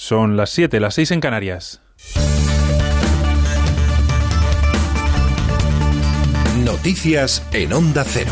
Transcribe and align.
Son 0.00 0.36
las 0.36 0.50
7, 0.50 0.78
las 0.78 0.94
6 0.94 1.10
en 1.10 1.20
Canarias. 1.20 1.82
Noticias 6.64 7.44
en 7.52 7.72
Onda 7.72 8.04
Cero. 8.06 8.30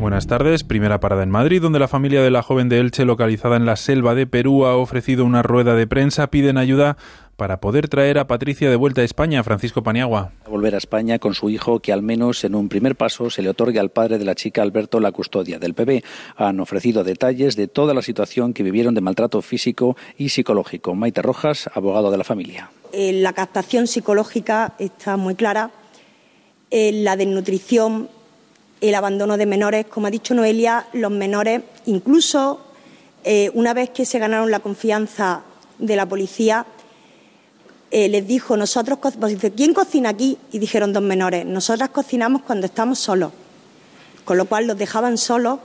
Buenas 0.00 0.26
tardes. 0.26 0.64
Primera 0.64 0.98
parada 0.98 1.22
en 1.22 1.30
Madrid, 1.30 1.62
donde 1.62 1.78
la 1.78 1.86
familia 1.86 2.22
de 2.22 2.32
la 2.32 2.42
joven 2.42 2.68
de 2.68 2.80
Elche, 2.80 3.04
localizada 3.04 3.56
en 3.56 3.66
la 3.66 3.76
selva 3.76 4.16
de 4.16 4.26
Perú, 4.26 4.66
ha 4.66 4.74
ofrecido 4.74 5.24
una 5.24 5.44
rueda 5.44 5.76
de 5.76 5.86
prensa. 5.86 6.26
Piden 6.26 6.58
ayuda 6.58 6.96
para 7.36 7.60
poder 7.60 7.88
traer 7.88 8.18
a 8.18 8.26
Patricia 8.26 8.70
de 8.70 8.76
vuelta 8.76 9.02
a 9.02 9.04
España, 9.04 9.44
Francisco 9.44 9.82
Paniagua. 9.82 10.32
Volver 10.48 10.74
a 10.74 10.78
España 10.78 11.18
con 11.18 11.34
su 11.34 11.50
hijo, 11.50 11.80
que 11.80 11.92
al 11.92 12.02
menos 12.02 12.44
en 12.44 12.54
un 12.54 12.68
primer 12.68 12.96
paso 12.96 13.28
se 13.28 13.42
le 13.42 13.50
otorgue 13.50 13.78
al 13.78 13.90
padre 13.90 14.18
de 14.18 14.24
la 14.24 14.34
chica 14.34 14.62
Alberto 14.62 15.00
la 15.00 15.12
custodia 15.12 15.58
del 15.58 15.74
bebé. 15.74 16.02
Han 16.36 16.60
ofrecido 16.60 17.04
detalles 17.04 17.54
de 17.54 17.68
toda 17.68 17.92
la 17.92 18.02
situación 18.02 18.54
que 18.54 18.62
vivieron 18.62 18.94
de 18.94 19.02
maltrato 19.02 19.42
físico 19.42 19.96
y 20.16 20.30
psicológico. 20.30 20.94
Maite 20.94 21.20
Rojas, 21.20 21.68
abogado 21.74 22.10
de 22.10 22.16
la 22.16 22.24
familia. 22.24 22.70
Eh, 22.92 23.12
la 23.12 23.34
captación 23.34 23.86
psicológica 23.86 24.74
está 24.78 25.18
muy 25.18 25.34
clara. 25.34 25.70
Eh, 26.70 26.90
la 26.92 27.16
desnutrición, 27.16 28.08
el 28.80 28.94
abandono 28.94 29.36
de 29.36 29.46
menores, 29.46 29.86
como 29.86 30.06
ha 30.06 30.10
dicho 30.10 30.34
Noelia, 30.34 30.86
los 30.94 31.10
menores, 31.10 31.62
incluso 31.84 32.60
eh, 33.24 33.50
una 33.54 33.74
vez 33.74 33.90
que 33.90 34.06
se 34.06 34.18
ganaron 34.18 34.50
la 34.50 34.60
confianza 34.60 35.42
de 35.78 35.96
la 35.96 36.06
policía, 36.06 36.64
eh, 37.90 38.08
les 38.08 38.26
dijo, 38.26 38.56
nosotros, 38.56 38.98
pues 39.00 39.32
dice, 39.32 39.52
¿quién 39.52 39.72
cocina 39.72 40.10
aquí? 40.10 40.38
Y 40.52 40.58
dijeron 40.58 40.92
dos 40.92 41.02
menores, 41.02 41.46
nosotras 41.46 41.90
cocinamos 41.90 42.42
cuando 42.42 42.66
estamos 42.66 42.98
solos. 42.98 43.32
Con 44.24 44.36
lo 44.36 44.46
cual 44.46 44.66
los 44.66 44.76
dejaban 44.76 45.18
solos 45.18 45.60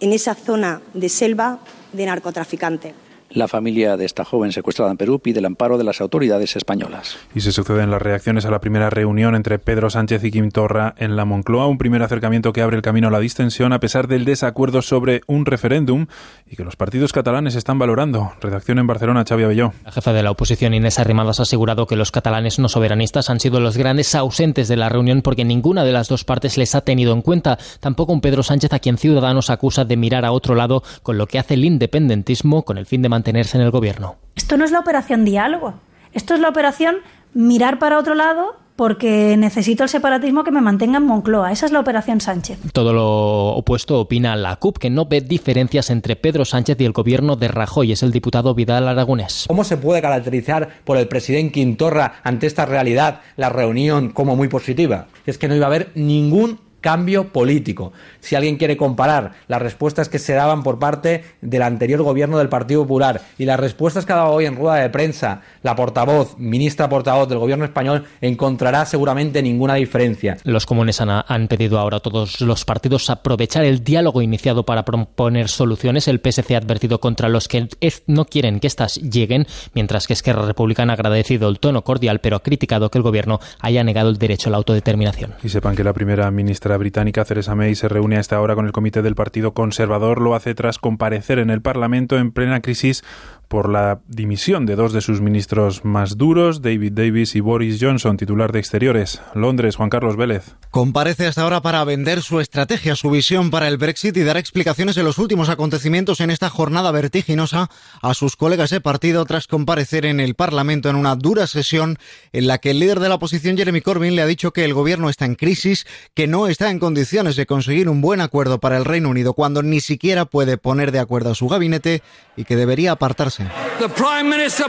en 0.00 0.12
esa 0.12 0.34
zona 0.34 0.80
de 0.94 1.08
selva 1.08 1.60
de 1.92 2.06
narcotraficantes. 2.06 2.94
La 3.32 3.46
familia 3.46 3.96
de 3.96 4.04
esta 4.04 4.24
joven 4.24 4.50
secuestrada 4.50 4.90
en 4.90 4.96
Perú 4.96 5.20
pide 5.20 5.38
el 5.38 5.46
amparo 5.46 5.78
de 5.78 5.84
las 5.84 6.00
autoridades 6.00 6.56
españolas. 6.56 7.16
Y 7.32 7.42
se 7.42 7.52
suceden 7.52 7.92
las 7.92 8.02
reacciones 8.02 8.44
a 8.44 8.50
la 8.50 8.60
primera 8.60 8.90
reunión 8.90 9.36
entre 9.36 9.60
Pedro 9.60 9.88
Sánchez 9.88 10.24
y 10.24 10.32
Quim 10.32 10.50
Torra 10.50 10.94
en 10.98 11.14
la 11.14 11.24
Moncloa, 11.24 11.68
un 11.68 11.78
primer 11.78 12.02
acercamiento 12.02 12.52
que 12.52 12.60
abre 12.60 12.74
el 12.74 12.82
camino 12.82 13.06
a 13.06 13.12
la 13.12 13.20
distensión 13.20 13.72
a 13.72 13.78
pesar 13.78 14.08
del 14.08 14.24
desacuerdo 14.24 14.82
sobre 14.82 15.20
un 15.28 15.46
referéndum 15.46 16.06
y 16.44 16.56
que 16.56 16.64
los 16.64 16.74
partidos 16.74 17.12
catalanes 17.12 17.54
están 17.54 17.78
valorando. 17.78 18.32
Redacción 18.40 18.80
en 18.80 18.88
Barcelona, 18.88 19.24
Xavi 19.24 19.44
Abelló. 19.44 19.74
La 19.84 19.92
jefa 19.92 20.12
de 20.12 20.24
la 20.24 20.32
oposición, 20.32 20.74
Inés 20.74 20.98
Arrimadas, 20.98 21.38
ha 21.38 21.44
asegurado 21.44 21.86
que 21.86 21.94
los 21.94 22.10
catalanes 22.10 22.58
no 22.58 22.68
soberanistas 22.68 23.30
han 23.30 23.38
sido 23.38 23.60
los 23.60 23.76
grandes 23.76 24.12
ausentes 24.16 24.66
de 24.66 24.74
la 24.74 24.88
reunión 24.88 25.22
porque 25.22 25.44
ninguna 25.44 25.84
de 25.84 25.92
las 25.92 26.08
dos 26.08 26.24
partes 26.24 26.58
les 26.58 26.74
ha 26.74 26.80
tenido 26.80 27.12
en 27.12 27.22
cuenta. 27.22 27.58
Tampoco 27.78 28.12
un 28.12 28.22
Pedro 28.22 28.42
Sánchez 28.42 28.72
a 28.72 28.80
quien 28.80 28.98
Ciudadanos 28.98 29.50
acusa 29.50 29.84
de 29.84 29.96
mirar 29.96 30.24
a 30.24 30.32
otro 30.32 30.56
lado 30.56 30.82
con 31.04 31.16
lo 31.16 31.28
que 31.28 31.38
hace 31.38 31.54
el 31.54 31.64
independentismo 31.64 32.64
con 32.64 32.76
el 32.76 32.86
fin 32.86 33.02
de 33.02 33.08
mantenerse 33.20 33.58
en 33.58 33.64
el 33.64 33.70
gobierno. 33.70 34.16
Esto 34.34 34.56
no 34.56 34.64
es 34.64 34.70
la 34.70 34.80
operación 34.80 35.26
diálogo, 35.26 35.74
esto 36.14 36.32
es 36.32 36.40
la 36.40 36.48
operación 36.48 36.96
mirar 37.34 37.78
para 37.78 37.98
otro 37.98 38.14
lado 38.14 38.56
porque 38.76 39.36
necesito 39.36 39.82
el 39.82 39.90
separatismo 39.90 40.42
que 40.42 40.50
me 40.50 40.62
mantenga 40.62 40.96
en 40.96 41.04
Moncloa. 41.04 41.52
Esa 41.52 41.66
es 41.66 41.72
la 41.72 41.80
operación 41.80 42.22
Sánchez. 42.22 42.58
Todo 42.72 42.94
lo 42.94 43.48
opuesto 43.48 44.00
opina 44.00 44.34
la 44.36 44.56
CUP, 44.56 44.78
que 44.78 44.88
no 44.88 45.04
ve 45.04 45.20
diferencias 45.20 45.90
entre 45.90 46.16
Pedro 46.16 46.46
Sánchez 46.46 46.80
y 46.80 46.86
el 46.86 46.92
gobierno 46.92 47.36
de 47.36 47.48
Rajoy. 47.48 47.92
Es 47.92 48.02
el 48.02 48.10
diputado 48.10 48.54
Vidal 48.54 48.88
Aragonés. 48.88 49.44
¿Cómo 49.48 49.64
se 49.64 49.76
puede 49.76 50.00
caracterizar 50.00 50.80
por 50.84 50.96
el 50.96 51.08
presidente 51.08 51.52
Quintorra 51.52 52.22
ante 52.24 52.46
esta 52.46 52.64
realidad 52.64 53.20
la 53.36 53.50
reunión 53.50 54.12
como 54.12 54.34
muy 54.34 54.48
positiva? 54.48 55.08
Es 55.26 55.36
que 55.36 55.46
no 55.46 55.54
iba 55.54 55.66
a 55.66 55.68
haber 55.68 55.90
ningún 55.94 56.58
cambio 56.80 57.28
político. 57.28 57.92
Si 58.20 58.34
alguien 58.34 58.56
quiere 58.56 58.76
comparar 58.76 59.32
las 59.48 59.62
respuestas 59.62 60.08
que 60.08 60.18
se 60.18 60.34
daban 60.34 60.62
por 60.62 60.78
parte 60.78 61.24
del 61.40 61.62
anterior 61.62 62.02
gobierno 62.02 62.38
del 62.38 62.48
Partido 62.48 62.82
Popular 62.82 63.20
y 63.38 63.44
las 63.44 63.60
respuestas 63.60 64.06
que 64.06 64.12
ha 64.12 64.16
dado 64.16 64.30
hoy 64.30 64.46
en 64.46 64.56
rueda 64.56 64.76
de 64.76 64.90
prensa 64.90 65.42
la 65.62 65.76
portavoz, 65.76 66.36
ministra 66.38 66.88
portavoz 66.88 67.28
del 67.28 67.38
gobierno 67.38 67.64
español, 67.64 68.04
encontrará 68.20 68.84
seguramente 68.86 69.42
ninguna 69.42 69.74
diferencia. 69.74 70.36
Los 70.44 70.66
comunes 70.66 71.00
han, 71.00 71.10
han 71.10 71.48
pedido 71.48 71.78
ahora 71.78 71.98
a 71.98 72.00
todos 72.00 72.40
los 72.40 72.64
partidos 72.64 73.10
aprovechar 73.10 73.64
el 73.64 73.84
diálogo 73.84 74.22
iniciado 74.22 74.64
para 74.64 74.84
proponer 74.84 75.48
soluciones. 75.48 76.08
El 76.08 76.20
PSC 76.20 76.54
ha 76.54 76.58
advertido 76.58 77.00
contra 77.00 77.28
los 77.28 77.48
que 77.48 77.68
no 78.06 78.24
quieren 78.24 78.60
que 78.60 78.66
éstas 78.66 78.96
lleguen, 78.96 79.46
mientras 79.74 80.06
que 80.06 80.12
Esquerra 80.12 80.46
Republicana 80.46 80.92
ha 80.92 80.94
agradecido 80.94 81.48
el 81.48 81.58
tono 81.58 81.82
cordial, 81.82 82.20
pero 82.20 82.36
ha 82.36 82.42
criticado 82.42 82.90
que 82.90 82.98
el 82.98 83.02
gobierno 83.02 83.40
haya 83.60 83.84
negado 83.84 84.10
el 84.10 84.18
derecho 84.18 84.48
a 84.48 84.52
la 84.52 84.58
autodeterminación. 84.58 85.34
Y 85.42 85.48
sepan 85.48 85.76
que 85.76 85.84
la 85.84 85.92
primera 85.92 86.30
ministra 86.30 86.69
británica 86.76 87.24
Theresa 87.24 87.54
May 87.54 87.74
se 87.74 87.88
reúne 87.88 88.16
a 88.16 88.20
esta 88.20 88.40
hora 88.40 88.54
con 88.54 88.66
el 88.66 88.72
comité 88.72 89.02
del 89.02 89.14
Partido 89.14 89.54
Conservador. 89.54 90.20
Lo 90.20 90.34
hace 90.34 90.54
tras 90.54 90.78
comparecer 90.78 91.38
en 91.38 91.50
el 91.50 91.62
Parlamento 91.62 92.18
en 92.18 92.32
plena 92.32 92.60
crisis 92.60 93.04
por 93.50 93.68
la 93.68 94.00
dimisión 94.06 94.64
de 94.64 94.76
dos 94.76 94.92
de 94.92 95.00
sus 95.00 95.20
ministros 95.20 95.84
más 95.84 96.16
duros, 96.16 96.62
David 96.62 96.92
Davis 96.92 97.34
y 97.34 97.40
Boris 97.40 97.78
Johnson, 97.80 98.16
titular 98.16 98.52
de 98.52 98.60
Exteriores. 98.60 99.20
Londres, 99.34 99.74
Juan 99.74 99.90
Carlos 99.90 100.16
Vélez. 100.16 100.54
Comparece 100.70 101.26
hasta 101.26 101.42
ahora 101.42 101.60
para 101.60 101.82
vender 101.82 102.22
su 102.22 102.38
estrategia, 102.38 102.94
su 102.94 103.10
visión 103.10 103.50
para 103.50 103.66
el 103.66 103.76
Brexit 103.76 104.16
y 104.16 104.22
dar 104.22 104.36
explicaciones 104.36 104.94
de 104.94 105.02
los 105.02 105.18
últimos 105.18 105.48
acontecimientos 105.48 106.20
en 106.20 106.30
esta 106.30 106.48
jornada 106.48 106.92
vertiginosa 106.92 107.68
a 108.00 108.14
sus 108.14 108.36
colegas 108.36 108.70
de 108.70 108.80
partido 108.80 109.24
tras 109.24 109.48
comparecer 109.48 110.06
en 110.06 110.20
el 110.20 110.36
Parlamento 110.36 110.88
en 110.88 110.94
una 110.94 111.16
dura 111.16 111.48
sesión 111.48 111.98
en 112.32 112.46
la 112.46 112.58
que 112.58 112.70
el 112.70 112.78
líder 112.78 113.00
de 113.00 113.08
la 113.08 113.16
oposición, 113.16 113.56
Jeremy 113.56 113.80
Corbyn, 113.80 114.14
le 114.14 114.22
ha 114.22 114.26
dicho 114.26 114.52
que 114.52 114.64
el 114.64 114.74
gobierno 114.74 115.10
está 115.10 115.24
en 115.24 115.34
crisis, 115.34 115.88
que 116.14 116.28
no 116.28 116.46
está 116.46 116.70
en 116.70 116.78
condiciones 116.78 117.34
de 117.34 117.46
conseguir 117.46 117.88
un 117.88 118.00
buen 118.00 118.20
acuerdo 118.20 118.60
para 118.60 118.76
el 118.76 118.84
Reino 118.84 119.08
Unido 119.08 119.34
cuando 119.34 119.64
ni 119.64 119.80
siquiera 119.80 120.24
puede 120.24 120.56
poner 120.56 120.92
de 120.92 121.00
acuerdo 121.00 121.32
a 121.32 121.34
su 121.34 121.48
gabinete 121.48 122.04
y 122.36 122.44
que 122.44 122.54
debería 122.54 122.92
apartarse. 122.92 123.39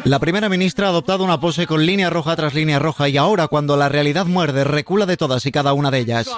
La 0.05 0.19
primera 0.19 0.49
ministra 0.49 0.87
ha 0.87 0.89
adoptado 0.89 1.23
una 1.23 1.39
pose 1.39 1.67
con 1.67 1.85
línea 1.85 2.09
roja 2.09 2.35
tras 2.35 2.53
línea 2.53 2.79
roja 2.79 3.09
y 3.09 3.17
ahora 3.17 3.47
cuando 3.47 3.77
la 3.77 3.89
realidad 3.89 4.25
muerde 4.25 4.63
recula 4.63 5.05
de 5.05 5.17
todas 5.17 5.45
y 5.45 5.51
cada 5.51 5.73
una 5.73 5.91
de 5.91 5.99
ellas. 5.99 6.29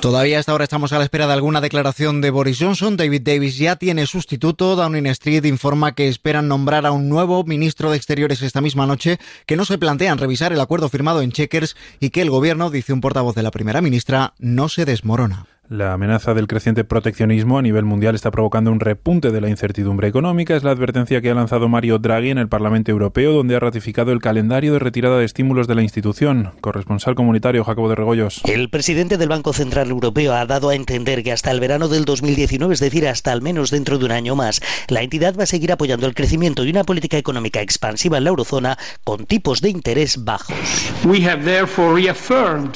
Todavía 0.00 0.38
hasta 0.38 0.52
ahora 0.52 0.64
estamos 0.64 0.92
a 0.92 0.98
la 0.98 1.04
espera 1.04 1.26
de 1.26 1.32
alguna 1.32 1.60
declaración 1.60 2.20
de 2.20 2.30
Boris 2.30 2.58
Johnson. 2.60 2.96
David 2.96 3.22
Davis 3.22 3.58
ya 3.58 3.76
tiene 3.76 4.06
sustituto. 4.06 4.76
Downing 4.76 5.06
Street 5.06 5.44
informa 5.44 5.94
que 5.94 6.08
esperan 6.08 6.48
nombrar 6.48 6.86
a 6.86 6.92
un 6.92 7.08
nuevo 7.08 7.44
ministro 7.44 7.90
de 7.90 7.96
Exteriores 7.96 8.42
esta 8.42 8.60
misma 8.60 8.86
noche, 8.86 9.18
que 9.46 9.56
no 9.56 9.64
se 9.64 9.78
plantean 9.78 10.18
revisar 10.18 10.52
el 10.52 10.60
acuerdo 10.60 10.88
firmado 10.88 11.22
en 11.22 11.32
Chequers 11.32 11.76
y 12.00 12.10
que 12.10 12.22
el 12.22 12.30
gobierno, 12.30 12.70
dice 12.70 12.92
un 12.92 13.00
portavoz 13.00 13.34
de 13.34 13.42
la 13.42 13.50
primera 13.50 13.80
ministra, 13.80 14.34
no 14.38 14.68
se 14.68 14.84
desmorona. 14.84 15.46
La 15.70 15.92
amenaza 15.92 16.32
del 16.32 16.46
creciente 16.46 16.82
proteccionismo 16.82 17.58
a 17.58 17.62
nivel 17.62 17.84
mundial 17.84 18.14
está 18.14 18.30
provocando 18.30 18.72
un 18.72 18.80
repunte 18.80 19.30
de 19.30 19.42
la 19.42 19.50
incertidumbre 19.50 20.08
económica. 20.08 20.56
Es 20.56 20.64
la 20.64 20.70
advertencia 20.70 21.20
que 21.20 21.30
ha 21.30 21.34
lanzado 21.34 21.68
Mario 21.68 21.98
Draghi 21.98 22.30
en 22.30 22.38
el 22.38 22.48
Parlamento 22.48 22.90
Europeo, 22.90 23.34
donde 23.34 23.54
ha 23.54 23.60
ratificado 23.60 24.12
el 24.12 24.22
calendario 24.22 24.72
de 24.72 24.78
retirada 24.78 25.18
de 25.18 25.26
estímulos 25.26 25.66
de 25.66 25.74
la 25.74 25.82
institución. 25.82 26.52
Corresponsal 26.62 27.14
comunitario 27.14 27.64
Jacobo 27.64 27.90
de 27.90 27.96
Regoyos. 27.96 28.40
El 28.46 28.70
presidente 28.70 29.18
del 29.18 29.28
Banco 29.28 29.52
Central 29.52 29.90
Europeo 29.90 30.32
ha 30.32 30.46
dado 30.46 30.70
a 30.70 30.74
entender 30.74 31.22
que 31.22 31.32
hasta 31.32 31.50
el 31.50 31.60
verano 31.60 31.88
del 31.88 32.06
2019, 32.06 32.72
es 32.72 32.80
decir, 32.80 33.06
hasta 33.06 33.32
al 33.32 33.42
menos 33.42 33.70
dentro 33.70 33.98
de 33.98 34.06
un 34.06 34.12
año 34.12 34.36
más, 34.36 34.62
la 34.88 35.02
entidad 35.02 35.36
va 35.38 35.42
a 35.42 35.46
seguir 35.46 35.70
apoyando 35.70 36.06
el 36.06 36.14
crecimiento 36.14 36.64
y 36.64 36.70
una 36.70 36.84
política 36.84 37.18
económica 37.18 37.60
expansiva 37.60 38.16
en 38.16 38.24
la 38.24 38.30
eurozona 38.30 38.78
con 39.04 39.26
tipos 39.26 39.60
de 39.60 39.68
interés 39.68 40.24
bajos. 40.24 40.56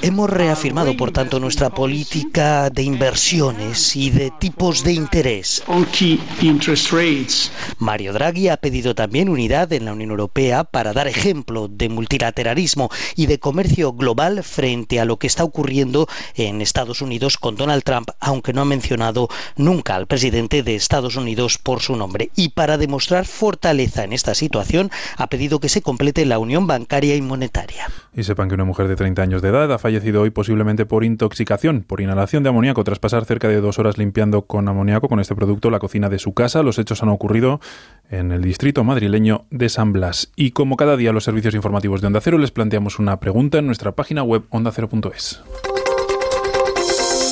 Hemos 0.02 0.28
reafirmado, 0.28 0.94
por 0.94 1.10
tanto, 1.10 1.40
nuestra 1.40 1.70
política 1.70 2.68
de 2.68 2.81
inversiones 2.82 3.96
y 3.96 4.10
de 4.10 4.30
tipos 4.30 4.84
de 4.84 4.92
interés. 4.92 5.62
Mario 7.78 8.12
Draghi 8.12 8.48
ha 8.48 8.56
pedido 8.56 8.94
también 8.94 9.28
unidad 9.28 9.72
en 9.72 9.84
la 9.84 9.92
Unión 9.92 10.10
Europea 10.10 10.64
para 10.64 10.92
dar 10.92 11.08
ejemplo 11.08 11.68
de 11.68 11.88
multilateralismo 11.88 12.90
y 13.16 13.26
de 13.26 13.38
comercio 13.38 13.92
global 13.92 14.42
frente 14.42 15.00
a 15.00 15.04
lo 15.04 15.18
que 15.18 15.26
está 15.26 15.44
ocurriendo 15.44 16.08
en 16.34 16.60
Estados 16.60 17.02
Unidos 17.02 17.38
con 17.38 17.56
Donald 17.56 17.82
Trump, 17.82 18.10
aunque 18.20 18.52
no 18.52 18.62
ha 18.62 18.66
mencionado 18.66 19.28
nunca 19.56 19.96
al 19.96 20.06
presidente 20.06 20.62
de 20.62 20.74
Estados 20.74 21.16
Unidos 21.16 21.58
por 21.58 21.80
su 21.80 21.96
nombre. 21.96 22.30
Y 22.36 22.50
para 22.50 22.78
demostrar 22.78 23.26
fortaleza 23.26 24.04
en 24.04 24.12
esta 24.12 24.34
situación, 24.34 24.90
ha 25.16 25.26
pedido 25.28 25.60
que 25.60 25.68
se 25.68 25.82
complete 25.82 26.24
la 26.24 26.38
unión 26.38 26.66
bancaria 26.66 27.16
y 27.16 27.22
monetaria. 27.22 27.88
Y 28.14 28.24
sepan 28.24 28.48
que 28.48 28.54
una 28.54 28.64
mujer 28.64 28.88
de 28.88 28.96
30 28.96 29.22
años 29.22 29.42
de 29.42 29.48
edad 29.48 29.72
ha 29.72 29.78
fallecido 29.78 30.22
hoy 30.22 30.30
posiblemente 30.30 30.86
por 30.86 31.04
intoxicación, 31.04 31.82
por 31.82 32.00
inhalación 32.00 32.42
de 32.42 32.50
amoníaco 32.50 32.71
tras 32.72 32.98
pasar 32.98 33.24
cerca 33.24 33.48
de 33.48 33.60
dos 33.60 33.78
horas 33.78 33.98
limpiando 33.98 34.42
con 34.42 34.68
amoníaco 34.68 35.08
con 35.08 35.20
este 35.20 35.34
producto 35.34 35.70
la 35.70 35.78
cocina 35.78 36.08
de 36.08 36.18
su 36.18 36.32
casa. 36.32 36.62
Los 36.62 36.78
hechos 36.78 37.02
han 37.02 37.10
ocurrido 37.10 37.60
en 38.10 38.32
el 38.32 38.42
distrito 38.42 38.82
madrileño 38.84 39.44
de 39.50 39.68
San 39.68 39.92
Blas. 39.92 40.32
Y 40.34 40.52
como 40.52 40.76
cada 40.76 40.96
día 40.96 41.12
los 41.12 41.24
servicios 41.24 41.54
informativos 41.54 42.00
de 42.00 42.06
Onda 42.06 42.20
Cero 42.20 42.38
les 42.38 42.50
planteamos 42.50 42.98
una 42.98 43.20
pregunta 43.20 43.58
en 43.58 43.66
nuestra 43.66 43.92
página 43.92 44.22
web 44.22 44.44
ondacero.es. 44.50 45.42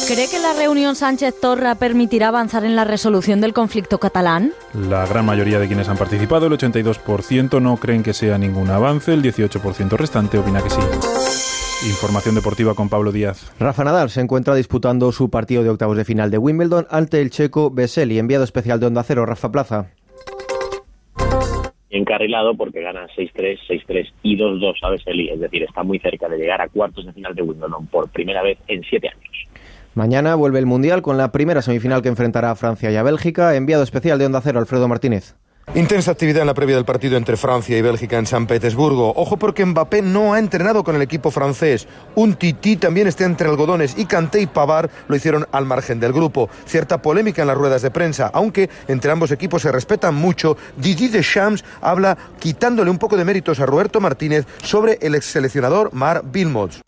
¿Cree 0.06 0.28
que 0.28 0.40
la 0.40 0.54
reunión 0.54 0.96
Sánchez-Torra 0.96 1.76
permitirá 1.76 2.28
avanzar 2.28 2.64
en 2.64 2.74
la 2.74 2.84
resolución 2.84 3.40
del 3.40 3.52
conflicto 3.52 3.98
catalán? 3.98 4.52
La 4.74 5.06
gran 5.06 5.24
mayoría 5.24 5.60
de 5.60 5.68
quienes 5.68 5.88
han 5.88 5.96
participado, 5.96 6.46
el 6.46 6.52
82%, 6.52 7.62
no 7.62 7.76
creen 7.76 8.02
que 8.02 8.12
sea 8.12 8.36
ningún 8.36 8.70
avance, 8.70 9.14
el 9.14 9.22
18% 9.22 9.96
restante 9.96 10.38
opina 10.38 10.62
que 10.62 10.70
sí. 10.70 10.80
Información 11.82 12.34
deportiva 12.34 12.74
con 12.74 12.90
Pablo 12.90 13.10
Díaz. 13.10 13.54
Rafa 13.58 13.84
Nadal 13.84 14.10
se 14.10 14.20
encuentra 14.20 14.54
disputando 14.54 15.12
su 15.12 15.30
partido 15.30 15.62
de 15.62 15.70
octavos 15.70 15.96
de 15.96 16.04
final 16.04 16.30
de 16.30 16.36
Wimbledon 16.36 16.86
ante 16.90 17.22
el 17.22 17.30
checo 17.30 17.70
Vesely, 17.70 18.18
enviado 18.18 18.44
especial 18.44 18.78
de 18.80 18.86
Onda 18.86 19.02
Cero, 19.02 19.24
Rafa 19.24 19.50
Plaza. 19.50 19.90
encarrilado 21.88 22.54
porque 22.54 22.82
gana 22.82 23.06
6-3, 23.16 23.58
6-3 23.66 24.12
y 24.22 24.36
2-2 24.36 24.74
a 24.82 24.90
Vesely, 24.90 25.30
es 25.30 25.40
decir, 25.40 25.62
está 25.62 25.82
muy 25.82 25.98
cerca 25.98 26.28
de 26.28 26.36
llegar 26.36 26.60
a 26.60 26.68
cuartos 26.68 27.06
de 27.06 27.14
final 27.14 27.34
de 27.34 27.42
Wimbledon 27.42 27.86
por 27.86 28.10
primera 28.10 28.42
vez 28.42 28.58
en 28.68 28.82
siete 28.82 29.08
años. 29.08 29.48
Mañana 29.94 30.34
vuelve 30.34 30.58
el 30.58 30.66
Mundial 30.66 31.00
con 31.00 31.16
la 31.16 31.32
primera 31.32 31.62
semifinal 31.62 32.02
que 32.02 32.08
enfrentará 32.08 32.50
a 32.50 32.56
Francia 32.56 32.90
y 32.90 32.96
a 32.96 33.02
Bélgica. 33.02 33.56
Enviado 33.56 33.82
especial 33.82 34.18
de 34.18 34.26
Onda 34.26 34.42
Cero, 34.42 34.60
Alfredo 34.60 34.86
Martínez. 34.86 35.34
Intensa 35.72 36.10
actividad 36.10 36.40
en 36.40 36.48
la 36.48 36.54
previa 36.54 36.74
del 36.74 36.84
partido 36.84 37.16
entre 37.16 37.36
Francia 37.36 37.78
y 37.78 37.80
Bélgica 37.80 38.18
en 38.18 38.26
San 38.26 38.48
Petersburgo. 38.48 39.12
Ojo 39.14 39.36
porque 39.36 39.64
Mbappé 39.64 40.02
no 40.02 40.34
ha 40.34 40.40
entrenado 40.40 40.82
con 40.82 40.96
el 40.96 41.02
equipo 41.02 41.30
francés. 41.30 41.86
Un 42.16 42.34
tití 42.34 42.76
también 42.76 43.06
está 43.06 43.24
entre 43.24 43.48
algodones 43.48 43.96
y 43.96 44.06
Kanté 44.06 44.40
y 44.40 44.48
Pavard 44.48 44.90
lo 45.06 45.14
hicieron 45.14 45.46
al 45.52 45.66
margen 45.66 46.00
del 46.00 46.12
grupo. 46.12 46.50
Cierta 46.64 47.00
polémica 47.00 47.42
en 47.42 47.48
las 47.48 47.56
ruedas 47.56 47.82
de 47.82 47.92
prensa, 47.92 48.32
aunque 48.34 48.68
entre 48.88 49.12
ambos 49.12 49.30
equipos 49.30 49.62
se 49.62 49.70
respetan 49.70 50.16
mucho. 50.16 50.56
Didier 50.76 51.12
Deschamps 51.12 51.64
habla 51.80 52.18
quitándole 52.40 52.90
un 52.90 52.98
poco 52.98 53.16
de 53.16 53.24
méritos 53.24 53.60
a 53.60 53.66
Roberto 53.66 54.00
Martínez 54.00 54.46
sobre 54.64 54.98
el 55.00 55.14
ex 55.14 55.26
seleccionador 55.26 55.94
Mar 55.94 56.22
Vilmots. 56.24 56.80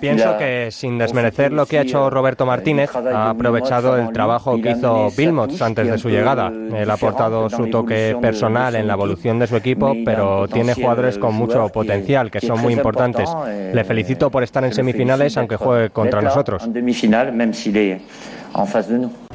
Pienso 0.00 0.38
que 0.38 0.68
sin 0.70 0.96
desmerecer 0.96 1.52
lo 1.52 1.66
que 1.66 1.78
ha 1.78 1.82
hecho 1.82 2.08
Roberto 2.08 2.46
Martínez, 2.46 2.88
ha 2.96 3.28
aprovechado 3.28 3.98
el 3.98 4.10
trabajo 4.14 4.58
que 4.62 4.70
hizo 4.70 5.10
Vilmots 5.14 5.73
antes 5.74 5.92
de 5.92 5.98
su 5.98 6.08
llegada. 6.08 6.48
Él 6.48 6.88
ha 6.90 6.94
aportado 6.94 7.50
su 7.50 7.68
toque 7.68 8.16
personal 8.20 8.76
en 8.76 8.86
la 8.86 8.94
evolución 8.94 9.38
de 9.38 9.46
su 9.46 9.56
equipo, 9.56 9.94
pero 10.04 10.46
tiene 10.48 10.74
jugadores 10.74 11.18
con 11.18 11.34
mucho 11.34 11.68
potencial 11.68 12.30
que 12.30 12.40
son 12.40 12.60
muy 12.60 12.72
importantes. 12.72 13.28
Le 13.72 13.84
felicito 13.84 14.30
por 14.30 14.42
estar 14.42 14.64
en 14.64 14.72
semifinales, 14.72 15.36
aunque 15.36 15.56
juegue 15.56 15.90
contra 15.90 16.22
nosotros. 16.22 16.68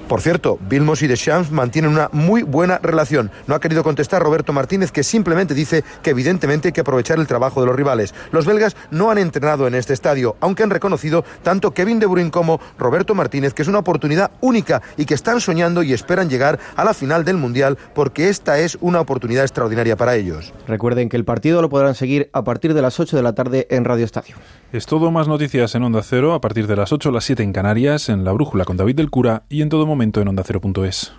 Por 0.10 0.22
cierto, 0.22 0.58
Vilmos 0.68 1.04
y 1.04 1.08
Deschamps 1.08 1.52
mantienen 1.52 1.92
una 1.92 2.10
muy 2.12 2.42
buena 2.42 2.80
relación. 2.80 3.30
No 3.46 3.54
ha 3.54 3.60
querido 3.60 3.84
contestar 3.84 4.24
Roberto 4.24 4.54
Martínez, 4.54 4.92
que 4.92 5.04
simplemente 5.04 5.54
dice 5.54 5.84
que 6.02 6.10
evidentemente 6.10 6.70
hay 6.70 6.72
que 6.72 6.82
aprovechar 6.82 7.20
el 7.20 7.28
trabajo 7.28 7.62
de 7.62 7.68
los 7.68 7.76
rivales. 7.76 8.16
Los 8.32 8.48
belgas 8.48 8.76
no 8.90 9.12
han 9.12 9.20
entrenado 9.20 9.68
en 9.68 9.76
este 9.76 9.94
estadio, 9.94 10.36
aunque 10.40 10.64
han 10.64 10.72
reconocido 10.72 11.24
tanto 11.44 11.76
Kevin 11.76 12.00
De 12.00 12.08
Bruyne 12.08 12.32
como 12.32 12.60
Roberto 12.80 13.14
Martínez 13.14 13.54
que 13.54 13.62
es 13.62 13.68
una 13.68 13.78
oportunidad 13.78 14.32
única 14.42 14.82
y 14.98 15.06
que 15.06 15.14
están 15.14 15.42
soñando 15.42 15.84
y 15.84 15.94
esperan 15.94 16.28
llegar 16.28 16.58
a 16.76 16.84
la 16.84 16.96
final 16.96 17.24
del 17.24 17.38
Mundial 17.38 17.78
porque 17.94 18.30
esta 18.30 18.58
es 18.58 18.80
una 18.82 19.02
oportunidad 19.02 19.44
extraordinaria 19.44 19.96
para 19.96 20.16
ellos. 20.16 20.56
Recuerden 20.68 21.10
que 21.10 21.18
el 21.18 21.24
partido 21.24 21.62
lo 21.62 21.70
podrán 21.70 21.94
seguir 21.94 22.32
a 22.34 22.44
partir 22.44 22.74
de 22.74 22.82
las 22.82 23.00
8 23.00 23.16
de 23.16 23.22
la 23.22 23.34
tarde 23.34 23.68
en 23.70 23.86
Radio 23.86 24.06
Estadio. 24.06 24.38
Es 24.72 24.86
todo 24.86 25.10
más 25.10 25.28
noticias 25.28 25.74
en 25.74 25.82
Onda 25.82 26.04
Cero 26.04 26.36
a 26.36 26.42
partir 26.42 26.68
de 26.68 26.76
las 26.76 26.94
8 26.94 27.10
a 27.10 27.12
las 27.12 27.24
7 27.24 27.42
en 27.42 27.54
Canarias, 27.54 28.08
en 28.08 28.24
La 28.24 28.32
Brújula 28.34 28.66
con 28.66 28.78
David 28.78 28.98
del 28.98 29.10
Cura 29.10 29.42
y 29.50 29.64
en 29.64 29.70
todo 29.70 29.88
momento 29.88 30.22
en 30.22 30.28
ondacero.es. 30.28 31.12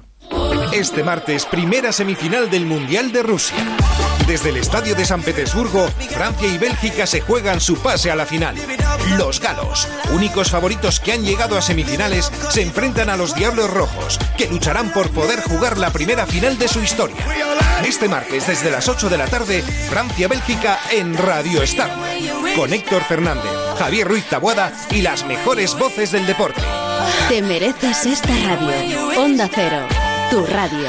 Este 0.72 1.02
martes, 1.02 1.46
primera 1.46 1.92
semifinal 1.92 2.48
del 2.48 2.64
Mundial 2.64 3.10
de 3.10 3.24
Rusia. 3.24 3.56
Desde 4.28 4.50
el 4.50 4.56
estadio 4.56 4.94
de 4.94 5.04
San 5.04 5.20
Petersburgo, 5.20 5.88
Francia 6.10 6.46
y 6.46 6.58
Bélgica 6.58 7.06
se 7.06 7.20
juegan 7.20 7.60
su 7.60 7.76
pase 7.76 8.10
a 8.10 8.14
la 8.14 8.24
final. 8.24 8.54
Los 9.16 9.40
galos, 9.40 9.88
únicos 10.12 10.50
favoritos 10.50 11.00
que 11.00 11.12
han 11.12 11.24
llegado 11.24 11.58
a 11.58 11.62
semifinales, 11.62 12.30
se 12.50 12.62
enfrentan 12.62 13.10
a 13.10 13.16
los 13.16 13.34
Diablos 13.34 13.68
Rojos, 13.68 14.20
que 14.38 14.46
lucharán 14.46 14.92
por 14.92 15.10
poder 15.10 15.42
jugar 15.42 15.76
la 15.76 15.90
primera 15.90 16.24
final 16.24 16.56
de 16.56 16.68
su 16.68 16.80
historia. 16.80 17.16
Este 17.84 18.08
martes, 18.08 18.46
desde 18.46 18.70
las 18.70 18.88
8 18.88 19.08
de 19.08 19.18
la 19.18 19.26
tarde, 19.26 19.62
Francia-Bélgica 19.90 20.78
en 20.92 21.16
Radio 21.16 21.62
Estadio. 21.62 21.94
Con 22.54 22.72
Héctor 22.72 23.02
Fernández, 23.02 23.50
Javier 23.76 24.06
Ruiz 24.06 24.24
Tabuada 24.26 24.72
y 24.90 25.02
las 25.02 25.24
mejores 25.24 25.76
voces 25.76 26.12
del 26.12 26.26
deporte. 26.26 26.62
Te 27.28 27.42
mereces 27.42 28.06
esta 28.06 28.28
radio. 28.28 29.20
Onda 29.20 29.48
Cero, 29.52 29.86
tu 30.30 30.46
radio. 30.46 30.88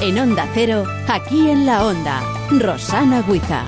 En 0.00 0.18
Onda 0.18 0.46
Cero, 0.52 0.84
aquí 1.08 1.48
en 1.48 1.64
la 1.64 1.86
Onda, 1.86 2.20
Rosana 2.50 3.24
Huiza. 3.26 3.64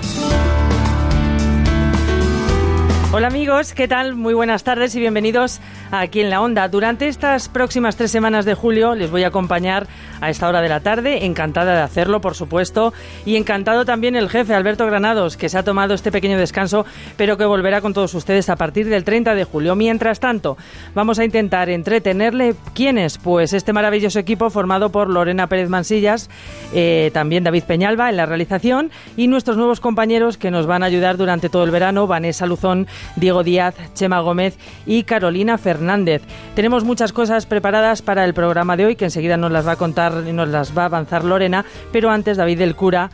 Hola 3.16 3.28
amigos, 3.28 3.72
¿qué 3.72 3.88
tal? 3.88 4.14
Muy 4.14 4.34
buenas 4.34 4.62
tardes 4.62 4.94
y 4.94 5.00
bienvenidos 5.00 5.62
aquí 5.90 6.20
en 6.20 6.28
la 6.28 6.42
Onda. 6.42 6.68
Durante 6.68 7.08
estas 7.08 7.48
próximas 7.48 7.96
tres 7.96 8.10
semanas 8.10 8.44
de 8.44 8.52
julio 8.52 8.94
les 8.94 9.10
voy 9.10 9.24
a 9.24 9.28
acompañar 9.28 9.86
a 10.20 10.30
esta 10.30 10.48
hora 10.48 10.60
de 10.60 10.68
la 10.68 10.80
tarde, 10.80 11.24
encantada 11.26 11.74
de 11.74 11.82
hacerlo, 11.82 12.20
por 12.20 12.34
supuesto, 12.34 12.92
y 13.24 13.36
encantado 13.36 13.84
también 13.84 14.16
el 14.16 14.28
jefe 14.28 14.54
Alberto 14.54 14.86
Granados, 14.86 15.36
que 15.36 15.48
se 15.48 15.58
ha 15.58 15.62
tomado 15.62 15.94
este 15.94 16.12
pequeño 16.12 16.38
descanso, 16.38 16.86
pero 17.16 17.36
que 17.36 17.44
volverá 17.44 17.80
con 17.80 17.94
todos 17.94 18.14
ustedes 18.14 18.48
a 18.50 18.56
partir 18.56 18.88
del 18.88 19.04
30 19.04 19.34
de 19.34 19.44
julio. 19.44 19.74
Mientras 19.74 20.20
tanto, 20.20 20.56
vamos 20.94 21.18
a 21.18 21.24
intentar 21.24 21.68
entretenerle. 21.68 22.54
¿Quiénes? 22.74 23.18
Pues 23.18 23.52
este 23.52 23.72
maravilloso 23.72 24.18
equipo 24.18 24.50
formado 24.50 24.90
por 24.90 25.08
Lorena 25.08 25.46
Pérez 25.48 25.68
Mansillas, 25.68 26.30
eh, 26.72 27.10
también 27.12 27.44
David 27.44 27.64
Peñalba 27.64 28.10
en 28.10 28.16
la 28.16 28.26
realización 28.26 28.90
y 29.16 29.28
nuestros 29.28 29.56
nuevos 29.56 29.80
compañeros 29.80 30.36
que 30.38 30.50
nos 30.50 30.66
van 30.66 30.82
a 30.82 30.86
ayudar 30.86 31.16
durante 31.16 31.48
todo 31.48 31.64
el 31.64 31.70
verano, 31.70 32.06
Vanessa 32.06 32.46
Luzón, 32.46 32.86
Diego 33.16 33.42
Díaz, 33.42 33.74
Chema 33.94 34.20
Gómez 34.20 34.58
y 34.86 35.04
Carolina 35.04 35.58
Fernández. 35.58 36.22
Tenemos 36.54 36.84
muchas 36.84 37.12
cosas 37.12 37.46
preparadas 37.46 38.02
para 38.02 38.24
el 38.24 38.34
programa 38.34 38.76
de 38.76 38.86
hoy 38.86 38.96
que 38.96 39.06
enseguida 39.06 39.36
nos 39.36 39.52
las 39.52 39.66
va 39.66 39.72
a 39.72 39.76
contar 39.76 40.05
y 40.26 40.32
nos 40.32 40.48
las 40.48 40.76
va 40.76 40.82
a 40.82 40.86
avanzar 40.86 41.24
Lorena, 41.24 41.64
pero 41.92 42.10
antes 42.10 42.36
David 42.36 42.58
del 42.58 42.74
Cura 42.74 43.10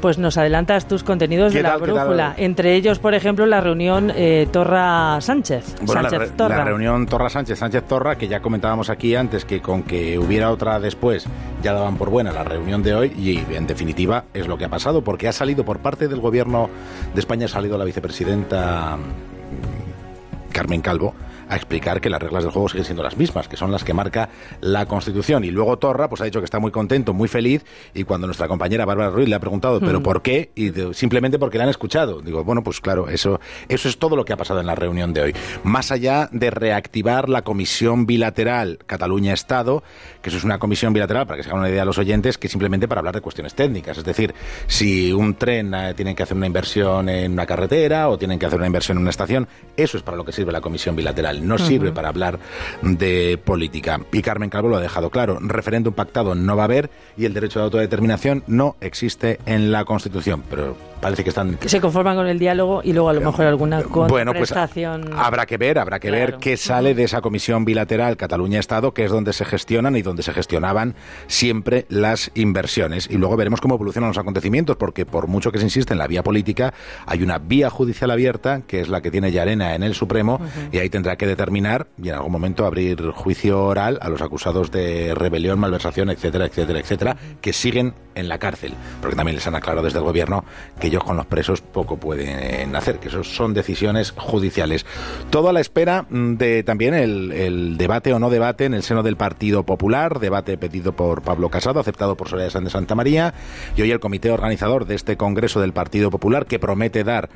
pues 0.00 0.18
nos 0.18 0.36
adelantas 0.38 0.88
tus 0.88 1.04
contenidos 1.04 1.52
de 1.52 1.62
la 1.62 1.76
brújula. 1.76 2.34
Entre 2.36 2.74
ellos, 2.74 2.98
por 2.98 3.14
ejemplo, 3.14 3.46
la 3.46 3.60
reunión 3.60 4.12
eh, 4.14 4.48
Torra 4.50 5.20
Sánchez. 5.20 5.76
Bueno, 5.82 6.02
Sánchez 6.02 6.30
la, 6.30 6.36
Torra. 6.36 6.56
la 6.56 6.64
reunión 6.64 7.06
Torra 7.06 7.28
Sánchez, 7.28 7.58
Sánchez 7.58 7.84
Torra, 7.84 8.16
que 8.16 8.28
ya 8.28 8.40
comentábamos 8.40 8.90
aquí 8.90 9.14
antes 9.14 9.44
que 9.44 9.60
con 9.60 9.82
que 9.82 10.18
hubiera 10.18 10.50
otra 10.50 10.80
después 10.80 11.26
ya 11.62 11.72
daban 11.72 11.96
por 11.96 12.10
buena 12.10 12.32
la 12.32 12.44
reunión 12.44 12.82
de 12.82 12.94
hoy 12.94 13.12
y 13.16 13.54
en 13.54 13.66
definitiva 13.66 14.24
es 14.32 14.48
lo 14.48 14.56
que 14.56 14.64
ha 14.64 14.68
pasado 14.68 15.02
porque 15.04 15.28
ha 15.28 15.32
salido 15.32 15.64
por 15.64 15.80
parte 15.80 16.08
del 16.08 16.20
gobierno 16.20 16.70
de 17.14 17.20
España, 17.20 17.46
ha 17.46 17.48
salido 17.48 17.76
la 17.76 17.84
vicepresidenta 17.84 18.96
mm, 18.96 20.52
Carmen 20.52 20.80
Calvo 20.80 21.14
a 21.50 21.56
explicar 21.56 22.00
que 22.00 22.08
las 22.08 22.22
reglas 22.22 22.44
del 22.44 22.52
juego 22.52 22.68
siguen 22.68 22.84
siendo 22.86 23.02
las 23.02 23.16
mismas, 23.18 23.48
que 23.48 23.56
son 23.56 23.70
las 23.72 23.84
que 23.84 23.92
marca 23.92 24.28
la 24.60 24.86
Constitución. 24.86 25.44
Y 25.44 25.50
luego 25.50 25.78
Torra 25.78 26.08
pues 26.08 26.20
ha 26.22 26.24
dicho 26.24 26.38
que 26.40 26.44
está 26.46 26.58
muy 26.58 26.70
contento, 26.70 27.12
muy 27.12 27.28
feliz, 27.28 27.64
y 27.92 28.04
cuando 28.04 28.26
nuestra 28.26 28.48
compañera 28.48 28.84
Bárbara 28.84 29.10
Ruiz 29.10 29.28
le 29.28 29.34
ha 29.34 29.40
preguntado, 29.40 29.80
¿pero 29.80 30.00
Mm. 30.00 30.02
por 30.02 30.22
qué? 30.22 30.50
Y 30.54 30.70
de- 30.70 30.94
simplemente 30.94 31.38
porque 31.38 31.58
le 31.58 31.64
han 31.64 31.70
escuchado. 31.70 32.20
Digo, 32.22 32.44
bueno, 32.44 32.62
pues 32.62 32.80
claro, 32.80 33.08
eso, 33.08 33.40
eso 33.68 33.88
es 33.88 33.98
todo 33.98 34.16
lo 34.16 34.24
que 34.24 34.32
ha 34.32 34.36
pasado 34.36 34.60
en 34.60 34.66
la 34.66 34.74
reunión 34.74 35.12
de 35.12 35.20
hoy. 35.22 35.34
Más 35.64 35.90
allá 35.92 36.28
de 36.32 36.50
reactivar 36.50 37.28
la 37.28 37.42
comisión 37.42 38.06
bilateral 38.06 38.78
Cataluña-Estado, 38.86 39.82
que 40.22 40.28
eso 40.30 40.38
es 40.38 40.44
una 40.44 40.58
comisión 40.58 40.92
bilateral, 40.92 41.26
para 41.26 41.36
que 41.36 41.42
se 41.42 41.48
hagan 41.50 41.60
una 41.60 41.68
idea 41.70 41.82
a 41.82 41.84
los 41.84 41.98
oyentes, 41.98 42.38
que 42.38 42.48
simplemente 42.48 42.86
para 42.88 43.00
hablar 43.00 43.14
de 43.14 43.20
cuestiones 43.20 43.54
técnicas. 43.54 43.98
Es 43.98 44.04
decir, 44.04 44.34
si 44.66 45.12
un 45.12 45.34
tren 45.34 45.74
eh, 45.74 45.94
tiene 45.94 46.14
que 46.14 46.22
hacer 46.22 46.36
una 46.36 46.46
inversión 46.46 47.08
en 47.08 47.32
una 47.32 47.46
carretera 47.46 48.08
o 48.08 48.18
tienen 48.18 48.38
que 48.38 48.46
hacer 48.46 48.58
una 48.58 48.66
inversión 48.66 48.98
en 48.98 49.02
una 49.02 49.10
estación, 49.10 49.48
eso 49.76 49.96
es 49.96 50.02
para 50.02 50.16
lo 50.16 50.24
que 50.24 50.32
sirve 50.32 50.52
la 50.52 50.60
comisión 50.60 50.94
bilateral. 50.96 51.39
No 51.40 51.58
sirve 51.58 51.92
para 51.92 52.08
hablar 52.08 52.38
de 52.82 53.38
política. 53.42 54.00
Y 54.12 54.22
Carmen 54.22 54.50
Calvo 54.50 54.68
lo 54.68 54.76
ha 54.76 54.80
dejado 54.80 55.10
claro. 55.10 55.38
Referéndum 55.40 55.94
pactado 55.94 56.34
no 56.34 56.56
va 56.56 56.62
a 56.62 56.64
haber 56.64 56.90
y 57.16 57.24
el 57.24 57.34
derecho 57.34 57.58
de 57.58 57.64
autodeterminación 57.64 58.42
no 58.46 58.76
existe 58.80 59.38
en 59.46 59.72
la 59.72 59.84
Constitución. 59.84 60.42
Pero 60.48 60.76
parece 61.00 61.22
que 61.24 61.30
están 61.30 61.54
Que 61.56 61.68
se 61.68 61.80
conforman 61.80 62.16
con 62.16 62.26
el 62.26 62.38
diálogo 62.38 62.82
y 62.84 62.92
luego 62.92 63.08
a 63.08 63.12
lo 63.14 63.20
mejor 63.20 63.46
alguna 63.46 63.80
bueno, 63.82 64.32
pues 64.32 64.50
contraprestación. 64.50 65.12
habrá 65.16 65.46
que 65.46 65.56
ver, 65.56 65.78
habrá 65.78 65.98
que 65.98 66.10
ver 66.10 66.36
qué 66.36 66.56
sale 66.56 66.94
de 66.94 67.04
esa 67.04 67.20
comisión 67.20 67.64
bilateral 67.64 68.16
Cataluña-Estado, 68.16 68.92
que 68.92 69.04
es 69.04 69.10
donde 69.10 69.32
se 69.32 69.44
gestionan 69.44 69.96
y 69.96 70.02
donde 70.02 70.22
se 70.22 70.32
gestionaban 70.32 70.94
siempre 71.26 71.86
las 71.88 72.30
inversiones. 72.34 73.08
Y 73.10 73.16
luego 73.16 73.36
veremos 73.36 73.60
cómo 73.60 73.74
evolucionan 73.74 74.08
los 74.08 74.18
acontecimientos, 74.18 74.76
porque 74.76 75.06
por 75.06 75.26
mucho 75.26 75.52
que 75.52 75.58
se 75.58 75.64
insiste 75.64 75.94
en 75.94 75.98
la 75.98 76.06
vía 76.06 76.22
política, 76.22 76.74
hay 77.06 77.22
una 77.22 77.38
vía 77.38 77.70
judicial 77.70 78.10
abierta, 78.10 78.62
que 78.66 78.80
es 78.80 78.88
la 78.88 79.00
que 79.00 79.10
tiene 79.10 79.32
Yarena 79.32 79.74
en 79.74 79.82
el 79.82 79.94
Supremo, 79.94 80.40
y 80.72 80.78
ahí 80.78 80.90
tendrá 80.90 81.16
que 81.16 81.26
determinar 81.30 81.86
y 82.02 82.08
en 82.08 82.14
algún 82.14 82.32
momento 82.32 82.66
abrir 82.66 83.10
juicio 83.10 83.64
oral 83.64 83.98
a 84.02 84.08
los 84.08 84.20
acusados 84.22 84.70
de 84.70 85.14
rebelión, 85.14 85.58
malversación, 85.58 86.10
etcétera, 86.10 86.46
etcétera, 86.46 86.80
etcétera, 86.80 87.16
que 87.40 87.52
siguen 87.52 87.94
en 88.14 88.28
la 88.28 88.38
cárcel. 88.38 88.74
Porque 89.00 89.16
también 89.16 89.36
les 89.36 89.46
han 89.46 89.54
aclarado 89.54 89.84
desde 89.84 89.98
el 89.98 90.04
gobierno 90.04 90.44
que 90.80 90.88
ellos 90.88 91.04
con 91.04 91.16
los 91.16 91.26
presos 91.26 91.60
poco 91.60 91.96
pueden 91.96 92.74
hacer, 92.76 92.98
que 92.98 93.08
eso 93.08 93.24
son 93.24 93.54
decisiones 93.54 94.12
judiciales. 94.16 94.86
Todo 95.30 95.48
a 95.48 95.52
la 95.52 95.60
espera 95.60 96.06
mm, 96.08 96.34
de 96.34 96.62
también 96.62 96.94
el, 96.94 97.76
debate 97.78 98.12
o 98.12 98.18
no 98.18 98.30
debate 98.30 98.64
en 98.64 98.74
el 98.74 98.82
seno 98.82 99.02
del 99.02 99.16
Partido 99.16 99.64
Popular, 99.64 100.20
debate 100.20 100.58
pedido 100.58 100.92
por 100.92 101.22
Pablo 101.22 101.48
Casado, 101.48 101.80
aceptado 101.80 102.16
por 102.16 102.28
Soledad 102.28 102.50
Sánchez 102.50 102.60
de 102.60 102.70
Santa 102.70 102.94
María, 102.94 103.34
y 103.76 103.82
hoy 103.82 103.90
el 103.90 104.00
comité 104.00 104.30
organizador 104.30 104.86
de 104.86 104.94
este 104.94 105.16
Congreso 105.16 105.60
del 105.60 105.72
Partido 105.72 106.10
Popular, 106.10 106.46
que 106.46 106.58
promete 106.58 107.04
dar 107.04 107.30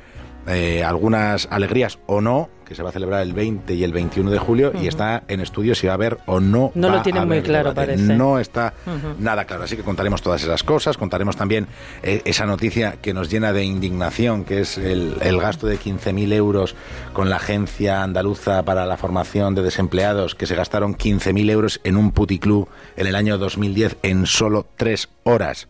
eh, 0.47 0.83
algunas 0.83 1.47
alegrías 1.49 1.99
o 2.05 2.21
no, 2.21 2.49
que 2.65 2.75
se 2.75 2.83
va 2.83 2.89
a 2.89 2.91
celebrar 2.91 3.21
el 3.21 3.33
20 3.33 3.73
y 3.73 3.83
el 3.83 3.93
21 3.93 4.31
de 4.31 4.39
julio, 4.39 4.73
y 4.79 4.87
está 4.87 5.23
en 5.27 5.39
estudio 5.39 5.75
si 5.75 5.87
va 5.87 5.93
a 5.93 5.95
haber 5.95 6.17
o 6.25 6.39
no. 6.39 6.71
No 6.75 6.87
va 6.89 6.97
lo 6.97 7.01
tienen 7.03 7.23
a 7.23 7.25
muy 7.25 7.41
claro, 7.41 7.69
debate. 7.69 7.93
parece. 7.93 8.13
No 8.15 8.39
está 8.39 8.73
nada 9.19 9.45
claro. 9.45 9.63
Así 9.63 9.75
que 9.75 9.83
contaremos 9.83 10.21
todas 10.21 10.43
esas 10.43 10.63
cosas. 10.63 10.97
Contaremos 10.97 11.37
también 11.37 11.67
eh, 12.03 12.21
esa 12.25 12.45
noticia 12.45 12.97
que 13.01 13.13
nos 13.13 13.29
llena 13.29 13.53
de 13.53 13.63
indignación, 13.63 14.45
que 14.45 14.61
es 14.61 14.77
el, 14.77 15.15
el 15.21 15.39
gasto 15.39 15.67
de 15.67 15.79
15.000 15.79 16.33
euros 16.33 16.75
con 17.13 17.29
la 17.29 17.37
Agencia 17.37 18.03
Andaluza 18.03 18.63
para 18.63 18.85
la 18.85 18.97
Formación 18.97 19.55
de 19.55 19.61
Desempleados, 19.61 20.35
que 20.35 20.47
se 20.47 20.55
gastaron 20.55 20.95
15.000 20.95 21.49
euros 21.51 21.81
en 21.83 21.97
un 21.97 22.11
puticlub 22.11 22.67
en 22.97 23.07
el 23.07 23.15
año 23.15 23.37
2010 23.37 23.97
en 24.01 24.25
solo 24.25 24.65
tres 24.75 25.09
horas. 25.23 25.67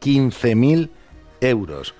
15.000 0.00 0.88
euros. 1.40 1.94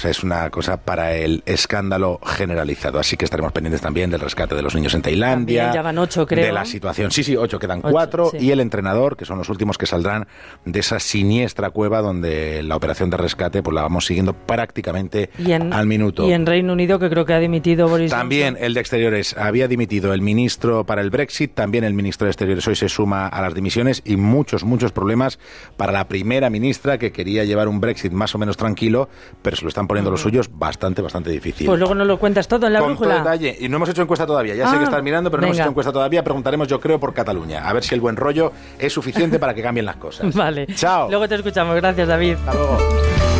Sea, 0.00 0.10
es 0.10 0.22
una 0.22 0.48
cosa 0.50 0.78
para 0.78 1.14
el 1.14 1.42
escándalo 1.44 2.18
generalizado. 2.24 2.98
Así 2.98 3.16
que 3.16 3.24
estaremos 3.24 3.52
pendientes 3.52 3.80
también 3.80 4.10
del 4.10 4.20
rescate 4.20 4.54
de 4.54 4.62
los 4.62 4.74
niños 4.74 4.94
en 4.94 5.02
Tailandia. 5.02 5.64
También 5.64 5.74
ya 5.74 5.82
van 5.82 5.98
ocho, 5.98 6.26
creo. 6.26 6.44
De 6.44 6.52
la 6.52 6.64
situación. 6.64 7.10
Sí, 7.10 7.22
sí, 7.22 7.36
ocho, 7.36 7.58
quedan 7.58 7.80
Ocho, 7.80 7.90
cuatro. 7.90 8.30
sí. 8.30 8.38
Y 8.38 8.50
el 8.50 8.60
entrenador, 8.60 9.16
que 9.16 9.24
son 9.24 9.38
los 9.38 9.48
últimos 9.48 9.76
que 9.76 9.86
saldrán 9.86 10.26
de 10.64 10.80
esa 10.80 11.00
siniestra 11.00 11.70
cueva 11.70 12.00
donde 12.00 12.62
la 12.62 12.76
operación 12.76 13.10
de 13.10 13.16
rescate 13.16 13.62
pues 13.62 13.74
la 13.74 13.82
vamos 13.82 14.06
siguiendo 14.06 14.32
prácticamente 14.32 15.30
en, 15.38 15.72
al 15.72 15.86
minuto. 15.86 16.26
y 16.26 16.32
en 16.32 16.46
Reino 16.46 16.72
Unido, 16.72 16.98
que 16.98 17.10
creo 17.10 17.24
que 17.24 17.34
ha 17.34 17.38
dimitido 17.38 17.88
Boris 17.88 18.10
También 18.10 18.56
el 18.60 18.74
de 18.74 18.80
Exteriores 18.80 19.36
había 19.36 19.68
dimitido 19.68 20.14
el 20.14 20.22
ministro 20.22 20.84
para 20.84 21.02
el 21.02 21.10
Brexit, 21.10 21.54
también 21.54 21.84
el 21.84 21.94
ministro 21.94 22.24
de 22.24 22.30
Exteriores 22.30 22.66
hoy 22.66 22.76
se 22.76 22.88
suma 22.88 23.26
a 23.28 23.42
las 23.42 23.54
dimisiones 23.54 24.02
y 24.04 24.16
muchos, 24.16 24.64
muchos 24.64 24.92
problemas 24.92 25.38
para 25.76 25.92
la 25.92 26.08
primera 26.08 26.50
ministra 26.50 26.98
que 26.98 27.12
quería 27.12 27.44
llevar 27.44 27.68
un 27.68 27.80
Brexit 27.80 28.12
más 28.12 28.34
o 28.34 28.38
menos 28.38 28.56
tranquilo, 28.56 29.08
pero 29.42 29.56
se 29.56 29.62
lo 29.62 29.68
están 29.68 29.86
poniendo 29.90 30.10
los 30.12 30.20
suyos 30.20 30.48
bastante, 30.52 31.02
bastante 31.02 31.30
difícil. 31.30 31.66
Pues 31.66 31.78
luego 31.78 31.96
nos 31.96 32.06
lo 32.06 32.16
cuentas 32.16 32.46
todo 32.46 32.68
en 32.68 32.72
la 32.74 32.78
Con 32.80 32.96
todo 32.96 33.08
detalle. 33.08 33.56
Y 33.58 33.68
no 33.68 33.76
hemos 33.76 33.88
hecho 33.88 34.02
encuesta 34.02 34.24
todavía. 34.24 34.54
Ya 34.54 34.68
sé 34.68 34.76
Ah, 34.76 34.78
que 34.78 34.84
estás 34.84 35.02
mirando, 35.02 35.30
pero 35.32 35.40
no 35.40 35.46
hemos 35.48 35.58
hecho 35.58 35.68
encuesta 35.68 35.92
todavía. 35.92 36.22
Preguntaremos, 36.22 36.68
yo 36.68 36.78
creo, 36.78 37.00
por 37.00 37.12
Cataluña. 37.12 37.68
A 37.68 37.72
ver 37.72 37.82
si 37.82 37.94
el 37.96 38.00
buen 38.00 38.14
rollo 38.14 38.52
es 38.78 38.92
suficiente 38.92 39.40
para 39.40 39.52
que 39.52 39.62
cambien 39.62 39.84
las 39.86 39.96
cosas. 39.96 40.32
Vale. 40.36 40.68
Chao. 40.76 41.08
Luego 41.10 41.26
te 41.28 41.34
escuchamos. 41.34 41.74
Gracias, 41.74 42.06
David. 42.06 42.34
Hasta 42.34 42.54
luego. 42.54 43.39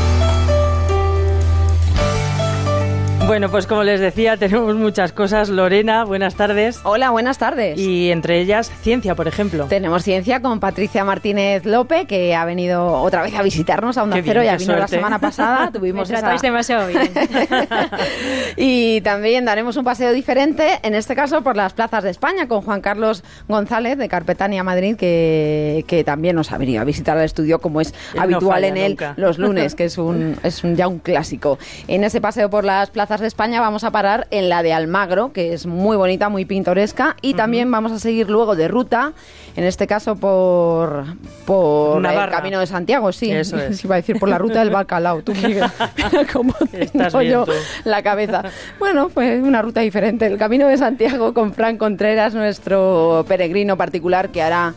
Bueno, 3.31 3.49
pues 3.49 3.69
como 3.69 3.85
les 3.85 4.01
decía, 4.01 4.37
tenemos 4.39 4.75
muchas 4.75 5.13
cosas. 5.13 5.51
Lorena, 5.51 6.03
buenas 6.05 6.35
tardes. 6.35 6.81
Hola, 6.83 7.11
buenas 7.11 7.39
tardes. 7.39 7.79
Y 7.79 8.11
entre 8.11 8.41
ellas, 8.41 8.73
ciencia, 8.83 9.15
por 9.15 9.29
ejemplo. 9.29 9.67
Tenemos 9.67 10.03
ciencia 10.03 10.43
con 10.43 10.59
Patricia 10.59 11.05
Martínez 11.05 11.65
López, 11.65 12.09
que 12.09 12.35
ha 12.35 12.45
venido 12.45 12.89
otra 12.89 13.23
vez 13.23 13.33
a 13.37 13.45
visitarnos 13.45 13.97
a 13.99 14.03
Onda 14.03 14.17
Qué 14.17 14.23
bien, 14.23 14.33
Cero, 14.33 14.43
ya 14.43 14.57
qué 14.57 14.65
vino 14.65 14.77
la 14.77 14.89
semana 14.89 15.21
pasada, 15.21 15.71
tuvimos 15.73 16.11
Me 16.11 16.19
esa... 16.19 16.35
demasiado 16.43 16.89
bien. 16.89 17.09
Y 18.57 19.01
también 19.03 19.45
daremos 19.45 19.77
un 19.77 19.85
paseo 19.85 20.13
diferente, 20.13 20.81
en 20.83 20.97
este 20.97 21.15
caso 21.15 21.43
por 21.43 21.57
las 21.57 21.73
plazas 21.73 22.03
de 22.03 22.11
España, 22.11 22.49
con 22.49 22.63
Juan 22.63 22.81
Carlos 22.81 23.23
González 23.47 23.97
de 23.97 24.09
Carpetania 24.09 24.65
Madrid, 24.65 24.97
que, 24.97 25.85
que 25.87 26.03
también 26.03 26.35
nos 26.35 26.51
ha 26.51 26.59
venido 26.59 26.83
a 26.83 26.85
visitar 26.85 27.17
al 27.17 27.27
estudio, 27.27 27.61
como 27.61 27.81
es 27.81 27.93
Él 27.93 28.17
no 28.17 28.23
habitual 28.23 28.55
falla 28.55 28.67
en 28.67 28.77
él 28.77 28.91
nunca. 28.91 29.15
los 29.17 29.39
lunes, 29.39 29.77
que 29.77 29.85
es, 29.85 29.99
un, 29.99 30.37
es 30.43 30.65
un, 30.65 30.75
ya 30.75 30.89
un 30.89 30.99
clásico. 30.99 31.61
En 31.87 32.03
ese 32.03 32.21
paseo 32.21 32.51
por 32.51 32.65
las 32.65 32.91
plazas 32.91 33.20
de 33.21 33.27
España 33.27 33.61
vamos 33.61 33.85
a 33.85 33.91
parar 33.91 34.27
en 34.31 34.49
la 34.49 34.63
de 34.63 34.73
Almagro, 34.73 35.33
que 35.33 35.53
es 35.53 35.67
muy 35.67 35.97
bonita, 35.97 36.29
muy 36.29 36.45
pintoresca, 36.45 37.17
y 37.23 37.35
también 37.35 37.71
vamos 37.71 37.93
a 37.93 37.99
seguir 37.99 38.29
luego 38.29 38.57
de 38.57 38.69
ruta, 38.69 39.13
en 39.57 39.65
este 39.65 39.87
caso 39.87 40.17
por, 40.17 41.05
por 41.47 42.05
el. 42.05 42.31
Camino 42.31 42.61
de 42.61 42.67
Santiago, 42.67 43.13
sí. 43.13 43.31
Eso 43.31 43.59
es. 43.61 43.85
Iba 43.85 43.97
a 43.97 43.99
decir 43.99 44.19
por 44.19 44.29
la 44.29 44.39
ruta 44.39 44.61
del 44.61 44.71
Bacalao, 44.71 45.23
tú, 45.23 45.35
Miguel. 45.35 45.65
Mira 45.97 46.27
cómo 46.33 46.55
tengo 46.93 47.23
yo 47.23 47.45
la 47.85 48.03
cabeza. 48.03 48.43
Bueno, 48.79 49.09
pues 49.09 49.43
una 49.43 49.63
ruta 49.63 49.81
diferente. 49.81 50.27
El 50.27 50.39
Camino 50.39 50.67
de 50.67 50.77
Santiago 50.77 51.35
con 51.35 51.53
Fran 51.53 51.77
Contreras, 51.77 52.35
nuestro 52.35 53.25
peregrino 53.29 53.77
particular 53.77 54.31
que 54.31 54.43
hará 54.43 54.75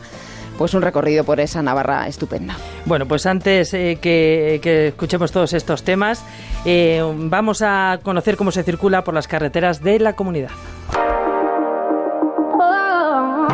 pues 0.58 0.74
un 0.74 0.82
recorrido 0.82 1.24
por 1.24 1.40
esa 1.40 1.62
Navarra 1.62 2.06
estupenda. 2.06 2.56
Bueno, 2.84 3.06
pues 3.06 3.26
antes 3.26 3.74
eh, 3.74 3.98
que, 4.00 4.60
que 4.62 4.88
escuchemos 4.88 5.32
todos 5.32 5.52
estos 5.52 5.82
temas, 5.82 6.24
eh, 6.64 7.02
vamos 7.16 7.62
a 7.62 8.00
conocer 8.02 8.36
cómo 8.36 8.50
se 8.50 8.62
circula 8.62 9.04
por 9.04 9.14
las 9.14 9.28
carreteras 9.28 9.82
de 9.82 9.98
la 9.98 10.14
comunidad. 10.14 10.50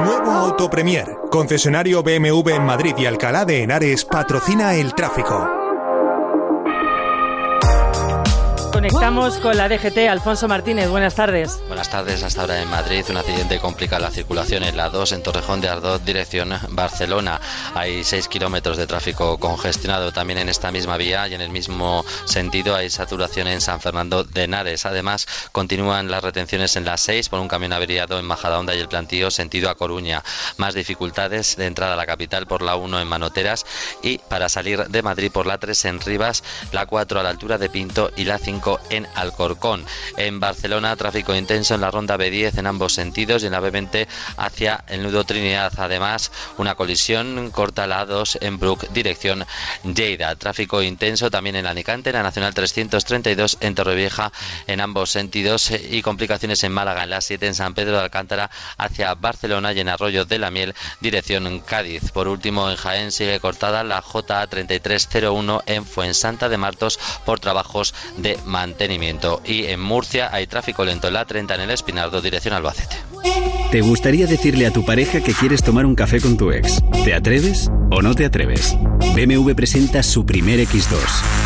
Nuevo 0.04 0.30
Auto 0.30 0.70
Premier, 0.70 1.06
concesionario 1.30 2.02
BMW 2.02 2.50
en 2.50 2.64
Madrid 2.64 2.94
y 2.96 3.06
Alcalá 3.06 3.44
de 3.44 3.62
Henares, 3.62 4.04
patrocina 4.04 4.74
el 4.74 4.94
tráfico. 4.94 5.59
Conectamos 8.80 9.36
con 9.36 9.58
la 9.58 9.68
DGT, 9.68 10.08
Alfonso 10.08 10.48
Martínez, 10.48 10.88
buenas 10.88 11.14
tardes. 11.14 11.60
Buenas 11.68 11.90
tardes, 11.90 12.22
hasta 12.22 12.40
ahora 12.40 12.62
en 12.62 12.70
Madrid 12.70 13.04
un 13.10 13.18
accidente 13.18 13.58
complica 13.58 13.98
la 13.98 14.10
circulación 14.10 14.64
en 14.64 14.74
la 14.74 14.88
2 14.88 15.12
en 15.12 15.22
Torrejón 15.22 15.60
de 15.60 15.68
Ardoz, 15.68 16.02
dirección 16.02 16.58
Barcelona. 16.70 17.38
Hay 17.74 18.04
6 18.04 18.28
kilómetros 18.28 18.78
de 18.78 18.86
tráfico 18.86 19.36
congestionado 19.38 20.12
también 20.12 20.38
en 20.38 20.48
esta 20.48 20.72
misma 20.72 20.96
vía 20.96 21.28
y 21.28 21.34
en 21.34 21.42
el 21.42 21.50
mismo 21.50 22.06
sentido 22.24 22.74
hay 22.74 22.88
saturación 22.88 23.48
en 23.48 23.60
San 23.60 23.82
Fernando 23.82 24.24
de 24.24 24.44
Henares. 24.44 24.86
Además, 24.86 25.28
continúan 25.52 26.10
las 26.10 26.24
retenciones 26.24 26.74
en 26.76 26.86
la 26.86 26.96
6 26.96 27.28
por 27.28 27.40
un 27.40 27.48
camión 27.48 27.74
averiado 27.74 28.18
en 28.18 28.24
Majadahonda 28.24 28.74
y 28.74 28.78
el 28.78 28.88
Plantío, 28.88 29.30
sentido 29.30 29.68
a 29.68 29.74
Coruña. 29.74 30.24
Más 30.56 30.72
dificultades 30.72 31.56
de 31.56 31.66
entrada 31.66 31.92
a 31.92 31.96
la 31.96 32.06
capital 32.06 32.46
por 32.46 32.62
la 32.62 32.76
1 32.76 32.98
en 32.98 33.08
Manoteras 33.08 33.66
y 34.02 34.16
para 34.16 34.48
salir 34.48 34.86
de 34.86 35.02
Madrid 35.02 35.30
por 35.30 35.44
la 35.44 35.58
3 35.58 35.84
en 35.84 36.00
Rivas, 36.00 36.42
la 36.72 36.86
4 36.86 37.20
a 37.20 37.22
la 37.22 37.28
altura 37.28 37.58
de 37.58 37.68
Pinto 37.68 38.10
y 38.16 38.24
la 38.24 38.38
5 38.38 38.69
en 38.90 39.08
Alcorcón. 39.14 39.84
En 40.16 40.38
Barcelona, 40.38 40.94
tráfico 40.96 41.34
intenso 41.34 41.74
en 41.74 41.80
la 41.80 41.90
ronda 41.90 42.16
B10 42.16 42.58
en 42.58 42.66
ambos 42.66 42.92
sentidos 42.92 43.42
y 43.42 43.46
en 43.46 43.52
la 43.52 43.60
B20 43.60 44.06
hacia 44.36 44.84
el 44.88 45.02
nudo 45.02 45.24
Trinidad. 45.24 45.72
Además, 45.76 46.30
una 46.58 46.74
colisión 46.74 47.50
corta 47.50 47.86
la 47.86 48.04
2 48.04 48.38
en 48.42 48.58
Brook, 48.58 48.88
dirección 48.90 49.46
Lleida. 49.82 50.36
Tráfico 50.36 50.82
intenso 50.82 51.30
también 51.30 51.56
en 51.56 51.66
Alicante, 51.66 52.10
en 52.10 52.16
la 52.16 52.22
Nacional 52.22 52.54
332 52.54 53.58
en 53.60 53.74
Torrevieja 53.74 54.30
en 54.66 54.80
ambos 54.80 55.10
sentidos 55.10 55.70
y 55.70 56.02
complicaciones 56.02 56.62
en 56.64 56.72
Málaga 56.72 57.04
en 57.04 57.10
la 57.10 57.20
7 57.20 57.46
en 57.46 57.54
San 57.54 57.74
Pedro 57.74 57.96
de 57.96 58.04
Alcántara 58.04 58.50
hacia 58.76 59.14
Barcelona 59.14 59.72
y 59.72 59.80
en 59.80 59.88
Arroyo 59.88 60.24
de 60.24 60.38
la 60.38 60.50
Miel, 60.50 60.74
dirección 61.00 61.60
Cádiz. 61.60 62.10
Por 62.12 62.28
último, 62.28 62.70
en 62.70 62.76
Jaén 62.76 63.12
sigue 63.12 63.40
cortada 63.40 63.84
la 63.84 64.02
JA3301 64.02 65.62
en 65.66 65.84
Fuensanta 65.84 66.48
de 66.48 66.56
Martos 66.56 66.98
por 67.24 67.40
trabajos 67.40 67.94
de 68.16 68.38
mantenimiento. 68.60 69.40
Y 69.44 69.64
en 69.64 69.80
Murcia 69.80 70.28
hay 70.32 70.46
tráfico 70.46 70.84
lento 70.84 71.08
en 71.08 71.14
la 71.14 71.24
30 71.24 71.54
en 71.54 71.60
el 71.62 71.70
Espinardo, 71.70 72.20
dirección 72.20 72.54
Albacete. 72.54 72.96
¿Te 73.70 73.80
gustaría 73.80 74.26
decirle 74.26 74.66
a 74.66 74.72
tu 74.72 74.84
pareja 74.84 75.22
que 75.22 75.32
quieres 75.32 75.62
tomar 75.62 75.86
un 75.86 75.94
café 75.94 76.20
con 76.20 76.36
tu 76.36 76.50
ex? 76.50 76.82
¿Te 77.04 77.14
atreves 77.14 77.70
o 77.90 78.02
no 78.02 78.14
te 78.14 78.26
atreves? 78.26 78.76
BMW 79.14 79.52
presenta 79.54 80.02
su 80.02 80.26
primer 80.26 80.60
X2. 80.60 80.98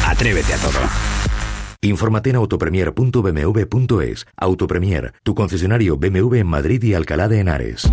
Atrévete 0.07 0.55
a 0.55 0.59
todo. 0.59 0.81
Infórmate 1.83 2.31
en 2.31 2.37
autopremier.bmw.es. 2.37 4.27
Autopremier, 4.37 5.13
tu 5.23 5.35
concesionario 5.35 5.97
BMW 5.99 6.37
en 6.37 6.47
Madrid 6.47 6.83
y 6.83 6.95
Alcalá 6.95 7.29
de 7.29 7.41
Henares. 7.41 7.89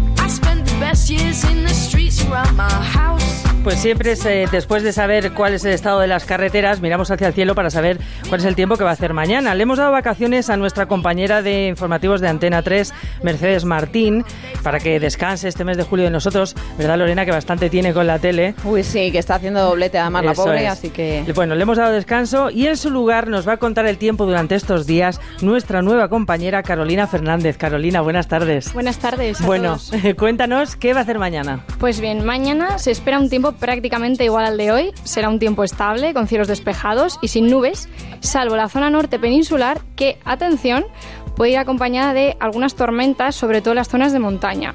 Pues 3.64 3.78
siempre 3.78 4.14
es, 4.14 4.26
eh, 4.26 4.48
después 4.52 4.82
de 4.82 4.92
saber 4.92 5.34
cuál 5.34 5.54
es 5.54 5.64
el 5.66 5.74
estado 5.74 6.00
de 6.00 6.08
las 6.08 6.26
carreteras, 6.26 6.82
miramos 6.82 7.12
hacia 7.12 7.28
el 7.28 7.34
cielo 7.34 7.54
para 7.54 7.70
saber 7.70 8.00
cuál 8.28 8.42
es 8.42 8.46
el 8.48 8.56
tiempo 8.56 8.76
que 8.76 8.84
va 8.84 8.90
a 8.90 8.94
hacer 8.94 9.14
mañana. 9.14 9.54
Le 9.54 9.62
hemos 9.62 9.78
dado 9.78 9.92
vacaciones 9.92 10.50
a 10.50 10.58
nuestra 10.58 10.88
compañera 10.88 11.44
de 11.44 11.68
informativos 11.68 12.22
de 12.22 12.28
Antena 12.28 12.64
3, 12.64 12.92
Mercedes 13.22 13.64
Martín, 13.64 14.26
para 14.64 14.80
que 14.80 15.00
descanse 15.00 15.48
este 15.48 15.64
mes 15.64 15.78
de 15.78 15.84
julio 15.84 16.06
de 16.06 16.10
nosotros. 16.12 16.56
¿Verdad, 16.80 16.98
Lorena? 16.98 17.24
Que 17.24 17.30
bastante 17.30 17.70
tiene 17.70 17.94
con 17.94 18.08
la 18.08 18.18
tele. 18.18 18.56
Uy, 18.64 18.84
sí, 18.84 19.12
que 19.12 19.20
está 19.20 19.36
haciendo 19.36 19.62
doblete 19.62 20.00
además 20.00 20.26
la 20.26 20.34
pobre, 20.34 20.66
es. 20.66 20.72
así 20.72 20.90
que... 20.90 21.24
Bueno, 21.36 21.54
le 21.54 21.62
hemos 21.62 21.78
dado 21.78 21.92
descanso 21.92 22.50
y 22.50 22.66
en 22.66 22.78
su 22.78 22.90
lugar 22.90 23.28
nos 23.28 23.48
va 23.48 23.54
a 23.54 23.58
contar 23.58 23.86
el 23.86 24.00
tiempo 24.00 24.26
durante 24.26 24.56
estos 24.56 24.88
días 24.88 25.22
nuestra 25.44 25.84
nueva 25.84 26.10
compañera 26.10 26.64
Carolina 26.64 27.06
Fernández. 27.06 27.58
Carolina, 27.58 28.02
buenas 28.02 28.28
tardes. 28.28 28.74
Buenas 28.74 28.98
tardes. 28.98 29.40
a 29.40 29.46
Bueno, 29.46 29.78
todos. 29.78 29.92
cuéntanos 30.18 30.76
qué 30.76 30.94
va 30.94 31.02
a 31.02 31.04
hacer 31.04 31.20
mañana. 31.20 31.64
Pues 31.80 32.02
bien, 32.02 32.26
mañana 32.26 32.80
se 32.80 32.90
espera 32.90 33.20
un 33.20 33.30
tiempo 33.30 33.51
prácticamente 33.54 34.24
igual 34.24 34.46
al 34.46 34.58
de 34.58 34.72
hoy. 34.72 34.92
Será 35.04 35.30
un 35.30 35.40
tiempo 35.40 35.64
estable, 35.64 36.14
con 36.14 36.28
cielos 36.28 36.48
despejados 36.48 37.20
y 37.22 37.30
sin 37.30 37.50
nubes, 37.50 37.90
salvo 38.20 38.56
la 38.56 38.70
zona 38.70 38.90
norte 38.90 39.20
peninsular, 39.20 39.82
que, 39.96 40.18
atención, 40.26 40.86
puede 41.36 41.52
ir 41.52 41.58
acompañada 41.58 42.14
de 42.14 42.36
algunas 42.40 42.76
tormentas, 42.76 43.36
sobre 43.36 43.62
todo 43.62 43.72
en 43.74 43.78
las 43.78 43.90
zonas 43.90 44.14
de 44.14 44.20
montaña. 44.20 44.74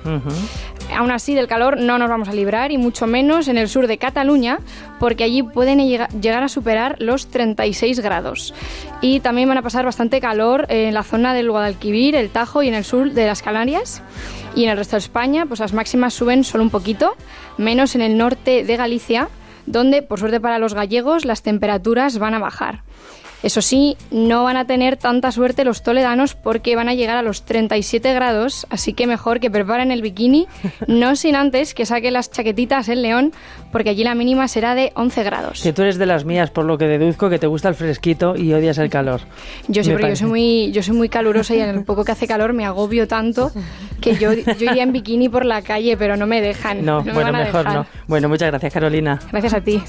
Aún 0.96 1.10
así, 1.10 1.34
del 1.34 1.48
calor 1.48 1.78
no 1.80 1.98
nos 1.98 2.08
vamos 2.08 2.28
a 2.28 2.32
librar 2.32 2.70
y 2.70 2.78
mucho 2.78 3.06
menos 3.08 3.48
en 3.48 3.58
el 3.58 3.68
sur 3.68 3.88
de 3.88 3.98
Cataluña, 3.98 4.58
porque 5.00 5.24
allí 5.24 5.42
pueden 5.42 5.80
llega- 5.80 6.08
llegar 6.20 6.44
a 6.44 6.48
superar 6.48 6.94
los 7.00 7.26
36 7.26 7.98
grados. 8.00 8.54
Y 9.00 9.18
también 9.20 9.48
van 9.48 9.58
a 9.58 9.62
pasar 9.62 9.84
bastante 9.84 10.20
calor 10.20 10.66
en 10.68 10.94
la 10.94 11.02
zona 11.02 11.34
del 11.34 11.50
Guadalquivir, 11.50 12.14
el 12.14 12.30
Tajo 12.30 12.62
y 12.62 12.68
en 12.68 12.74
el 12.74 12.84
sur 12.84 13.10
de 13.12 13.26
las 13.26 13.42
Canarias. 13.42 14.00
Y 14.54 14.64
en 14.64 14.70
el 14.70 14.76
resto 14.76 14.94
de 14.96 15.00
España, 15.00 15.44
pues 15.46 15.58
las 15.60 15.72
máximas 15.72 16.14
suben 16.14 16.44
solo 16.44 16.62
un 16.62 16.70
poquito, 16.70 17.14
menos 17.58 17.94
en 17.96 18.00
el 18.00 18.16
norte 18.16 18.62
de 18.64 18.76
Galicia, 18.76 19.28
donde, 19.66 20.02
por 20.02 20.20
suerte 20.20 20.38
para 20.40 20.58
los 20.60 20.72
gallegos, 20.74 21.24
las 21.24 21.42
temperaturas 21.42 22.18
van 22.18 22.34
a 22.34 22.38
bajar. 22.38 22.82
Eso 23.42 23.62
sí, 23.62 23.96
no 24.10 24.44
van 24.44 24.56
a 24.56 24.66
tener 24.66 24.96
tanta 24.96 25.30
suerte 25.30 25.64
los 25.64 25.82
toledanos 25.82 26.34
porque 26.34 26.74
van 26.74 26.88
a 26.88 26.94
llegar 26.94 27.16
a 27.16 27.22
los 27.22 27.42
37 27.42 28.12
grados, 28.14 28.66
así 28.70 28.92
que 28.92 29.06
mejor 29.06 29.40
que 29.40 29.50
preparen 29.50 29.90
el 29.90 30.02
bikini, 30.02 30.46
no 30.86 31.16
sin 31.16 31.36
antes 31.36 31.74
que 31.74 31.86
saque 31.86 32.10
las 32.10 32.30
chaquetitas 32.30 32.88
el 32.88 33.02
león, 33.02 33.32
porque 33.72 33.90
allí 33.90 34.04
la 34.04 34.14
mínima 34.14 34.48
será 34.48 34.74
de 34.74 34.92
11 34.94 35.22
grados. 35.22 35.62
Que 35.62 35.72
tú 35.72 35.82
eres 35.82 35.98
de 35.98 36.06
las 36.06 36.24
mías, 36.24 36.50
por 36.50 36.64
lo 36.64 36.78
que 36.78 36.86
deduzco 36.86 37.28
que 37.28 37.38
te 37.38 37.46
gusta 37.46 37.68
el 37.68 37.74
fresquito 37.74 38.36
y 38.36 38.52
odias 38.52 38.78
el 38.78 38.90
calor. 38.90 39.20
Yo 39.68 39.84
sí, 39.84 39.90
porque 39.90 40.08
yo 40.10 40.16
soy, 40.16 40.28
muy, 40.28 40.72
yo 40.72 40.82
soy 40.82 40.96
muy 40.96 41.08
calurosa 41.08 41.54
y 41.54 41.60
en 41.60 41.68
el 41.68 41.84
poco 41.84 42.04
que 42.04 42.12
hace 42.12 42.26
calor 42.26 42.52
me 42.52 42.64
agobio 42.64 43.06
tanto 43.06 43.52
que 44.00 44.16
yo, 44.16 44.32
yo 44.32 44.70
iría 44.70 44.82
en 44.82 44.92
bikini 44.92 45.28
por 45.28 45.44
la 45.44 45.62
calle, 45.62 45.96
pero 45.96 46.16
no 46.16 46.26
me 46.26 46.40
dejan. 46.40 46.84
No, 46.84 47.02
no 47.02 47.14
bueno, 47.14 47.32
mejor 47.32 47.64
no. 47.64 47.86
Bueno, 48.06 48.28
muchas 48.28 48.50
gracias, 48.50 48.72
Carolina. 48.72 49.20
Gracias 49.30 49.54
a 49.54 49.60
ti. 49.60 49.82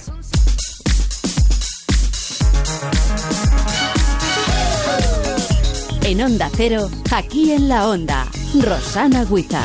En 6.08 6.22
Onda 6.22 6.50
Cero, 6.56 6.90
aquí 7.12 7.52
en 7.52 7.68
la 7.68 7.90
Onda, 7.90 8.32
Rosana 8.64 9.26
Huiza. 9.30 9.62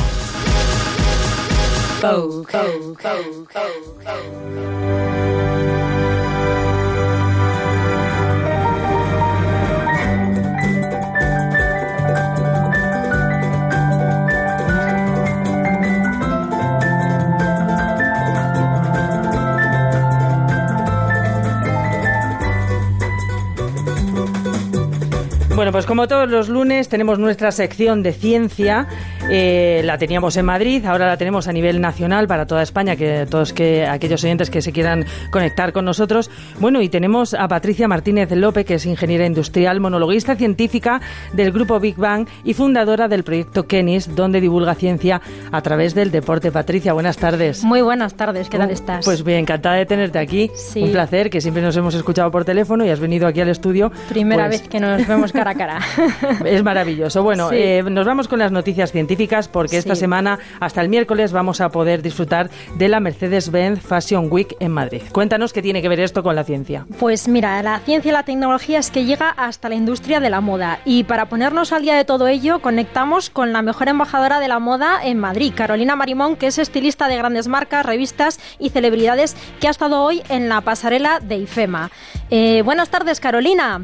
Bueno, 25.55 25.71
pues 25.71 25.85
como 25.85 26.07
todos 26.07 26.27
los 26.29 26.49
lunes 26.49 26.89
tenemos 26.89 27.19
nuestra 27.19 27.51
sección 27.51 28.01
de 28.01 28.11
ciencia. 28.11 28.87
Eh, 29.29 29.81
la 29.85 29.97
teníamos 29.97 30.35
en 30.35 30.45
Madrid, 30.45 30.85
ahora 30.85 31.07
la 31.07 31.17
tenemos 31.17 31.47
a 31.47 31.53
nivel 31.53 31.79
nacional 31.79 32.27
para 32.27 32.45
toda 32.45 32.61
España, 32.61 32.97
que 32.97 33.25
todos 33.27 33.53
que 33.53 33.85
aquellos 33.87 34.21
oyentes 34.23 34.49
que 34.49 34.61
se 34.61 34.73
quieran 34.73 35.05
conectar 35.31 35.71
con 35.71 35.85
nosotros. 35.85 36.29
Bueno, 36.59 36.81
y 36.81 36.89
tenemos 36.89 37.33
a 37.33 37.47
Patricia 37.47 37.87
Martínez 37.87 38.29
López, 38.31 38.65
que 38.65 38.75
es 38.75 38.85
ingeniera 38.85 39.25
industrial, 39.25 39.79
monologuista 39.79 40.35
científica 40.35 40.99
del 41.31 41.51
grupo 41.53 41.79
Big 41.79 41.95
Bang 41.95 42.27
y 42.43 42.53
fundadora 42.53 43.07
del 43.07 43.23
proyecto 43.23 43.65
Kenis, 43.65 44.13
donde 44.13 44.41
divulga 44.41 44.75
ciencia 44.75 45.21
a 45.51 45.61
través 45.61 45.95
del 45.95 46.11
deporte. 46.11 46.51
Patricia, 46.51 46.91
buenas 46.91 47.15
tardes. 47.17 47.63
Muy 47.63 47.81
buenas 47.81 48.15
tardes, 48.15 48.49
¿qué 48.49 48.57
tal 48.57 48.71
estás? 48.71 49.05
Pues 49.05 49.23
bien, 49.23 49.39
encantada 49.39 49.75
de 49.77 49.85
tenerte 49.85 50.19
aquí. 50.19 50.51
Un 50.75 50.91
placer, 50.91 51.29
que 51.29 51.39
siempre 51.39 51.63
nos 51.63 51.75
hemos 51.77 51.95
escuchado 51.95 52.29
por 52.29 52.43
teléfono 52.43 52.85
y 52.85 52.89
has 52.89 52.99
venido 52.99 53.25
aquí 53.25 53.39
al 53.39 53.49
estudio. 53.49 53.89
Primera 54.09 54.47
Pues- 54.47 54.61
vez 54.61 54.69
que 54.69 54.79
nos 54.81 55.07
vemos 55.07 55.31
cara 55.31 55.51
a 55.51 55.55
cara. 55.55 55.79
Es 56.45 56.61
maravilloso. 56.61 57.23
Bueno, 57.23 57.49
Sí. 57.49 57.55
eh, 57.57 57.83
nos 57.83 58.05
vamos 58.05 58.27
con 58.27 58.37
las 58.39 58.51
noticias 58.51 58.91
científicas 58.91 59.12
porque 59.51 59.77
esta 59.77 59.95
semana, 59.95 60.39
hasta 60.59 60.81
el 60.81 60.89
miércoles, 60.89 61.31
vamos 61.31 61.61
a 61.61 61.69
poder 61.69 62.01
disfrutar 62.01 62.49
de 62.77 62.87
la 62.87 62.99
Mercedes-Benz 62.99 63.81
Fashion 63.81 64.27
Week 64.29 64.55
en 64.59 64.71
Madrid. 64.71 65.01
Cuéntanos 65.11 65.53
qué 65.53 65.61
tiene 65.61 65.81
que 65.81 65.89
ver 65.89 65.99
esto 65.99 66.23
con 66.23 66.35
la 66.35 66.43
ciencia. 66.43 66.85
Pues 66.99 67.27
mira, 67.27 67.61
la 67.63 67.79
ciencia 67.79 68.09
y 68.09 68.11
la 68.11 68.23
tecnología 68.23 68.79
es 68.79 68.91
que 68.91 69.05
llega 69.05 69.29
hasta 69.29 69.69
la 69.69 69.75
industria 69.75 70.19
de 70.19 70.29
la 70.29 70.41
moda 70.41 70.79
y 70.85 71.03
para 71.03 71.25
ponernos 71.29 71.71
al 71.71 71.83
día 71.83 71.95
de 71.95 72.05
todo 72.05 72.27
ello 72.27 72.59
conectamos 72.59 73.29
con 73.29 73.53
la 73.53 73.61
mejor 73.61 73.87
embajadora 73.87 74.39
de 74.39 74.47
la 74.47 74.59
moda 74.59 74.99
en 75.03 75.19
Madrid, 75.19 75.53
Carolina 75.55 75.95
Marimón, 75.95 76.35
que 76.35 76.47
es 76.47 76.57
estilista 76.57 77.07
de 77.07 77.17
grandes 77.17 77.47
marcas, 77.47 77.85
revistas 77.85 78.39
y 78.59 78.69
celebridades 78.69 79.35
que 79.59 79.67
ha 79.67 79.71
estado 79.71 80.01
hoy 80.01 80.21
en 80.29 80.49
la 80.49 80.61
pasarela 80.61 81.19
de 81.19 81.37
IFEMA. 81.37 81.91
Eh, 82.29 82.61
buenas 82.63 82.89
tardes, 82.89 83.19
Carolina. 83.19 83.81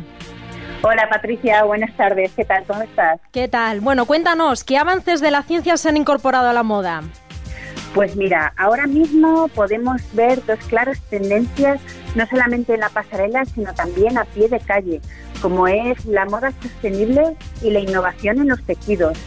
Hola 0.81 1.09
Patricia, 1.09 1.63
buenas 1.65 1.95
tardes. 1.97 2.31
¿Qué 2.35 2.45
tal? 2.45 2.63
¿Cómo 2.65 2.81
estás? 2.81 3.19
¿Qué 3.33 3.49
tal? 3.49 3.81
Bueno, 3.81 4.05
cuéntanos, 4.05 4.63
¿qué 4.63 4.77
avances 4.77 5.19
de 5.19 5.29
la 5.29 5.43
ciencia 5.43 5.75
se 5.75 5.89
han 5.89 5.97
incorporado 5.97 6.47
a 6.47 6.53
la 6.53 6.63
moda? 6.63 7.01
Pues 7.93 8.15
mira, 8.15 8.53
ahora 8.55 8.87
mismo 8.87 9.49
podemos 9.49 10.01
ver 10.13 10.45
dos 10.45 10.59
claras 10.69 11.01
tendencias, 11.09 11.81
no 12.15 12.25
solamente 12.27 12.75
en 12.75 12.79
la 12.79 12.89
pasarela, 12.89 13.43
sino 13.45 13.73
también 13.73 14.17
a 14.17 14.23
pie 14.23 14.47
de 14.47 14.59
calle, 14.59 15.01
como 15.41 15.67
es 15.67 16.05
la 16.05 16.25
moda 16.25 16.53
sostenible 16.61 17.35
y 17.61 17.71
la 17.71 17.79
innovación 17.79 18.39
en 18.39 18.47
los 18.47 18.63
tejidos. 18.63 19.17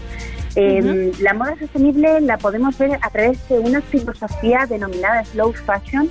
Eh, 0.55 1.13
La 1.21 1.35
moda 1.35 1.55
sostenible 1.59 2.21
la 2.21 2.39
podemos 2.39 2.77
ver 2.79 2.99
a 3.01 3.11
través 3.11 3.47
de 3.49 3.59
una 3.59 3.81
filosofía 3.83 4.67
denominada 4.67 5.25
slow 5.25 5.53
fashion, 5.53 6.11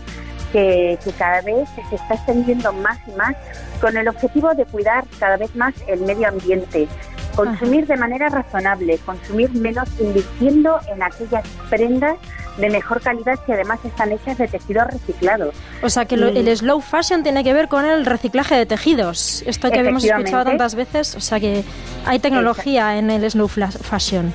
que, 0.52 0.98
que 1.04 1.12
cada 1.14 1.42
vez 1.42 1.68
se 1.90 1.96
está 1.96 2.16
extendiendo 2.16 2.72
más 2.74 2.98
y 3.08 3.12
más 3.12 3.36
con 3.80 3.96
el 3.98 4.08
objetivo 4.08 4.54
de 4.54 4.66
cuidar 4.66 5.06
cada 5.20 5.38
vez 5.38 5.56
más 5.56 5.74
el 5.88 6.02
medio 6.02 6.28
ambiente. 6.28 6.88
Consumir 7.36 7.88
de 7.88 7.96
manera 7.96 8.28
razonable, 8.30 8.98
consumir 9.06 9.50
menos 9.54 9.88
invirtiendo 10.00 10.80
en 10.94 11.02
aquellas 11.02 11.48
prendas 11.70 12.18
de 12.58 12.70
mejor 12.70 13.00
calidad 13.02 13.40
que 13.46 13.54
además 13.54 13.80
están 13.86 14.12
hechas 14.12 14.38
de 14.38 14.50
tejidos 14.50 14.88
reciclados. 14.88 15.56
O 15.82 15.90
sea 15.90 16.04
que 16.04 16.18
lo- 16.18 16.30
Y- 16.30 16.38
el 16.40 16.58
slow 16.58 16.82
fashion 16.82 17.24
tiene 17.24 17.46
que 17.46 17.54
ver 17.54 17.70
con 17.70 17.86
el 17.86 18.06
reciclaje 18.06 18.56
de 18.56 18.66
tejidos. 18.66 19.42
Esto 19.48 19.72
que 19.72 19.80
habíamos 19.80 20.04
escuchado 20.04 20.44
tantas 20.44 20.76
veces. 20.76 21.16
O 21.16 21.22
sea 21.22 21.40
que 21.40 21.64
hay 22.06 22.20
tecnología 22.20 22.98
en 22.98 23.10
el 23.10 23.32
slow 23.32 23.48
fashion. 23.48 24.34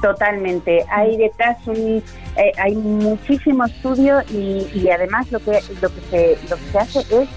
Totalmente. 0.00 0.84
Hay 0.90 1.16
detrás 1.16 1.56
un, 1.66 2.02
eh, 2.36 2.52
hay 2.58 2.74
muchísimo 2.76 3.64
estudio 3.64 4.22
y, 4.30 4.66
y 4.74 4.88
además 4.90 5.30
lo 5.32 5.38
que 5.40 5.60
lo 5.80 5.88
que 5.88 6.00
se 6.10 6.38
lo 6.50 6.56
que 6.56 6.64
se 6.72 6.78
hace 6.78 7.00
es 7.22 7.28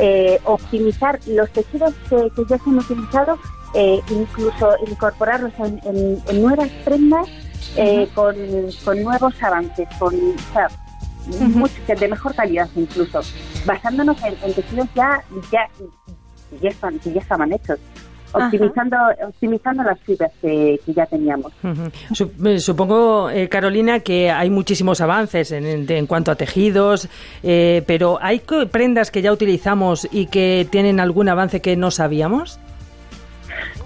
eh, 0.00 0.38
optimizar 0.44 1.18
los 1.26 1.50
tejidos 1.50 1.92
que, 2.08 2.16
que 2.36 2.42
ya 2.48 2.56
se 2.58 2.70
han 2.70 2.78
utilizado, 2.78 3.38
eh, 3.74 4.00
incluso 4.10 4.70
incorporarlos 4.86 5.52
en, 5.58 5.80
en- 5.84 6.22
en 6.28 6.42
nuevas 6.42 6.68
prendas 6.84 7.26
eh, 7.76 8.08
con, 8.14 8.34
con 8.84 9.02
nuevos 9.02 9.34
avances, 9.42 9.88
con 9.98 10.14
o 10.14 10.52
sea, 10.52 10.68
mucho- 11.40 11.74
de 11.86 12.08
mejor 12.08 12.34
calidad 12.34 12.68
incluso, 12.76 13.20
basándonos 13.66 14.16
en, 14.22 14.34
en 14.42 14.54
tejidos 14.54 14.88
ya 14.94 15.22
ya 15.52 15.68
ya, 16.62 16.70
están- 16.70 16.98
que 17.00 17.12
ya 17.12 17.20
estaban 17.20 17.52
hechos. 17.52 17.78
Ajá. 18.32 18.44
Optimizando, 18.46 18.96
optimizando 19.26 19.82
las 19.82 19.98
fibras 20.00 20.30
que, 20.42 20.78
que 20.84 20.92
ya 20.92 21.06
teníamos. 21.06 21.52
Eh, 21.64 22.58
Supongo, 22.58 23.30
eh, 23.30 23.48
Carolina, 23.48 24.00
que 24.00 24.30
hay 24.30 24.50
muchísimos 24.50 25.00
avances 25.00 25.50
en, 25.52 25.64
en- 25.66 25.90
en 25.90 26.06
cuanto 26.06 26.30
a 26.30 26.34
tejidos, 26.34 27.08
eh, 27.42 27.82
pero 27.86 28.18
¿hay 28.20 28.42
prendas 28.70 29.10
que 29.10 29.22
ya 29.22 29.32
utilizamos 29.32 30.06
y 30.12 30.26
que 30.26 30.66
tienen 30.70 31.00
algún 31.00 31.28
avance 31.28 31.60
que 31.62 31.76
no 31.76 31.90
sabíamos? 31.90 32.58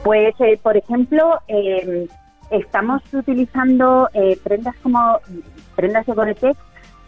Pues, 0.03 0.35
eh, 0.41 0.59
por 0.63 0.77
ejemplo, 0.77 1.39
eh, 1.49 2.07
estamos 2.51 3.03
utilizando 3.13 4.09
eh, 4.13 4.37
prendas 4.43 4.75
como 4.83 5.19
prendas 5.77 6.05
de 6.07 6.13
Gore-Tex 6.13 6.59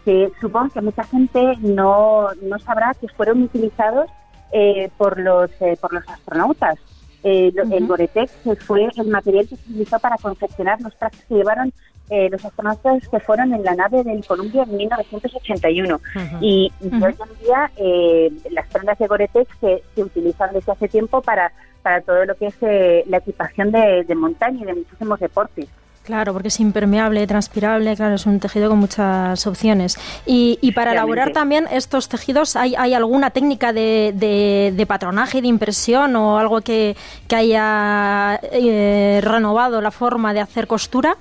que 0.04 0.30
supongo 0.40 0.68
que 0.72 0.80
mucha 0.82 1.02
gente 1.04 1.54
no, 1.60 2.28
no 2.42 2.58
sabrá 2.60 2.92
que 3.00 3.08
fueron 3.08 3.42
utilizados 3.42 4.08
eh, 4.52 4.90
por 4.96 5.18
los 5.18 5.50
por 5.80 5.92
los 5.92 6.08
astronautas. 6.08 6.76
Eh, 7.24 7.50
lo- 7.54 7.64
El 7.64 7.86
Gore-Tex 7.86 8.32
fue 8.60 8.86
el 8.96 9.08
material 9.08 9.48
que 9.48 9.56
se 9.56 9.62
utilizó 9.70 9.98
para 9.98 10.16
confeccionar 10.18 10.80
los 10.82 10.94
trajes 10.96 11.24
que 11.26 11.34
llevaron 11.34 11.72
eh, 12.10 12.28
los 12.30 12.44
astronautas 12.44 13.08
que 13.08 13.18
fueron 13.18 13.54
en 13.54 13.64
la 13.64 13.74
nave 13.74 14.04
del 14.04 14.22
Columbia 14.26 14.64
en 14.64 14.76
1981. 14.76 16.00
Y, 16.42 16.70
y 16.82 16.88
hoy 17.02 17.14
en 17.18 17.44
día 17.46 17.70
eh, 17.78 18.30
las 18.50 18.66
prendas 18.68 18.98
de 18.98 19.06
Gore-Tex 19.06 19.48
se, 19.60 19.82
se 19.94 20.02
utilizan 20.02 20.50
desde 20.52 20.72
hace 20.72 20.86
tiempo 20.88 21.22
para, 21.22 21.50
para 21.82 22.02
todo 22.02 22.24
lo 22.26 22.34
que 22.36 22.48
es 22.48 22.54
eh, 22.60 23.04
la 23.08 23.16
equipación 23.18 23.72
de, 23.72 24.04
de 24.04 24.14
montaña 24.14 24.60
y 24.62 24.64
de 24.66 24.74
muchísimos 24.74 25.18
deportes. 25.18 25.66
Claro, 26.04 26.34
porque 26.34 26.48
es 26.48 26.60
impermeable, 26.60 27.26
transpirable, 27.26 27.96
claro, 27.96 28.16
es 28.16 28.26
un 28.26 28.38
tejido 28.38 28.68
con 28.68 28.78
muchas 28.78 29.46
opciones. 29.46 29.96
Y, 30.26 30.58
y 30.60 30.72
para 30.72 30.92
elaborar 30.92 31.32
también 31.32 31.66
estos 31.70 32.10
tejidos, 32.10 32.56
¿hay, 32.56 32.74
hay 32.76 32.92
alguna 32.92 33.30
técnica 33.30 33.72
de, 33.72 34.12
de, 34.14 34.74
de 34.76 34.86
patronaje, 34.86 35.40
de 35.40 35.48
impresión 35.48 36.14
o 36.16 36.38
algo 36.38 36.60
que, 36.60 36.94
que 37.26 37.36
haya 37.36 38.38
eh, 38.52 39.20
renovado 39.22 39.80
la 39.80 39.90
forma 39.90 40.34
de 40.34 40.40
hacer 40.40 40.66
costura? 40.66 41.16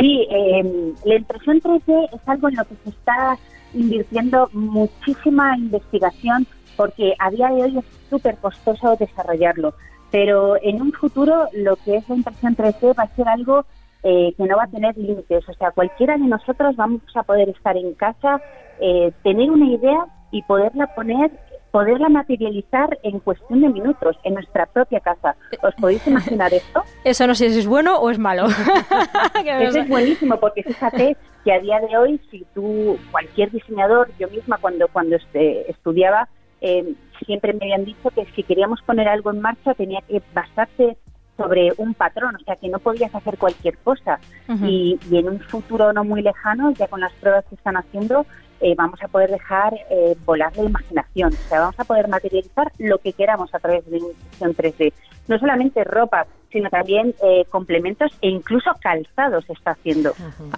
Sí, 0.00 0.26
eh, 0.30 0.94
la 1.04 1.16
impresión 1.16 1.60
3D 1.60 2.08
es 2.14 2.20
algo 2.26 2.48
en 2.48 2.56
lo 2.56 2.64
que 2.64 2.74
se 2.84 2.90
está 2.90 3.36
invirtiendo 3.74 4.48
muchísima 4.54 5.58
investigación 5.58 6.46
porque 6.74 7.14
a 7.18 7.30
día 7.30 7.48
de 7.48 7.64
hoy 7.64 7.78
es 7.78 7.84
súper 8.08 8.36
costoso 8.36 8.96
desarrollarlo. 8.98 9.74
Pero 10.16 10.56
en 10.62 10.80
un 10.80 10.92
futuro 10.92 11.46
lo 11.52 11.76
que 11.76 11.96
es 11.96 12.08
la 12.08 12.14
impresión 12.14 12.56
3D 12.56 12.98
va 12.98 13.02
a 13.02 13.14
ser 13.16 13.28
algo 13.28 13.66
eh, 14.02 14.32
que 14.34 14.44
no 14.44 14.56
va 14.56 14.64
a 14.64 14.68
tener 14.68 14.96
límites. 14.96 15.46
O 15.46 15.52
sea, 15.52 15.72
cualquiera 15.72 16.16
de 16.16 16.24
nosotros 16.24 16.74
vamos 16.74 17.02
a 17.14 17.22
poder 17.22 17.50
estar 17.50 17.76
en 17.76 17.92
casa, 17.92 18.40
eh, 18.80 19.12
tener 19.22 19.50
una 19.50 19.66
idea 19.66 20.06
y 20.30 20.40
poderla 20.44 20.86
poner, 20.94 21.30
poderla 21.70 22.08
materializar 22.08 22.98
en 23.02 23.20
cuestión 23.20 23.60
de 23.60 23.68
minutos 23.68 24.16
en 24.24 24.32
nuestra 24.32 24.64
propia 24.64 25.00
casa. 25.00 25.36
¿Os 25.62 25.74
podéis 25.74 26.06
imaginar 26.06 26.54
esto? 26.54 26.82
Eso 27.04 27.26
no 27.26 27.34
sé 27.34 27.50
si 27.50 27.58
es 27.58 27.66
bueno 27.66 27.98
o 27.98 28.08
es 28.08 28.18
malo. 28.18 28.46
Eso 29.44 29.80
es 29.80 29.88
buenísimo 29.90 30.40
porque 30.40 30.62
fíjate 30.62 31.14
que 31.44 31.52
a 31.52 31.60
día 31.60 31.78
de 31.80 31.94
hoy, 31.94 32.18
si 32.30 32.46
tú, 32.54 32.96
cualquier 33.10 33.50
diseñador, 33.50 34.08
yo 34.18 34.28
misma 34.28 34.56
cuando, 34.62 34.88
cuando 34.88 35.16
este, 35.16 35.70
estudiaba, 35.70 36.26
eh, 36.60 36.94
siempre 37.24 37.52
me 37.52 37.64
habían 37.64 37.84
dicho 37.84 38.10
que 38.10 38.26
si 38.34 38.42
queríamos 38.42 38.80
poner 38.82 39.08
algo 39.08 39.30
en 39.30 39.40
marcha 39.40 39.74
tenía 39.74 40.00
que 40.02 40.22
basarse 40.34 40.96
sobre 41.36 41.72
un 41.76 41.94
patrón, 41.94 42.34
o 42.34 42.44
sea 42.44 42.56
que 42.56 42.68
no 42.68 42.78
podías 42.78 43.14
hacer 43.14 43.36
cualquier 43.36 43.76
cosa. 43.78 44.18
y, 44.62 44.98
en 45.10 45.28
un 45.28 45.40
futuro 45.40 45.92
no 45.92 46.04
muy 46.04 46.22
lejano, 46.22 46.70
ya 46.72 46.88
con 46.88 47.00
las 47.00 47.12
pruebas 47.14 47.44
que 47.46 47.56
están 47.56 47.76
haciendo, 47.76 48.24
eh, 48.60 48.74
vamos 48.74 49.02
a 49.02 49.08
poder 49.08 49.30
dejar 49.30 49.74
eh, 49.90 50.16
volar 50.24 50.56
la 50.56 50.64
imaginación, 50.64 51.34
o 51.34 51.48
sea, 51.48 51.60
vamos 51.60 51.78
a 51.78 51.84
poder 51.84 52.08
materializar 52.08 52.72
lo 52.78 52.98
que 52.98 53.12
queramos 53.12 53.54
a 53.54 53.58
través 53.58 53.84
de 53.90 53.98
una 53.98 54.08
impresión 54.48 54.54
3D. 54.54 54.92
No 55.28 55.38
solamente 55.38 55.84
ropa, 55.84 56.26
sino 56.56 56.70
también 56.70 57.14
eh, 57.22 57.44
complementos 57.50 58.10
e 58.22 58.30
incluso 58.30 58.70
calzado 58.80 59.42
se 59.42 59.52
está 59.52 59.72
haciendo. 59.72 60.14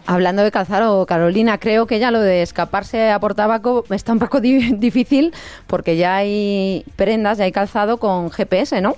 Hablando 0.07 0.45
de 0.45 0.53
calzado, 0.53 1.05
Carolina, 1.07 1.59
creo 1.59 1.89
que 1.89 1.99
ya 1.99 2.13
lo 2.13 2.21
de 2.21 2.43
escaparse 2.43 3.11
a 3.11 3.19
por 3.19 3.35
tabaco 3.35 3.83
está 3.91 4.13
un 4.13 4.21
poco 4.21 4.41
difícil 4.41 5.35
porque 5.67 5.97
ya 5.97 6.15
hay 6.15 6.85
prendas, 6.95 7.39
ya 7.39 7.45
hay 7.47 7.51
calzado 7.51 7.97
con 7.97 8.31
GPS, 8.31 8.81
¿no? 8.81 8.95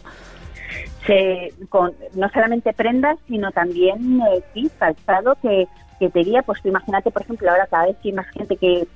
Se, 1.07 1.55
con, 1.71 1.95
no 2.13 2.29
solamente 2.29 2.75
prendas, 2.75 3.19
sino 3.27 3.51
también 3.51 4.21
eh, 4.21 4.43
sí, 4.53 4.71
calzado 4.79 5.37
que, 5.41 5.69
que 5.99 6.11
te 6.11 6.21
guía. 6.21 6.43
Pues 6.43 6.61
imagínate, 6.67 7.11
por 7.11 7.23
ejemplo, 7.23 7.51
ahora 7.51 7.67
cada 7.67 7.87
vez 7.87 7.97
que 8.03 8.11
hay 8.11 8.15
más 8.15 8.29
gente 8.29 8.57
que, 8.57 8.87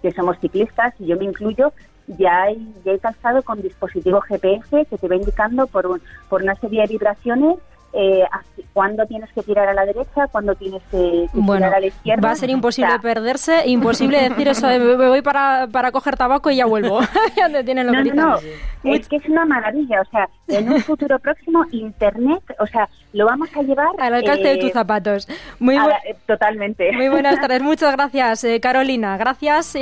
que 0.00 0.10
somos 0.12 0.38
ciclistas, 0.40 0.94
y 0.98 1.08
yo 1.08 1.18
me 1.18 1.26
incluyo, 1.26 1.74
ya 2.06 2.42
hay, 2.42 2.74
ya 2.84 2.92
hay 2.92 2.98
calzado 2.98 3.42
con 3.42 3.62
dispositivo 3.62 4.20
GPS 4.20 4.86
que 4.86 4.98
te 4.98 5.08
va 5.08 5.16
indicando 5.16 5.66
por, 5.66 5.86
un, 5.86 6.02
por 6.28 6.42
una 6.42 6.54
serie 6.56 6.82
de 6.82 6.88
vibraciones 6.88 7.58
eh, 7.92 8.24
cuándo 8.72 9.06
tienes 9.06 9.30
que 9.32 9.42
tirar 9.42 9.68
a 9.68 9.74
la 9.74 9.84
derecha, 9.84 10.26
cuándo 10.28 10.54
tienes 10.54 10.82
que, 10.90 11.28
tirar 11.32 11.74
a 11.74 11.80
la 11.80 11.86
izquierda. 11.86 12.26
Va 12.26 12.32
a 12.32 12.36
ser 12.36 12.50
imposible 12.50 12.98
perderse, 13.00 13.62
imposible 13.66 14.28
decir 14.28 14.48
eso 14.48 14.66
de 14.66 14.78
me 14.78 15.08
voy 15.08 15.22
para, 15.22 15.66
para 15.70 15.92
coger 15.92 16.16
tabaco 16.16 16.50
y 16.50 16.56
ya 16.56 16.66
vuelvo. 16.66 17.00
tienen 17.64 17.86
no, 17.86 17.92
no, 17.92 18.38
no, 18.82 18.94
es 18.94 19.08
que 19.08 19.16
es 19.16 19.28
una 19.28 19.44
maravilla. 19.44 20.00
O 20.00 20.10
sea, 20.10 20.28
en 20.48 20.72
un 20.72 20.80
futuro 20.80 21.18
próximo, 21.18 21.64
Internet, 21.70 22.42
o 22.58 22.66
sea, 22.66 22.88
lo 23.12 23.26
vamos 23.26 23.48
a 23.54 23.62
llevar... 23.62 23.88
Al 23.98 24.14
alcance 24.14 24.42
de 24.42 24.56
tus 24.56 24.70
eh, 24.70 24.72
zapatos. 24.72 25.28
Muy 25.58 25.76
eh, 25.76 26.16
totalmente. 26.26 26.92
Muy 26.92 27.08
buenas 27.08 27.40
tardes. 27.40 27.62
Muchas 27.62 27.92
gracias, 27.92 28.44
eh, 28.44 28.60
Carolina. 28.60 29.16
Gracias, 29.16 29.74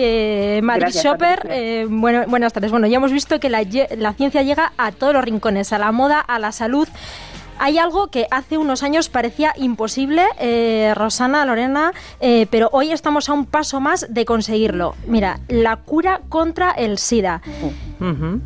Madrid 0.63 0.93
Shopper. 0.93 1.87
bueno, 1.89 2.25
buenas 2.27 2.53
tardes. 2.53 2.71
Bueno, 2.71 2.87
ya 2.87 2.97
hemos 2.97 3.13
visto 3.13 3.39
que 3.39 3.49
la, 3.49 3.63
la 3.97 4.13
ciencia 4.15 4.43
llega 4.43 4.73
a 4.79 4.93
todos 4.93 5.15
los 5.15 5.25
rincones, 5.25 5.73
a 5.73 5.79
la 5.79 5.93
moda, 5.93 6.21
a 6.21 6.39
la 6.39 6.53
salud. 6.53 6.89
Hay 7.63 7.77
algo 7.77 8.07
que 8.07 8.27
hace 8.31 8.57
unos 8.57 8.83
años 8.83 9.11
parecía 9.11 9.53
imposible, 9.55 10.25
eh, 10.39 10.95
Rosana, 10.97 11.45
Lorena, 11.45 11.93
eh, 12.19 12.47
pero 12.51 12.71
hoy 12.73 12.91
estamos 12.91 13.29
a 13.29 13.35
un 13.35 13.45
paso 13.45 13.81
más 13.81 14.07
de 14.09 14.25
conseguirlo. 14.25 14.95
Mira, 15.07 15.41
la 15.49 15.77
cura 15.77 16.23
contra 16.31 16.71
el 16.71 16.97
SIDA. 16.97 17.43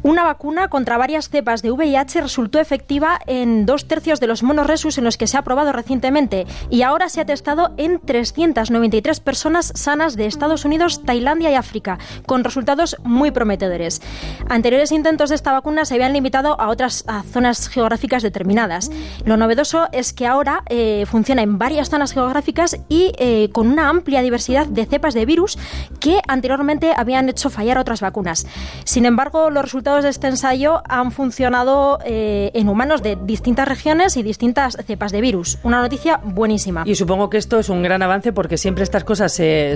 Una 0.02 0.24
vacuna 0.24 0.66
contra 0.66 0.98
varias 0.98 1.28
cepas 1.28 1.62
de 1.62 1.70
VIH 1.70 2.22
resultó 2.22 2.58
efectiva 2.58 3.20
en 3.26 3.66
dos 3.66 3.86
tercios 3.86 4.18
de 4.18 4.26
los 4.26 4.42
monoresus 4.42 4.98
en 4.98 5.04
los 5.04 5.16
que 5.16 5.28
se 5.28 5.36
ha 5.36 5.42
probado 5.42 5.70
recientemente 5.70 6.44
y 6.70 6.82
ahora 6.82 7.08
se 7.08 7.20
ha 7.20 7.24
testado 7.24 7.72
en 7.76 8.00
393 8.00 9.20
personas 9.20 9.70
sanas 9.76 10.16
de 10.16 10.26
Estados 10.26 10.64
Unidos, 10.64 11.04
Tailandia 11.04 11.52
y 11.52 11.54
África, 11.54 12.00
con 12.26 12.42
resultados 12.42 12.96
muy 13.04 13.30
prometedores. 13.30 14.02
Anteriores 14.48 14.90
intentos 14.90 15.28
de 15.28 15.36
esta 15.36 15.52
vacuna 15.52 15.84
se 15.84 15.94
habían 15.94 16.14
limitado 16.14 16.60
a 16.60 16.68
otras 16.68 17.04
zonas 17.32 17.68
geográficas 17.68 18.24
determinadas. 18.24 18.90
Lo 19.24 19.36
novedoso 19.36 19.88
es 19.92 20.12
que 20.12 20.26
ahora 20.26 20.62
eh, 20.68 21.04
funciona 21.06 21.42
en 21.42 21.58
varias 21.58 21.90
zonas 21.90 22.12
geográficas 22.12 22.76
y 22.88 23.12
eh, 23.18 23.48
con 23.52 23.68
una 23.68 23.88
amplia 23.88 24.22
diversidad 24.22 24.66
de 24.66 24.86
cepas 24.86 25.14
de 25.14 25.26
virus 25.26 25.58
que 26.00 26.20
anteriormente 26.28 26.92
habían 26.96 27.28
hecho 27.28 27.50
fallar 27.50 27.78
otras 27.78 28.00
vacunas. 28.00 28.46
Sin 28.84 29.06
embargo, 29.06 29.50
los 29.50 29.62
resultados 29.62 30.04
de 30.04 30.10
este 30.10 30.26
ensayo 30.26 30.82
han 30.88 31.12
funcionado 31.12 31.98
eh, 32.04 32.50
en 32.54 32.68
humanos 32.68 33.02
de 33.02 33.16
distintas 33.16 33.68
regiones 33.68 34.16
y 34.16 34.22
distintas 34.22 34.76
cepas 34.86 35.12
de 35.12 35.20
virus. 35.20 35.58
Una 35.62 35.80
noticia 35.80 36.20
buenísima. 36.22 36.82
Y 36.86 36.94
supongo 36.94 37.30
que 37.30 37.38
esto 37.38 37.58
es 37.58 37.68
un 37.68 37.82
gran 37.82 38.02
avance 38.02 38.32
porque 38.32 38.56
siempre 38.56 38.84
estas 38.84 39.04
cosas 39.04 39.32
se, 39.32 39.74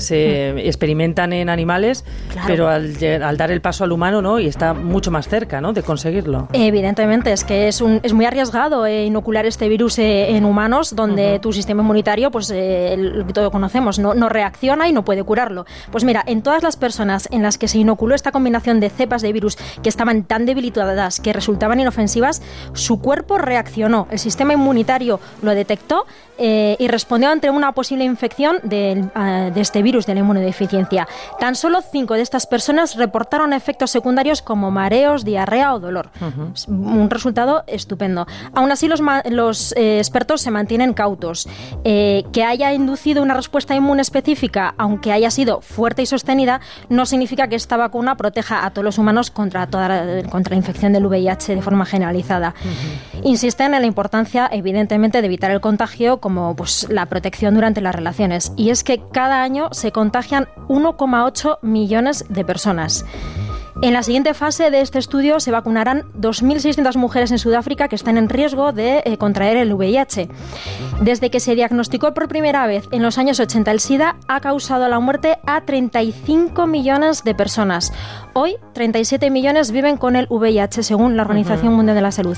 mm. 0.54 0.58
experimentan 0.58 1.32
en 1.32 1.48
animales, 1.48 2.04
pero 2.46 2.68
al, 2.68 2.98
dar 3.36 3.50
el 3.50 3.60
paso 3.60 3.84
al 3.84 3.92
humano, 3.92 4.22
¿no? 4.22 4.38
Y 4.38 4.46
está 4.46 4.74
mucho 4.74 5.10
más 5.10 5.28
cerca, 5.28 5.60
¿no? 5.60 5.72
De 5.72 5.82
conseguirlo. 5.82 6.48
Evidentemente, 6.52 7.32
es 7.32 7.44
que 7.44 7.68
es, 7.68 7.80
un, 7.80 8.00
es 8.02 8.12
muy 8.12 8.24
arriesgado 8.24 8.86
inocular 9.18 9.46
este 9.46 9.68
virus 9.68 9.98
eh, 9.98 10.36
en 10.36 10.44
humanos, 10.44 10.94
donde 10.94 11.40
tu 11.40 11.52
sistema 11.52 11.82
inmunitario, 11.82 12.30
pues 12.30 12.52
eh, 12.54 12.94
lo 12.96 13.26
que 13.26 13.32
todos 13.32 13.50
conocemos, 13.50 13.98
no, 13.98 14.14
no 14.14 14.28
reacciona 14.28 14.88
y 14.88 14.92
no 14.92 15.04
puede 15.04 15.24
curarlo. 15.24 15.66
Pues 15.90 16.04
mira, 16.04 16.22
en 16.24 16.42
todas 16.42 16.62
las 16.62 16.76
personas 16.76 17.28
en 17.32 17.42
las 17.42 17.58
que 17.58 17.66
se 17.66 17.78
inoculó 17.78 18.14
esta 18.14 18.30
combinación 18.30 18.78
de 18.78 18.90
cepas 18.90 19.22
de 19.22 19.32
virus 19.32 19.56
que 19.82 19.88
estaban 19.88 20.22
tan 20.22 20.46
debilitadas 20.46 21.18
que 21.18 21.32
resultaban 21.32 21.80
inofensivas, 21.80 22.42
su 22.74 23.00
cuerpo 23.00 23.38
reaccionó, 23.38 24.06
el 24.12 24.20
sistema 24.20 24.52
inmunitario 24.52 25.18
lo 25.42 25.52
detectó 25.52 26.06
eh, 26.40 26.76
y 26.78 26.86
respondió 26.86 27.30
ante 27.30 27.50
una 27.50 27.72
posible 27.72 28.04
infección 28.04 28.58
de, 28.62 29.04
ah, 29.16 29.50
de, 29.52 29.60
este 29.60 29.82
virus 29.82 30.06
de 30.06 30.14
la 30.14 30.20
inmunodeficiencia. 30.20 31.08
Tan 31.40 31.56
solo 31.56 31.80
cinco 31.82 32.14
de 32.14 32.22
estas 32.22 32.46
personas 32.46 32.94
reportaron 32.94 33.52
efectos 33.52 33.90
secundarios 33.90 34.40
como 34.40 34.70
mareos, 34.70 35.24
diarrea 35.24 35.74
o 35.74 35.80
dolor. 35.80 36.10
Un 36.68 37.10
resultado 37.10 37.64
estupendo. 37.66 38.28
Aún 38.54 38.70
así, 38.70 38.86
los, 38.86 39.00
los 39.30 39.72
eh, 39.76 39.98
expertos 39.98 40.40
se 40.40 40.50
mantienen 40.50 40.94
cautos. 40.94 41.48
Eh, 41.84 42.24
que 42.32 42.44
haya 42.44 42.72
inducido 42.72 43.22
una 43.22 43.34
respuesta 43.34 43.74
inmune 43.74 44.02
específica, 44.02 44.74
aunque 44.78 45.12
haya 45.12 45.30
sido 45.30 45.60
fuerte 45.60 46.02
y 46.02 46.06
sostenida, 46.06 46.60
no 46.88 47.06
significa 47.06 47.48
que 47.48 47.56
esta 47.56 47.76
vacuna 47.76 48.16
proteja 48.16 48.64
a 48.64 48.70
todos 48.70 48.84
los 48.84 48.98
humanos 48.98 49.30
contra, 49.30 49.66
toda 49.66 49.88
la, 49.88 50.22
contra 50.28 50.52
la 50.52 50.58
infección 50.58 50.92
del 50.92 51.06
VIH 51.06 51.56
de 51.56 51.62
forma 51.62 51.84
generalizada. 51.84 52.54
Insisten 53.22 53.74
en 53.74 53.80
la 53.80 53.86
importancia, 53.86 54.48
evidentemente, 54.52 55.20
de 55.20 55.26
evitar 55.26 55.50
el 55.50 55.60
contagio 55.60 56.18
como 56.18 56.54
pues, 56.56 56.86
la 56.90 57.06
protección 57.06 57.54
durante 57.54 57.80
las 57.80 57.94
relaciones. 57.94 58.52
Y 58.56 58.70
es 58.70 58.84
que 58.84 59.02
cada 59.12 59.42
año 59.42 59.68
se 59.72 59.92
contagian 59.92 60.48
1,8 60.68 61.58
millones 61.62 62.24
de 62.28 62.44
personas. 62.44 63.04
En 63.80 63.92
la 63.92 64.02
siguiente 64.02 64.34
fase 64.34 64.72
de 64.72 64.80
este 64.80 64.98
estudio 64.98 65.38
se 65.38 65.52
vacunarán 65.52 66.02
2.600 66.18 66.96
mujeres 66.96 67.30
en 67.30 67.38
Sudáfrica 67.38 67.86
que 67.86 67.94
están 67.94 68.18
en 68.18 68.28
riesgo 68.28 68.72
de 68.72 69.02
eh, 69.04 69.18
contraer 69.18 69.56
el 69.56 69.72
VIH. 69.72 70.28
Desde 71.00 71.30
que 71.30 71.38
se 71.38 71.54
diagnosticó 71.54 72.12
por 72.12 72.26
primera 72.26 72.66
vez 72.66 72.88
en 72.90 73.04
los 73.04 73.18
años 73.18 73.38
80 73.38 73.70
el 73.70 73.78
SIDA, 73.78 74.16
ha 74.26 74.40
causado 74.40 74.88
la 74.88 74.98
muerte 74.98 75.38
a 75.46 75.60
35 75.60 76.66
millones 76.66 77.22
de 77.22 77.36
personas. 77.36 77.92
Hoy, 78.34 78.56
37 78.74 79.30
millones 79.30 79.72
viven 79.72 79.96
con 79.96 80.16
el 80.16 80.26
VIH, 80.30 80.82
según 80.82 81.16
la 81.16 81.22
Organización 81.22 81.74
Mundial 81.74 81.96
de 81.96 82.02
la 82.02 82.12
Salud. 82.12 82.36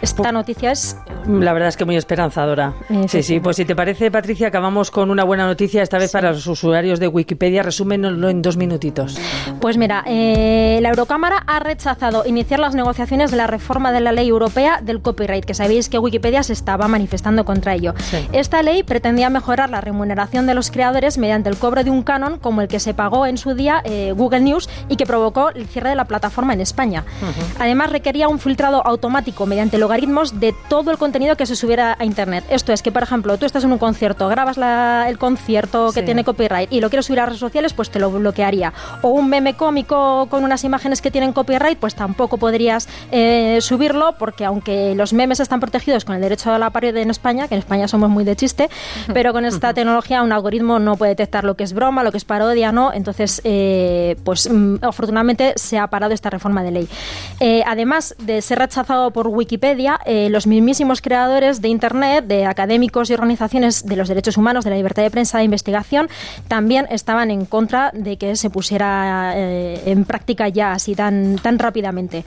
Esta 0.00 0.32
noticia 0.32 0.72
es... 0.72 0.96
La 1.26 1.52
verdad 1.52 1.68
es 1.68 1.76
que 1.76 1.84
muy 1.84 1.96
esperanzadora. 1.96 2.72
sí, 3.08 3.22
sí, 3.22 3.40
Pues 3.40 3.56
si 3.56 3.64
te 3.64 3.76
parece, 3.76 4.10
Patricia, 4.10 4.48
acabamos 4.48 4.90
con 4.90 5.10
una 5.10 5.24
buena 5.24 5.46
noticia, 5.46 5.82
esta 5.82 5.98
vez 5.98 6.10
para 6.10 6.32
los 6.32 6.46
usuarios 6.46 7.00
de 7.00 7.08
Wikipedia. 7.08 7.62
Resúmenoslo 7.62 8.30
en 8.30 8.40
dos 8.40 8.56
minutitos. 8.56 9.18
Pues 9.60 9.76
mira, 9.76 10.04
eh, 10.06 10.78
la 10.80 10.88
Eurocámara 10.90 11.44
ha 11.46 11.58
rechazado 11.60 12.24
iniciar 12.24 12.60
las 12.60 12.74
negociaciones 12.74 13.30
de 13.30 13.36
la 13.36 13.46
reforma 13.46 13.92
de 13.92 14.00
la 14.00 14.12
ley 14.12 14.28
europea 14.28 14.80
del 14.82 15.02
copyright, 15.02 15.44
que 15.44 15.54
sabéis 15.54 15.88
que 15.88 15.98
Wikipedia 15.98 16.42
se 16.42 16.54
estaba 16.54 16.88
manifestando 16.88 17.44
contra 17.44 17.74
ello. 17.74 17.94
Esta 18.32 18.62
ley 18.62 18.82
pretendía 18.82 19.28
mejorar 19.28 19.68
la 19.68 19.80
remuneración 19.80 20.46
de 20.46 20.54
los 20.54 20.70
creadores 20.70 21.18
mediante 21.18 21.50
el 21.50 21.58
cobro 21.58 21.84
de 21.84 21.90
un 21.90 22.02
canon 22.02 22.38
como 22.38 22.62
el 22.62 22.68
que 22.68 22.80
se 22.80 22.94
pagó 22.94 23.26
en 23.26 23.36
su 23.36 23.54
día 23.54 23.82
eh, 23.84 24.14
Google 24.16 24.40
News 24.40 24.70
y 24.88 24.96
que 24.96 25.04
provocó 25.04 25.17
el 25.54 25.66
cierre 25.66 25.90
de 25.90 25.94
la 25.94 26.04
plataforma 26.04 26.52
en 26.52 26.60
España. 26.60 27.04
Además, 27.58 27.90
requería 27.90 28.28
un 28.28 28.38
filtrado 28.38 28.86
automático 28.86 29.46
mediante 29.46 29.78
logaritmos 29.78 30.40
de 30.40 30.54
todo 30.68 30.90
el 30.90 30.98
contenido 30.98 31.36
que 31.36 31.46
se 31.46 31.56
subiera 31.56 31.96
a 31.98 32.04
Internet. 32.04 32.44
Esto 32.50 32.72
es 32.72 32.82
que, 32.82 32.92
por 32.92 33.02
ejemplo, 33.02 33.36
tú 33.38 33.46
estás 33.46 33.64
en 33.64 33.72
un 33.72 33.78
concierto, 33.78 34.28
grabas 34.28 34.58
el 35.08 35.18
concierto 35.18 35.92
que 35.92 36.02
tiene 36.02 36.24
copyright 36.24 36.72
y 36.72 36.80
lo 36.80 36.90
quieres 36.90 37.06
subir 37.06 37.20
a 37.20 37.26
redes 37.26 37.40
sociales, 37.40 37.72
pues 37.72 37.90
te 37.90 37.98
lo 37.98 38.10
bloquearía. 38.10 38.72
O 39.02 39.10
un 39.10 39.28
meme 39.28 39.54
cómico 39.54 40.26
con 40.30 40.44
unas 40.44 40.64
imágenes 40.64 41.00
que 41.00 41.10
tienen 41.10 41.32
copyright, 41.32 41.78
pues 41.78 41.94
tampoco 41.94 42.38
podrías 42.38 42.88
eh, 43.10 43.58
subirlo 43.60 44.14
porque 44.18 44.44
aunque 44.44 44.94
los 44.94 45.12
memes 45.12 45.40
están 45.40 45.60
protegidos 45.60 46.04
con 46.04 46.14
el 46.14 46.20
derecho 46.20 46.52
a 46.52 46.58
la 46.58 46.70
pared 46.70 46.96
en 46.96 47.10
España, 47.10 47.48
que 47.48 47.54
en 47.54 47.60
España 47.60 47.88
somos 47.88 48.10
muy 48.10 48.24
de 48.24 48.36
chiste, 48.36 48.68
pero 49.12 49.32
con 49.32 49.44
esta 49.44 49.74
tecnología 49.74 50.22
un 50.22 50.32
algoritmo 50.32 50.78
no 50.78 50.96
puede 50.96 51.10
detectar 51.10 51.44
lo 51.44 51.56
que 51.56 51.64
es 51.64 51.72
broma, 51.72 52.02
lo 52.02 52.12
que 52.12 52.18
es 52.18 52.24
parodia, 52.24 52.72
no. 52.72 52.92
Entonces, 52.92 53.40
eh, 53.44 54.16
pues 54.24 54.48
mm, 54.50 54.76
afortunadamente 54.98 55.52
se 55.56 55.78
ha 55.78 55.86
parado 55.86 56.12
esta 56.12 56.28
reforma 56.28 56.64
de 56.64 56.72
ley. 56.72 56.88
Eh, 57.38 57.62
además 57.66 58.16
de 58.18 58.42
ser 58.42 58.58
rechazado 58.58 59.12
por 59.12 59.28
Wikipedia, 59.28 60.00
eh, 60.04 60.28
los 60.28 60.48
mismísimos 60.48 61.00
creadores 61.00 61.62
de 61.62 61.68
Internet, 61.68 62.24
de 62.26 62.46
académicos 62.46 63.08
y 63.10 63.14
organizaciones 63.14 63.86
de 63.86 63.94
los 63.94 64.08
derechos 64.08 64.36
humanos, 64.36 64.64
de 64.64 64.70
la 64.70 64.76
libertad 64.76 65.02
de 65.02 65.10
prensa, 65.10 65.38
de 65.38 65.44
investigación, 65.44 66.08
también 66.48 66.86
estaban 66.90 67.30
en 67.30 67.44
contra 67.46 67.92
de 67.94 68.16
que 68.16 68.34
se 68.34 68.50
pusiera 68.50 69.34
en 69.36 70.04
práctica 70.04 70.48
ya 70.48 70.72
así 70.72 70.94
tan, 70.94 71.36
tan 71.36 71.58
rápidamente. 71.58 72.24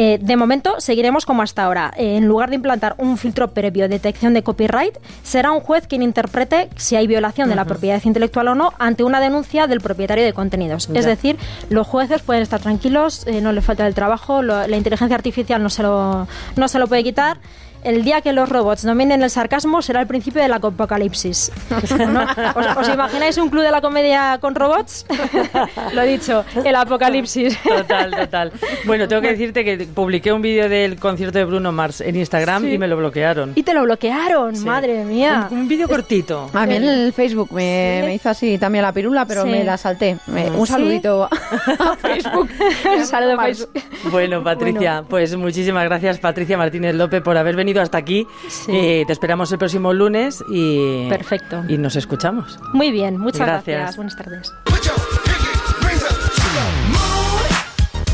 Eh, 0.00 0.20
de 0.22 0.36
momento 0.36 0.76
seguiremos 0.78 1.26
como 1.26 1.42
hasta 1.42 1.64
ahora. 1.64 1.90
en 1.96 2.28
lugar 2.28 2.50
de 2.50 2.54
implantar 2.54 2.94
un 2.98 3.18
filtro 3.18 3.48
previo 3.48 3.88
de 3.88 3.88
detección 3.88 4.32
de 4.32 4.44
copyright, 4.44 4.96
será 5.24 5.50
un 5.50 5.58
juez 5.58 5.88
quien 5.88 6.04
interprete 6.04 6.68
si 6.76 6.94
hay 6.94 7.08
violación 7.08 7.48
de 7.48 7.56
la 7.56 7.64
propiedad 7.64 8.00
intelectual 8.04 8.46
o 8.46 8.54
no 8.54 8.72
ante 8.78 9.02
una 9.02 9.18
denuncia 9.18 9.66
del 9.66 9.80
propietario 9.80 10.24
de 10.24 10.32
contenidos. 10.32 10.88
Es 10.94 11.04
decir, 11.04 11.36
los 11.68 11.84
jueces 11.84 12.22
pueden 12.22 12.44
estar 12.44 12.60
tranquilos, 12.60 13.26
eh, 13.26 13.40
no 13.40 13.50
les 13.50 13.64
falta 13.64 13.88
el 13.88 13.94
trabajo, 13.94 14.40
la 14.40 14.76
inteligencia 14.76 15.16
artificial 15.16 15.60
no 15.60 15.68
se 15.68 15.82
lo, 15.82 16.28
no 16.54 16.68
se 16.68 16.78
lo 16.78 16.86
puede 16.86 17.02
quitar 17.02 17.38
el 17.84 18.04
día 18.04 18.20
que 18.20 18.32
los 18.32 18.48
robots 18.48 18.82
dominen 18.82 19.22
el 19.22 19.30
sarcasmo 19.30 19.82
será 19.82 20.00
el 20.00 20.06
principio 20.06 20.42
de 20.42 20.48
la 20.48 20.56
apocalipsis. 20.56 21.52
¿Os, 22.76 22.88
imagináis 22.88 23.38
un 23.38 23.48
club 23.48 23.62
de 23.62 23.70
la 23.70 23.80
comedia 23.80 24.38
con 24.40 24.54
robots? 24.54 25.06
Lo 25.92 26.02
he 26.02 26.06
dicho, 26.06 26.44
el 26.64 26.74
apocalipsis. 26.74 27.58
Total, 27.68 28.10
total. 28.10 28.52
Bueno, 28.84 29.06
tengo 29.08 29.22
que 29.22 29.28
decirte 29.28 29.64
que 29.64 29.78
publiqué 29.86 30.32
un 30.32 30.42
vídeo 30.42 30.68
del 30.68 30.98
concierto 30.98 31.38
de 31.38 31.44
Bruno 31.44 31.72
Mars 31.72 32.00
en 32.00 32.16
Instagram 32.16 32.68
y 32.68 32.78
me 32.78 32.88
lo 32.88 32.96
bloquearon. 32.96 33.52
Y 33.54 33.62
te 33.62 33.72
lo 33.72 33.82
bloquearon, 33.82 34.62
madre 34.64 35.04
mía. 35.04 35.48
Un, 35.50 35.68
vídeo 35.68 35.88
cortito. 35.88 36.50
A 36.52 36.66
mí 36.66 36.74
en 36.74 36.84
el 36.84 37.12
Facebook 37.12 37.52
me, 37.52 38.14
hizo 38.14 38.30
así 38.30 38.58
también 38.58 38.82
la 38.82 38.92
pirula, 38.92 39.26
pero 39.26 39.44
me 39.44 39.64
la 39.64 39.76
salté. 39.76 40.18
Ah, 40.28 40.50
un 40.54 40.66
saludito 40.66 41.28
a 41.30 41.96
Facebook. 41.96 42.48
un 42.96 43.06
saludo 43.06 43.38
a 43.38 43.44
Facebook. 43.44 43.70
Bueno, 44.10 44.42
Patricia, 44.42 45.04
pues 45.08 45.36
muchísimas 45.36 45.84
gracias, 45.84 46.18
Patricia 46.18 46.58
Martínez 46.58 46.94
López, 46.94 47.22
por 47.22 47.36
haber 47.36 47.56
venido 47.56 47.67
hasta 47.76 47.98
aquí. 47.98 48.26
Eh, 48.68 49.04
te 49.06 49.12
esperamos 49.12 49.52
el 49.52 49.58
próximo 49.58 49.92
lunes 49.92 50.42
y, 50.50 51.08
Perfecto. 51.08 51.64
y 51.68 51.78
nos 51.78 51.96
escuchamos. 51.96 52.58
Muy 52.72 52.90
bien, 52.90 53.18
muchas 53.18 53.46
gracias. 53.46 53.96
Buenas 53.96 54.16
tardes. 54.16 54.52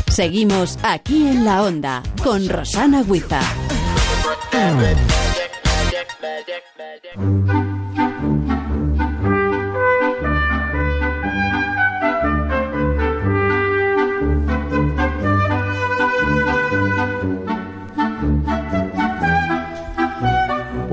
Seguimos 0.07 0.79
aquí 0.83 1.27
en 1.27 1.43
la 1.43 1.63
onda 1.63 2.01
con 2.23 2.47
Rosana 2.47 3.03
Huiza. 3.05 3.41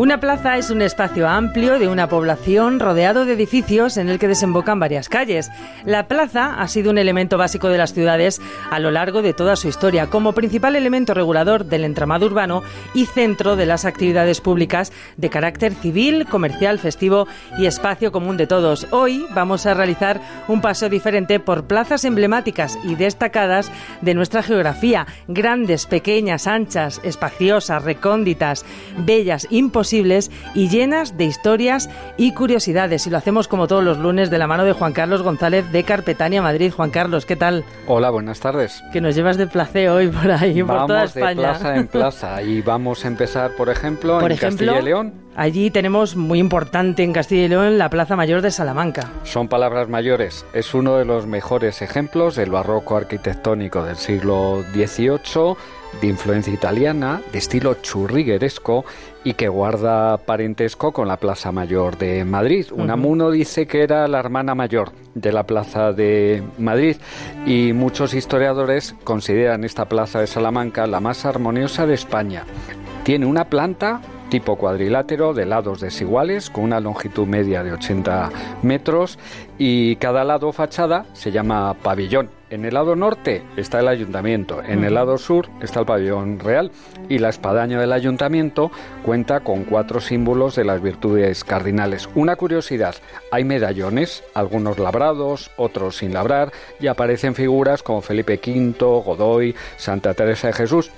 Una 0.02 0.18
plaza 0.18 0.56
es 0.56 0.70
un 0.70 0.82
espacio 0.82 1.28
amplio 1.28 1.78
de 1.78 1.86
una 1.86 2.08
población 2.08 2.80
rodeado 2.80 3.24
de 3.24 3.34
edificios 3.34 3.96
en 3.96 4.08
el 4.08 4.18
que 4.18 4.26
desembocan 4.26 4.80
varias 4.80 5.08
calles. 5.08 5.48
La 5.84 6.08
plaza 6.08 6.60
ha 6.60 6.66
sido 6.66 6.90
un 6.90 6.98
elemento 6.98 7.38
básico 7.38 7.68
de 7.68 7.78
las 7.78 7.94
ciudades 7.94 8.40
a 8.72 8.80
lo 8.80 8.90
largo 8.90 9.22
de 9.22 9.32
toda 9.32 9.54
su 9.54 9.68
historia, 9.68 10.08
como 10.08 10.32
principal 10.32 10.74
elemento 10.74 11.14
regulador 11.14 11.66
del 11.66 11.84
entramado 11.84 12.26
urbano 12.26 12.64
y 12.94 13.06
centro 13.06 13.54
de 13.54 13.64
las 13.64 13.84
actividades 13.84 14.40
públicas 14.40 14.92
de 15.18 15.30
carácter 15.30 15.72
civil, 15.72 16.26
comercial, 16.26 16.80
festivo 16.80 17.28
y 17.56 17.66
espacio 17.66 18.10
común 18.10 18.36
de 18.36 18.48
todos. 18.48 18.88
Hoy 18.90 19.24
vamos 19.36 19.66
a 19.66 19.74
realizar 19.74 20.20
un 20.48 20.60
paseo 20.60 20.88
diferente 20.88 21.38
por 21.38 21.68
plazas 21.68 22.04
emblemáticas 22.04 22.76
y 22.82 22.96
destacadas 22.96 23.70
de 24.00 24.14
nuestra 24.14 24.42
geografía, 24.42 25.06
grandes, 25.28 25.86
pequeñas, 25.86 26.48
anchas, 26.48 27.00
espaciosas, 27.04 27.84
recónditas, 27.84 28.64
bellas, 28.98 29.46
imposibles 29.48 29.91
y 29.92 30.68
llenas 30.68 31.18
de 31.18 31.24
historias 31.24 31.90
y 32.16 32.32
curiosidades. 32.32 33.06
Y 33.06 33.10
lo 33.10 33.18
hacemos 33.18 33.46
como 33.46 33.66
todos 33.66 33.84
los 33.84 33.98
lunes 33.98 34.30
de 34.30 34.38
la 34.38 34.46
mano 34.46 34.64
de 34.64 34.72
Juan 34.72 34.92
Carlos 34.92 35.22
González 35.22 35.70
de 35.70 35.84
Carpetania, 35.84 36.40
Madrid. 36.40 36.72
Juan 36.74 36.90
Carlos, 36.90 37.26
¿qué 37.26 37.36
tal? 37.36 37.64
Hola, 37.86 38.10
buenas 38.10 38.40
tardes. 38.40 38.82
Que 38.92 39.00
nos 39.00 39.14
llevas 39.14 39.36
de 39.36 39.46
placer 39.46 39.90
hoy 39.90 40.08
por 40.08 40.30
ahí, 40.30 40.62
por 40.62 40.86
toda 40.86 41.04
España. 41.04 41.28
de 41.28 41.34
plaza 41.34 41.76
en 41.76 41.88
plaza 41.88 42.42
y 42.42 42.62
vamos 42.62 43.04
a 43.04 43.08
empezar, 43.08 43.54
por 43.54 43.68
ejemplo, 43.68 44.20
en 44.26 44.36
Castilla 44.36 44.80
y 44.80 44.82
León. 44.82 45.14
Allí 45.34 45.70
tenemos 45.70 46.14
muy 46.14 46.38
importante 46.38 47.02
en 47.02 47.12
Castilla 47.12 47.44
y 47.44 47.48
León 47.48 47.78
la 47.78 47.88
Plaza 47.88 48.16
Mayor 48.16 48.42
de 48.42 48.50
Salamanca. 48.50 49.10
Son 49.24 49.48
palabras 49.48 49.88
mayores. 49.88 50.44
Es 50.52 50.74
uno 50.74 50.96
de 50.96 51.06
los 51.06 51.26
mejores 51.26 51.80
ejemplos 51.80 52.36
del 52.36 52.50
barroco 52.50 52.96
arquitectónico 52.96 53.82
del 53.82 53.96
siglo 53.96 54.62
XVIII 54.74 55.56
de 56.00 56.06
influencia 56.06 56.52
italiana, 56.52 57.20
de 57.32 57.38
estilo 57.38 57.74
churrigueresco 57.74 58.84
y 59.24 59.34
que 59.34 59.48
guarda 59.48 60.16
parentesco 60.18 60.92
con 60.92 61.08
la 61.08 61.16
Plaza 61.16 61.52
Mayor 61.52 61.98
de 61.98 62.24
Madrid. 62.24 62.66
Unamuno 62.72 63.30
dice 63.30 63.66
que 63.66 63.82
era 63.82 64.08
la 64.08 64.18
hermana 64.18 64.54
mayor 64.54 64.92
de 65.14 65.32
la 65.32 65.44
Plaza 65.44 65.92
de 65.92 66.42
Madrid 66.58 66.96
y 67.46 67.72
muchos 67.72 68.14
historiadores 68.14 68.94
consideran 69.04 69.64
esta 69.64 69.86
Plaza 69.86 70.20
de 70.20 70.26
Salamanca 70.26 70.86
la 70.86 71.00
más 71.00 71.24
armoniosa 71.24 71.86
de 71.86 71.94
España. 71.94 72.44
Tiene 73.04 73.26
una 73.26 73.44
planta 73.46 74.00
tipo 74.28 74.56
cuadrilátero 74.56 75.34
de 75.34 75.44
lados 75.44 75.80
desiguales 75.80 76.48
con 76.48 76.64
una 76.64 76.80
longitud 76.80 77.26
media 77.26 77.62
de 77.62 77.72
80 77.72 78.30
metros 78.62 79.18
y 79.58 79.96
cada 79.96 80.24
lado 80.24 80.52
fachada 80.52 81.04
se 81.12 81.30
llama 81.30 81.74
pabellón. 81.74 82.41
En 82.52 82.66
el 82.66 82.74
lado 82.74 82.94
norte 82.94 83.42
está 83.56 83.80
el 83.80 83.88
ayuntamiento, 83.88 84.62
en 84.62 84.84
el 84.84 84.92
lado 84.92 85.16
sur 85.16 85.48
está 85.62 85.80
el 85.80 85.86
pabellón 85.86 86.38
real 86.38 86.70
y 87.08 87.16
la 87.16 87.30
espadaña 87.30 87.80
del 87.80 87.94
ayuntamiento 87.94 88.70
cuenta 89.02 89.40
con 89.40 89.64
cuatro 89.64 90.02
símbolos 90.02 90.54
de 90.54 90.66
las 90.66 90.82
virtudes 90.82 91.44
cardinales. 91.44 92.10
Una 92.14 92.36
curiosidad, 92.36 92.94
hay 93.30 93.44
medallones, 93.44 94.22
algunos 94.34 94.78
labrados, 94.78 95.50
otros 95.56 95.96
sin 95.96 96.12
labrar 96.12 96.52
y 96.78 96.88
aparecen 96.88 97.34
figuras 97.34 97.82
como 97.82 98.02
Felipe 98.02 98.38
V, 98.46 98.74
Godoy, 98.78 99.54
Santa 99.78 100.12
Teresa 100.12 100.48
de 100.48 100.52
Jesús. 100.52 100.90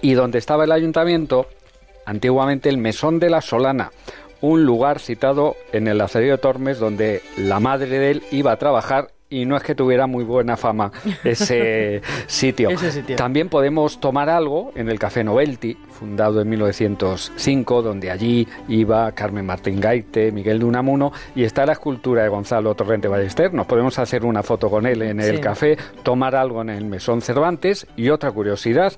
Y 0.00 0.14
donde 0.14 0.38
estaba 0.38 0.64
el 0.64 0.72
ayuntamiento 0.72 1.46
antiguamente 2.06 2.70
el 2.70 2.78
Mesón 2.78 3.18
de 3.18 3.28
la 3.28 3.42
Solana, 3.42 3.90
un 4.40 4.64
lugar 4.64 4.98
citado 4.98 5.56
en 5.72 5.88
el 5.88 6.00
Acerio 6.00 6.32
de 6.32 6.38
Tormes 6.38 6.78
donde 6.78 7.20
la 7.36 7.60
madre 7.60 7.98
de 7.98 8.10
él 8.12 8.22
iba 8.30 8.52
a 8.52 8.56
trabajar 8.56 9.08
y 9.28 9.44
no 9.44 9.56
es 9.56 9.62
que 9.62 9.74
tuviera 9.74 10.06
muy 10.06 10.24
buena 10.24 10.56
fama 10.56 10.92
ese 11.24 12.00
sitio. 12.26 12.70
También 13.16 13.48
podemos 13.48 13.98
tomar 13.98 14.28
algo 14.28 14.72
en 14.76 14.88
el 14.88 14.98
Café 14.98 15.24
Novelti, 15.24 15.74
fundado 15.74 16.40
en 16.40 16.48
1905, 16.48 17.82
donde 17.82 18.10
allí 18.10 18.46
iba 18.68 19.10
Carmen 19.12 19.44
Martín 19.44 19.80
Gaite, 19.80 20.30
Miguel 20.30 20.60
de 20.60 20.64
Unamuno, 20.64 21.12
y 21.34 21.44
está 21.44 21.66
la 21.66 21.72
escultura 21.72 22.22
de 22.22 22.28
Gonzalo 22.28 22.74
Torrente 22.74 23.08
Ballester. 23.08 23.52
Nos 23.52 23.66
podemos 23.66 23.98
hacer 23.98 24.24
una 24.24 24.42
foto 24.42 24.70
con 24.70 24.86
él 24.86 25.02
en 25.02 25.20
el 25.20 25.40
café, 25.40 25.76
tomar 26.02 26.36
algo 26.36 26.62
en 26.62 26.70
el 26.70 26.84
Mesón 26.84 27.20
Cervantes 27.20 27.86
y 27.96 28.10
otra 28.10 28.30
curiosidad, 28.30 28.92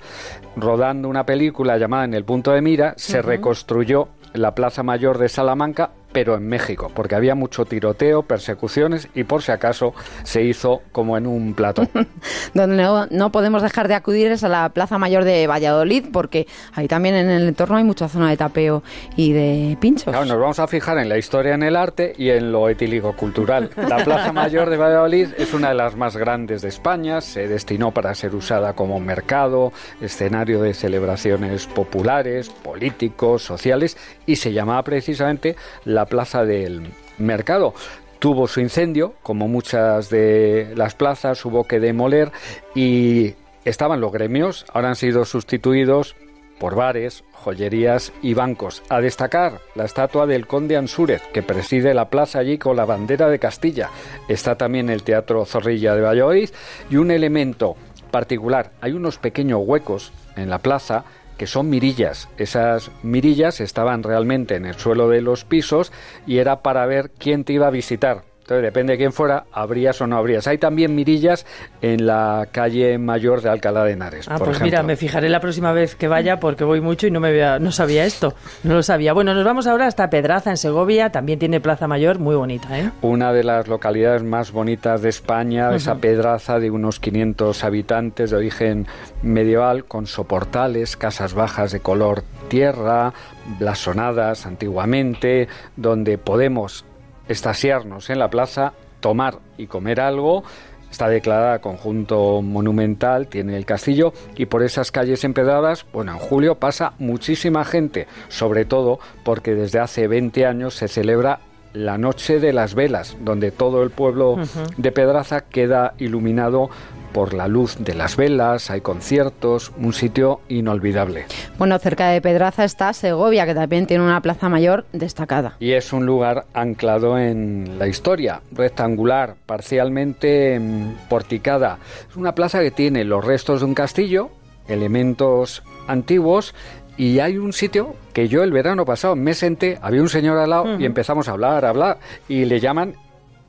rodando 0.57 1.09
una 1.09 1.25
película 1.25 1.79
llamada 1.79 2.05
En 2.05 2.14
el 2.14 2.25
punto 2.25 2.53
de 2.53 2.61
mira, 2.61 2.95
se 2.97 3.23
reconstruyó 3.23 4.09
la 4.35 4.55
Plaza 4.55 4.83
Mayor 4.83 5.19
de 5.19 5.29
Salamanca 5.29 5.91
pero 6.18 6.35
en 6.35 6.48
México, 6.48 6.90
porque 6.92 7.14
había 7.14 7.37
mucho 7.37 7.64
tiroteo, 7.64 8.24
persecuciones 8.24 9.07
y 9.14 9.22
por 9.22 9.40
si 9.40 9.52
acaso 9.52 9.94
se 10.24 10.42
hizo 10.42 10.83
como 10.90 11.16
en 11.16 11.28
un 11.28 11.54
plato. 11.54 11.87
Donde 12.54 13.07
no, 13.12 13.31
podemos 13.31 13.62
dejar 13.62 13.87
de 13.87 13.94
acudir 13.94 14.33
es 14.33 14.42
a 14.42 14.48
la 14.48 14.68
Plaza 14.70 14.98
Mayor 14.98 15.22
de 15.22 15.46
Valladolid, 15.46 16.07
porque 16.12 16.48
ahí 16.74 16.88
también 16.88 17.14
en 17.14 17.31
el 17.31 17.46
entorno 17.46 17.76
hay 17.76 17.85
mucha 17.85 18.09
zona 18.09 18.31
de 18.31 18.37
tapeo 18.37 18.83
y 19.14 19.33
de 19.33 19.78
pinchos. 19.81 20.07
Claro, 20.07 20.24
nos 20.24 20.40
vamos 20.40 20.59
a 20.59 20.66
fijar 20.66 20.98
en 20.98 21.09
la 21.09 21.18
historia, 21.18 21.54
en 21.54 21.62
el 21.62 21.76
arte 21.76 22.14
y 22.18 22.31
en 22.31 22.50
lo 22.50 22.68
etílico 22.68 23.14
cultural. 23.14 23.70
La 23.76 24.02
Plaza 24.02 24.33
Mayor 24.33 24.70
de 24.70 24.76
Valladolid 24.76 25.28
es 25.38 25.54
una 25.54 25.68
de 25.68 25.76
las 25.76 25.94
más 25.94 26.16
grandes 26.16 26.62
de 26.62 26.68
España, 26.68 27.20
se 27.20 27.46
destinó 27.46 27.92
para 27.92 28.12
ser 28.16 28.35
usada 28.35 28.72
como 28.72 28.98
mercado, 28.98 29.72
escenario 30.00 30.62
de 30.62 30.74
celebraciones 30.74 31.68
populares, 31.68 32.48
políticos, 32.48 33.44
sociales 33.44 33.96
y 34.26 34.35
se 34.35 34.52
llamaba 34.52 34.83
precisamente 34.83 35.54
la 35.85 36.08
plaza 36.09 36.44
del 36.44 36.92
mercado. 37.18 37.75
Tuvo 38.18 38.49
su 38.49 38.61
incendio, 38.61 39.14
como 39.23 39.47
muchas 39.47 40.11
de 40.11 40.73
las 40.75 40.94
plazas, 40.94 41.44
hubo 41.44 41.64
que 41.64 41.79
demoler 41.79 42.33
y 42.75 43.35
estaban 43.64 44.01
los 44.01 44.12
gremios, 44.12 44.66
ahora 44.73 44.88
han 44.88 44.97
sido 44.97 45.25
sustituidos 45.25 46.16
por 46.59 46.75
bares, 46.75 47.23
joyerías 47.33 48.12
y 48.21 48.35
bancos. 48.35 48.83
A 48.88 49.01
destacar 49.01 49.61
la 49.77 49.85
estatua 49.85 50.27
del 50.27 50.49
conde 50.49 50.77
Ansúrez, 50.77 51.23
que 51.33 51.42
preside 51.42 51.94
la 51.94 52.11
plaza 52.11 52.40
allí 52.40 52.59
con 52.59 52.77
la 52.77 52.85
bandera 52.85 53.29
de 53.29 53.38
Castilla. 53.38 53.90
Está 54.29 54.57
también 54.57 54.90
el 54.90 55.05
Teatro 55.05 55.44
Zorrilla 55.44 55.94
de 55.94 56.03
Valladolid 56.03 56.51
y 56.90 56.97
un 56.97 57.12
elemento 57.12 57.77
particular, 58.11 58.73
hay 58.81 58.92
unos 58.92 59.18
pequeños 59.18 59.61
huecos 59.64 60.12
en 60.37 60.51
la 60.51 60.59
plaza 60.59 61.05
que 61.38 61.46
son 61.46 61.70
mirillas. 61.70 62.29
Esas 62.37 62.90
mirillas 63.03 63.61
estaban 63.61 64.03
realmente 64.03 64.57
en 64.57 64.66
el 64.66 64.74
suelo 64.74 65.09
de 65.09 65.22
los 65.22 65.44
pisos 65.44 65.92
y 66.27 66.38
era 66.38 66.62
para 66.62 66.85
ver 66.85 67.11
quién 67.16 67.44
te 67.44 67.55
iba 67.55 67.68
a 67.68 67.70
visitar 67.70 68.24
Entonces, 68.48 68.62
depende 68.62 68.94
de 68.94 68.96
quién 68.96 69.12
fuera, 69.12 69.44
habrías 69.52 70.00
o 70.00 70.06
no 70.06 70.16
habrías. 70.16 70.46
Hay 70.46 70.56
también 70.56 70.94
mirillas 70.94 71.44
en 71.82 72.06
la 72.06 72.48
calle 72.50 72.96
mayor 72.96 73.42
de 73.42 73.50
Alcalá 73.50 73.84
de 73.84 73.92
Henares. 73.92 74.26
Ah, 74.26 74.38
por 74.38 74.46
pues 74.46 74.56
ejemplo. 74.56 74.64
mira, 74.64 74.82
me 74.84 74.96
fijaré 74.96 75.28
la 75.28 75.40
próxima 75.40 75.72
vez 75.72 75.94
que 75.96 76.08
vaya 76.08 76.40
porque 76.40 76.64
voy 76.64 76.80
mucho 76.80 77.06
y 77.06 77.11
no 77.11 77.20
me 77.20 77.28
había- 77.28 77.58
no 77.58 77.72
sabía 77.72 78.06
esto. 78.06 78.32
No 78.62 78.72
lo 78.72 78.82
sabía. 78.82 79.12
Bueno, 79.12 79.34
nos 79.34 79.44
vamos 79.44 79.66
ahora 79.66 79.87
hasta 79.87 80.08
Pedraza, 80.08 80.48
en 80.48 80.56
Segovia. 80.56 81.11
También 81.12 81.38
tiene 81.38 81.61
Plaza 81.61 81.87
Mayor, 81.88 82.20
muy 82.20 82.37
bonita, 82.37 82.78
¿eh? 82.78 82.90
Una 83.02 83.34
de 83.34 83.44
las 83.44 83.68
localidades 83.68 84.22
más 84.22 84.50
bonitas 84.50 85.02
de 85.02 85.11
España, 85.11 85.74
esa 85.74 85.96
pedraza 85.96 86.58
de 86.58 86.70
unos 86.70 87.00
500 87.00 87.62
habitantes 87.64 88.30
de 88.30 88.37
origen 88.38 88.87
medieval, 89.22 89.84
con 89.84 90.06
soportales, 90.06 90.96
casas 90.96 91.34
bajas 91.34 91.70
de 91.72 91.80
color 91.80 92.22
tierra, 92.48 93.12
blasonadas 93.58 94.46
antiguamente, 94.46 95.48
donde 95.76 96.16
podemos 96.16 96.87
estasiarnos 97.29 98.11
en 98.11 98.19
la 98.19 98.31
plaza, 98.31 98.73
tomar 99.01 99.38
y 99.57 99.67
comer 99.67 100.01
algo. 100.01 100.45
Está 100.91 101.09
declarada 101.09 101.59
conjunto 101.59 102.41
monumental, 102.41 103.29
tiene 103.29 103.57
el 103.57 103.67
castillo 103.67 104.14
y 104.37 104.47
por 104.47 104.62
esas 104.62 104.91
calles 104.91 105.23
empedradas, 105.23 105.85
bueno, 105.93 106.12
en 106.12 106.19
julio 106.19 106.55
pasa 106.55 106.95
muchísima 106.99 107.67
gente, 107.67 108.07
sobre 108.29 108.64
todo 108.64 108.99
porque 109.23 109.55
desde 109.55 109.81
hace 109.81 110.09
20 110.09 110.47
años 110.47 110.75
se 110.75 110.88
celebra 110.88 111.41
la 111.79 111.97
Noche 111.97 112.41
de 112.41 112.53
las 112.53 112.75
Velas, 112.75 113.17
donde 113.21 113.53
todo 113.53 113.85
el 113.85 113.91
pueblo 113.91 114.37
de 114.77 114.93
Pedraza 114.93 115.43
queda 115.43 115.95
iluminado 115.99 116.71
por 117.12 117.35
la 117.35 117.47
luz 117.47 117.77
de 117.79 117.95
las 117.95 118.17
velas, 118.17 118.71
hay 118.71 118.81
conciertos, 118.81 119.73
un 119.79 119.93
sitio 119.93 120.41
inolvidable. 120.49 121.27
Bueno, 121.57 121.79
cerca 121.79 122.09
de 122.09 122.21
Pedraza 122.21 122.64
está 122.64 122.93
Segovia, 122.93 123.47
que 123.47 123.55
también 123.55 123.87
tiene 123.87 124.05
una 124.05 124.21
plaza 124.21 124.49
mayor 124.49 124.85
destacada. 124.93 125.57
Y 125.59 125.73
es 125.73 125.93
un 125.93 126.05
lugar 126.05 126.47
anclado 126.53 127.17
en 127.19 127.79
la 127.79 127.87
historia, 127.87 128.43
rectangular, 128.53 129.37
parcialmente 129.47 130.59
mm, 130.61 131.09
porticada. 131.09 131.79
Es 132.11 132.17
una 132.17 132.35
plaza 132.35 132.61
que 132.61 132.71
tiene 132.73 133.05
los 133.05 133.25
restos 133.25 133.61
de 133.61 133.67
un 133.67 133.75
castillo, 133.75 134.31
elementos 134.69 135.62
antiguos 135.87 136.55
y 136.98 137.20
hay 137.20 137.38
un 137.38 137.52
sitio 137.54 137.94
que 138.12 138.28
yo 138.28 138.42
el 138.42 138.52
verano 138.52 138.84
pasado 138.84 139.16
me 139.16 139.32
senté, 139.32 139.78
había 139.80 140.02
un 140.02 140.08
señor 140.11 140.37
al 140.37 140.50
lado 140.50 140.78
y 140.78 140.84
empezamos 140.84 141.28
a 141.28 141.32
hablar, 141.32 141.64
a 141.64 141.70
hablar 141.70 141.98
y 142.28 142.44
le 142.44 142.61
llaman 142.61 142.94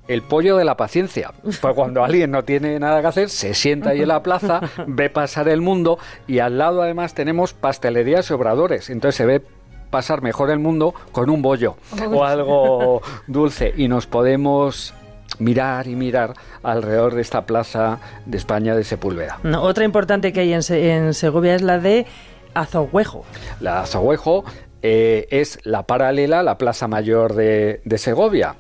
el 0.08 0.22
pollo 0.24 0.58
de 0.58 0.66
la 0.66 0.76
paciencia. 0.78 1.32
Pues 1.44 1.74
cuando 1.76 2.04
alguien 2.04 2.32
no 2.32 2.44
tiene 2.44 2.80
nada 2.80 3.02
que 3.02 3.08
hacer, 3.08 3.30
se 3.30 3.54
sienta 3.54 3.90
ahí 3.92 4.02
en 4.02 4.08
la 4.08 4.24
plaza, 4.24 4.62
ve 4.88 5.10
pasar 5.10 5.48
el 5.50 5.62
mundo 5.62 6.00
y 6.28 6.40
al 6.40 6.58
lado 6.58 6.82
además 6.82 7.14
tenemos 7.14 7.54
pastelerías 7.54 8.30
y 8.30 8.34
obradores. 8.34 8.90
Entonces 8.90 9.16
se 9.18 9.26
ve 9.26 9.42
pasar 9.92 10.22
mejor 10.22 10.52
el 10.52 10.60
mundo 10.60 10.94
con 11.12 11.30
un 11.30 11.42
bollo 11.42 11.76
o 12.12 12.24
algo 12.24 13.02
dulce 13.28 13.74
y 13.76 13.88
nos 13.88 14.06
podemos 14.08 14.94
mirar 15.38 15.88
y 15.88 15.96
mirar 15.96 16.34
alrededor 16.64 17.14
de 17.16 17.22
esta 17.22 17.46
plaza 17.46 18.00
de 18.26 18.38
España 18.38 18.76
de 18.76 18.84
Sepúlveda. 18.84 19.38
No, 19.44 19.62
otra 19.62 19.86
importante 19.86 20.34
que 20.34 20.40
hay 20.42 20.54
en, 20.54 20.64
Se- 20.64 20.92
en 20.96 21.14
Segovia 21.14 21.56
es 21.56 21.62
la 21.62 21.78
de 21.80 22.06
Azoguejo. 22.54 23.26
La 23.60 23.82
Azoguejo 23.82 24.44
eh, 24.82 25.28
es 25.32 25.60
la 25.64 25.84
paralela 25.84 26.40
a 26.40 26.44
la 26.44 26.58
Plaza 26.58 26.88
Mayor 26.88 27.34
de, 27.36 27.82
de 27.86 27.98
Segovia. 27.98 28.56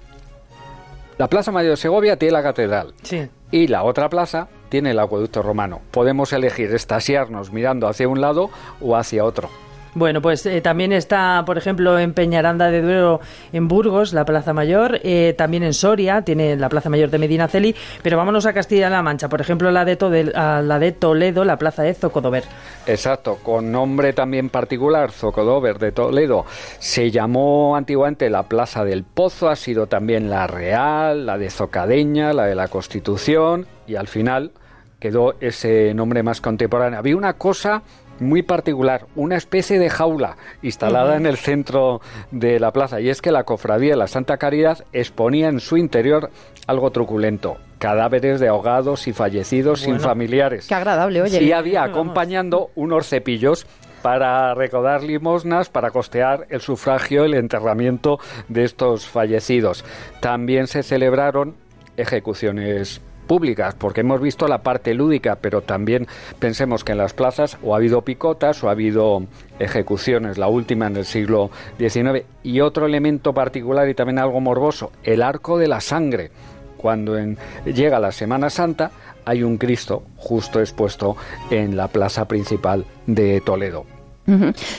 La 1.17 1.27
Plaza 1.27 1.51
Mayor 1.51 1.71
de 1.71 1.77
Segovia 1.77 2.17
tiene 2.17 2.31
la 2.33 2.43
catedral 2.43 2.93
Sí. 3.03 3.27
y 3.51 3.67
la 3.67 3.83
otra 3.83 4.09
plaza 4.09 4.47
tiene 4.69 4.91
el 4.91 4.99
acueducto 4.99 5.41
romano. 5.41 5.81
Podemos 5.91 6.31
elegir 6.31 6.73
estasiarnos 6.73 7.51
mirando 7.51 7.87
hacia 7.87 8.07
un 8.07 8.21
lado 8.21 8.49
o 8.79 8.95
hacia 8.95 9.25
otro. 9.25 9.49
Bueno, 9.95 10.21
pues 10.21 10.45
eh, 10.45 10.61
también 10.61 10.93
está, 10.93 11.43
por 11.45 11.57
ejemplo, 11.57 11.97
en 11.97 12.13
Peñaranda 12.13 12.69
de 12.69 12.81
Duero, 12.83 13.21
en 13.51 13.67
Burgos, 13.67 14.13
la 14.13 14.23
Plaza 14.23 14.53
Mayor, 14.53 14.99
eh, 15.03 15.33
también 15.37 15.63
en 15.63 15.73
Soria, 15.73 16.21
tiene 16.21 16.55
la 16.55 16.69
Plaza 16.69 16.89
Mayor 16.89 17.09
de 17.09 17.17
Medinaceli, 17.17 17.75
pero 18.03 18.15
vámonos 18.15 18.45
a 18.45 18.53
Castilla-La 18.53 19.01
Mancha, 19.01 19.29
por 19.29 19.41
ejemplo, 19.41 19.71
la 19.71 19.85
de, 19.85 19.97
Tode- 19.97 20.31
a 20.35 20.61
la 20.61 20.77
de 20.77 20.91
Toledo, 20.91 21.43
la 21.43 21.57
Plaza 21.57 21.81
de 21.81 21.95
Zocodover. 21.95 22.43
Exacto, 22.85 23.39
con 23.41 23.71
nombre 23.71 24.13
también 24.13 24.49
particular, 24.49 25.11
Zocodover 25.11 25.79
de 25.79 25.91
Toledo. 25.91 26.45
Se 26.77 27.09
llamó 27.09 27.75
antiguamente 27.75 28.29
la 28.29 28.43
Plaza 28.43 28.83
del 28.85 29.03
Pozo, 29.03 29.49
ha 29.49 29.55
sido 29.55 29.87
también 29.87 30.29
la 30.29 30.45
Real, 30.45 31.25
la 31.25 31.37
de 31.39 31.49
Zocadeña, 31.49 32.31
la 32.33 32.45
de 32.45 32.53
la 32.55 32.67
Constitución 32.67 33.65
y 33.87 33.95
al 33.95 34.07
final 34.07 34.51
quedó 34.99 35.33
ese 35.39 35.93
nombre 35.93 36.21
más 36.23 36.41
contemporáneo. 36.41 36.99
Había 36.99 37.15
una 37.15 37.33
cosa 37.33 37.81
muy 38.21 38.43
particular, 38.43 39.05
una 39.15 39.35
especie 39.35 39.79
de 39.79 39.89
jaula 39.89 40.37
instalada 40.61 41.15
en 41.15 41.25
el 41.25 41.37
centro 41.37 42.01
de 42.31 42.59
la 42.59 42.71
plaza 42.71 42.99
y 43.01 43.09
es 43.09 43.21
que 43.21 43.31
la 43.31 43.43
cofradía 43.43 43.91
de 43.91 43.97
la 43.97 44.07
Santa 44.07 44.37
Caridad 44.37 44.85
exponía 44.93 45.47
en 45.47 45.59
su 45.59 45.77
interior 45.77 46.31
algo 46.67 46.91
truculento, 46.91 47.57
cadáveres 47.79 48.39
de 48.39 48.47
ahogados 48.47 49.07
y 49.07 49.13
fallecidos 49.13 49.81
sin 49.81 49.99
familiares. 49.99 50.67
Qué 50.67 50.75
agradable, 50.75 51.21
oye. 51.21 51.43
Y 51.43 51.51
había 51.51 51.83
acompañando 51.83 52.69
unos 52.75 53.07
cepillos 53.07 53.65
para 54.01 54.53
recaudar 54.53 55.03
limosnas, 55.03 55.69
para 55.69 55.91
costear 55.91 56.47
el 56.49 56.61
sufragio, 56.61 57.25
el 57.25 57.33
enterramiento 57.33 58.19
de 58.47 58.63
estos 58.63 59.07
fallecidos. 59.07 59.83
También 60.21 60.67
se 60.67 60.83
celebraron 60.83 61.55
ejecuciones 61.97 63.01
públicas, 63.29 63.75
porque 63.75 64.01
hemos 64.01 64.19
visto 64.19 64.47
la 64.47 64.63
parte 64.63 64.95
lúdica, 64.95 65.37
pero 65.39 65.61
también 65.61 66.07
pensemos 66.39 66.83
que 66.83 66.93
en 66.93 66.97
las 66.97 67.13
plazas 67.13 67.57
o 67.61 67.73
ha 67.73 67.77
habido 67.77 68.01
picotas 68.01 68.63
o 68.63 68.69
ha 68.69 68.71
habido 68.71 69.21
ejecuciones, 69.59 70.39
la 70.39 70.47
última 70.47 70.87
en 70.87 70.97
el 70.97 71.05
siglo 71.05 71.51
XIX. 71.77 72.25
Y 72.41 72.59
otro 72.61 72.87
elemento 72.87 73.31
particular 73.33 73.87
y 73.87 73.93
también 73.93 74.17
algo 74.17 74.41
morboso, 74.41 74.91
el 75.03 75.21
arco 75.21 75.59
de 75.59 75.67
la 75.67 75.79
sangre. 75.79 76.31
Cuando 76.75 77.17
en- 77.19 77.37
llega 77.65 77.99
la 77.99 78.11
Semana 78.11 78.49
Santa 78.49 78.89
hay 79.25 79.43
un 79.43 79.57
Cristo 79.57 80.01
justo 80.17 80.59
expuesto 80.59 81.15
en 81.51 81.77
la 81.77 81.87
plaza 81.87 82.25
principal 82.27 82.85
de 83.05 83.41
Toledo. 83.41 83.98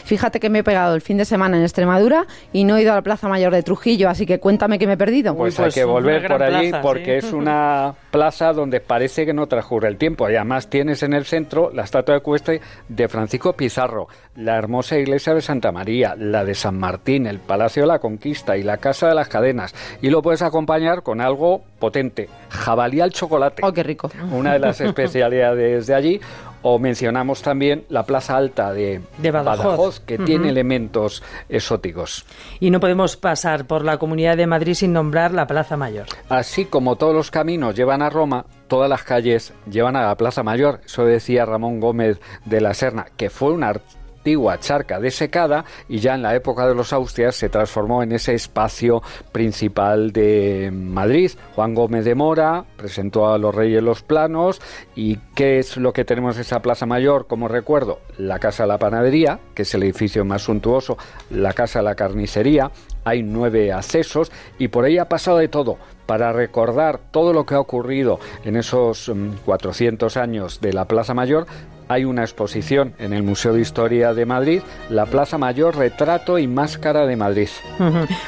Fíjate 0.04 0.40
que 0.40 0.50
me 0.50 0.60
he 0.60 0.64
pegado 0.64 0.94
el 0.94 1.00
fin 1.00 1.16
de 1.16 1.24
semana 1.24 1.56
en 1.56 1.62
Extremadura 1.62 2.26
y 2.52 2.64
no 2.64 2.76
he 2.76 2.82
ido 2.82 2.92
a 2.92 2.96
la 2.96 3.02
Plaza 3.02 3.28
Mayor 3.28 3.52
de 3.52 3.62
Trujillo, 3.62 4.08
así 4.08 4.26
que 4.26 4.38
cuéntame 4.38 4.78
que 4.78 4.86
me 4.86 4.94
he 4.94 4.96
perdido. 4.96 5.36
Pues, 5.36 5.58
hay 5.58 5.70
que 5.70 5.84
volver 5.84 6.26
por 6.26 6.42
allí 6.42 6.72
porque 6.82 7.18
es 7.18 7.32
una 7.32 7.94
plaza 8.10 8.52
donde 8.52 8.80
parece 8.80 9.24
que 9.24 9.32
no 9.32 9.46
transcurre 9.46 9.88
el 9.88 9.96
tiempo. 9.96 10.28
Y 10.28 10.36
además 10.36 10.68
tienes 10.68 11.02
en 11.02 11.12
el 11.12 11.24
centro 11.24 11.70
la 11.72 11.84
estatua 11.84 12.16
ecuestre 12.16 12.60
de 12.88 13.08
Francisco 13.08 13.52
Pizarro, 13.52 14.08
la 14.36 14.56
hermosa 14.56 14.98
iglesia 14.98 15.34
de 15.34 15.40
Santa 15.40 15.72
María, 15.72 16.14
la 16.16 16.44
de 16.44 16.54
San 16.54 16.78
Martín, 16.78 17.26
el 17.26 17.38
Palacio 17.38 17.82
de 17.82 17.88
la 17.88 17.98
Conquista 17.98 18.56
y 18.56 18.62
la 18.62 18.78
Casa 18.78 19.08
de 19.08 19.14
las 19.14 19.28
Cadenas. 19.28 19.74
Y 20.02 20.10
lo 20.10 20.22
puedes 20.22 20.42
acompañar 20.42 21.02
con 21.02 21.20
algo 21.20 21.62
potente, 21.78 22.28
jabalí 22.48 23.00
al 23.00 23.10
chocolate. 23.10 23.62
¡Oh, 23.64 23.72
qué 23.72 23.82
rico! 23.82 24.10
Una 24.32 24.54
de 24.54 24.58
las 24.58 24.80
especialidades 24.80 25.86
de 25.86 25.94
allí. 25.94 26.20
O 26.62 26.78
mencionamos 26.78 27.42
también 27.42 27.84
la 27.88 28.04
Plaza 28.04 28.36
Alta 28.36 28.72
de, 28.72 29.00
De 29.18 29.30
Badajoz. 29.30 30.00
que 30.00 30.18
tiene 30.18 30.50
elementos 30.50 31.22
exóticos. 31.48 32.26
Y 32.60 32.70
no 32.70 32.80
podemos 32.80 33.16
pasar 33.16 33.66
por 33.66 33.84
la 33.84 33.98
Comunidad 33.98 34.36
de 34.36 34.46
Madrid 34.46 34.74
sin 34.74 34.92
nombrar 34.92 35.32
la 35.32 35.46
Plaza 35.46 35.76
Mayor. 35.76 36.06
Así 36.28 36.66
como 36.66 36.96
todos 36.96 37.14
los 37.14 37.30
caminos 37.30 37.74
llevan 37.74 38.02
a 38.02 38.10
Roma, 38.10 38.44
todas 38.68 38.90
las 38.90 39.02
calles 39.04 39.52
llevan 39.70 39.96
a 39.96 40.06
la 40.06 40.16
Plaza 40.16 40.42
Mayor. 40.42 40.80
Eso 40.84 41.04
decía 41.04 41.46
Ramón 41.46 41.80
Gómez 41.80 42.20
de 42.44 42.60
la 42.60 42.74
Serna, 42.74 43.06
que 43.16 43.30
fue 43.30 43.52
una 43.52 43.72
antigua 44.20 44.61
charca 44.61 45.00
desecada 45.00 45.64
y 45.88 45.98
ya 45.98 46.14
en 46.14 46.20
la 46.20 46.35
época 46.35 46.66
de 46.66 46.74
los 46.74 46.92
Austrias 46.92 47.37
se 47.37 47.48
transformó 47.48 48.02
en 48.02 48.12
ese 48.12 48.35
espacio 48.35 49.02
principal 49.33 50.12
de 50.12 50.70
Madrid. 50.70 51.30
Juan 51.54 51.74
Gómez 51.74 52.04
de 52.04 52.14
Mora 52.14 52.66
presentó 52.76 53.33
a 53.33 53.38
los 53.38 53.54
reyes 53.54 53.83
los 53.83 54.02
planos 54.02 54.61
y 54.94 55.16
¿qué 55.35 55.59
es 55.59 55.78
lo 55.78 55.94
que 55.94 56.04
tenemos 56.04 56.37
en 56.37 56.42
esa 56.42 56.61
Plaza 56.61 56.85
Mayor 56.85 57.26
como 57.28 57.48
recuerdo? 57.48 58.00
La 58.18 58.38
Casa 58.38 58.64
de 58.64 58.68
la 58.68 58.78
Panadería, 58.78 59.40
que 59.54 59.62
es 59.62 59.74
el 59.74 59.85
edificio 59.85 60.22
más 60.26 60.42
suntuoso, 60.42 60.98
la 61.30 61.54
Casa 61.54 61.78
de 61.78 61.87
la 61.87 61.94
Carnicería, 61.94 62.70
hay 63.04 63.22
nueve 63.22 63.72
accesos 63.72 64.30
y 64.59 64.68
por 64.68 64.85
ahí 64.85 64.98
ha 64.98 65.09
pasado 65.09 65.38
de 65.38 65.48
todo. 65.48 65.78
Para 66.04 66.33
recordar 66.33 67.00
todo 67.11 67.33
lo 67.33 67.46
que 67.46 67.54
ha 67.54 67.61
ocurrido 67.61 68.18
en 68.44 68.56
esos 68.56 69.09
mm, 69.09 69.44
400 69.46 70.16
años 70.16 70.61
de 70.61 70.72
la 70.72 70.87
Plaza 70.87 71.14
Mayor, 71.14 71.46
hay 71.90 72.05
una 72.05 72.22
exposición 72.22 72.94
en 73.00 73.12
el 73.12 73.24
Museo 73.24 73.53
de 73.53 73.61
Historia 73.61 74.14
de 74.14 74.24
Madrid, 74.24 74.62
la 74.90 75.07
Plaza 75.07 75.38
Mayor, 75.38 75.76
Retrato 75.76 76.38
y 76.38 76.46
Máscara 76.46 77.05
de 77.05 77.16
Madrid. 77.16 77.48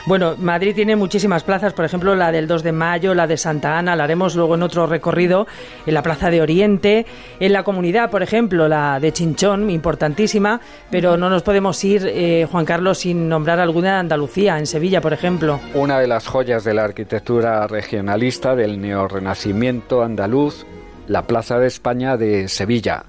Bueno, 0.04 0.34
Madrid 0.36 0.74
tiene 0.74 0.96
muchísimas 0.96 1.44
plazas, 1.44 1.72
por 1.72 1.84
ejemplo, 1.84 2.16
la 2.16 2.32
del 2.32 2.48
2 2.48 2.64
de 2.64 2.72
mayo, 2.72 3.14
la 3.14 3.28
de 3.28 3.36
Santa 3.36 3.78
Ana, 3.78 3.94
la 3.94 4.02
haremos 4.02 4.34
luego 4.34 4.56
en 4.56 4.64
otro 4.64 4.88
recorrido, 4.88 5.46
en 5.86 5.94
la 5.94 6.02
Plaza 6.02 6.28
de 6.28 6.42
Oriente, 6.42 7.06
en 7.38 7.52
la 7.52 7.62
comunidad, 7.62 8.10
por 8.10 8.24
ejemplo, 8.24 8.66
la 8.66 8.98
de 8.98 9.12
Chinchón, 9.12 9.70
importantísima, 9.70 10.60
pero 10.90 11.16
no 11.16 11.30
nos 11.30 11.44
podemos 11.44 11.82
ir, 11.84 12.04
eh, 12.04 12.48
Juan 12.50 12.64
Carlos, 12.64 12.98
sin 12.98 13.28
nombrar 13.28 13.60
alguna 13.60 13.92
de 13.92 13.98
Andalucía, 14.00 14.58
en 14.58 14.66
Sevilla, 14.66 15.00
por 15.00 15.12
ejemplo. 15.12 15.60
Una 15.74 16.00
de 16.00 16.08
las 16.08 16.26
joyas 16.26 16.64
de 16.64 16.74
la 16.74 16.82
arquitectura 16.82 17.68
regionalista 17.68 18.56
del 18.56 18.80
neorrenacimiento 18.80 20.02
andaluz, 20.02 20.66
la 21.06 21.26
Plaza 21.26 21.58
de 21.58 21.66
España 21.66 22.16
de 22.16 22.48
Sevilla. 22.48 23.04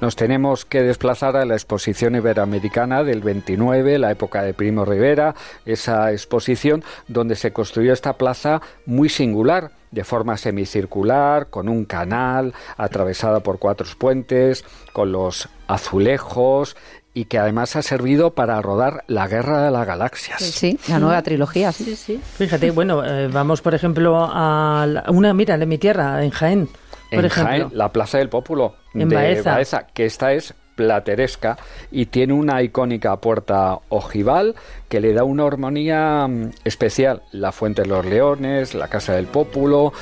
Nos 0.00 0.16
tenemos 0.16 0.64
que 0.64 0.82
desplazar 0.82 1.36
a 1.36 1.44
la 1.44 1.54
exposición 1.54 2.14
iberoamericana 2.14 3.02
del 3.02 3.20
29, 3.20 3.98
la 3.98 4.10
época 4.10 4.42
de 4.42 4.54
Primo 4.54 4.84
Rivera, 4.84 5.34
esa 5.64 6.12
exposición 6.12 6.84
donde 7.08 7.36
se 7.36 7.52
construyó 7.52 7.92
esta 7.92 8.14
plaza 8.14 8.60
muy 8.84 9.08
singular, 9.08 9.70
de 9.90 10.04
forma 10.04 10.36
semicircular, 10.36 11.48
con 11.48 11.68
un 11.68 11.84
canal, 11.84 12.52
atravesada 12.76 13.40
por 13.40 13.58
cuatro 13.58 13.86
puentes, 13.98 14.64
con 14.92 15.12
los 15.12 15.48
azulejos 15.66 16.76
y 17.14 17.24
que 17.24 17.38
además 17.38 17.76
ha 17.76 17.82
servido 17.82 18.34
para 18.34 18.60
rodar 18.60 19.04
la 19.06 19.26
Guerra 19.26 19.64
de 19.64 19.70
las 19.70 19.86
Galaxias. 19.86 20.42
Sí, 20.42 20.78
la 20.86 20.98
nueva 20.98 21.22
trilogía. 21.22 21.72
Sí, 21.72 21.96
sí. 21.96 22.20
Fíjate, 22.36 22.70
bueno, 22.72 23.02
eh, 23.02 23.28
vamos 23.28 23.62
por 23.62 23.74
ejemplo 23.74 24.18
a 24.18 24.86
una, 25.08 25.32
mira, 25.32 25.56
de 25.56 25.64
mi 25.64 25.78
tierra, 25.78 26.22
en 26.22 26.30
Jaén. 26.30 26.68
Por 27.10 27.20
en 27.20 27.24
ejemplo. 27.24 27.52
Jaén, 27.52 27.68
la 27.72 27.92
Plaza 27.92 28.18
del 28.18 28.28
Pópulo 28.28 28.74
En 28.94 29.08
de 29.08 29.40
Baeza. 29.42 29.86
que 29.86 30.06
esta 30.06 30.32
es 30.32 30.54
plateresca 30.76 31.56
y 31.90 32.06
tiene 32.06 32.34
una 32.34 32.62
icónica 32.62 33.16
puerta 33.16 33.78
ojival 33.88 34.54
que 34.88 35.00
le 35.00 35.12
da 35.14 35.24
una 35.24 35.46
armonía 35.46 36.26
mm, 36.28 36.50
especial. 36.64 37.22
La 37.32 37.50
Fuente 37.50 37.82
de 37.82 37.88
los 37.88 38.04
Leones, 38.04 38.74
la 38.74 38.88
Casa 38.88 39.14
del 39.14 39.26
Pópulo, 39.26 39.92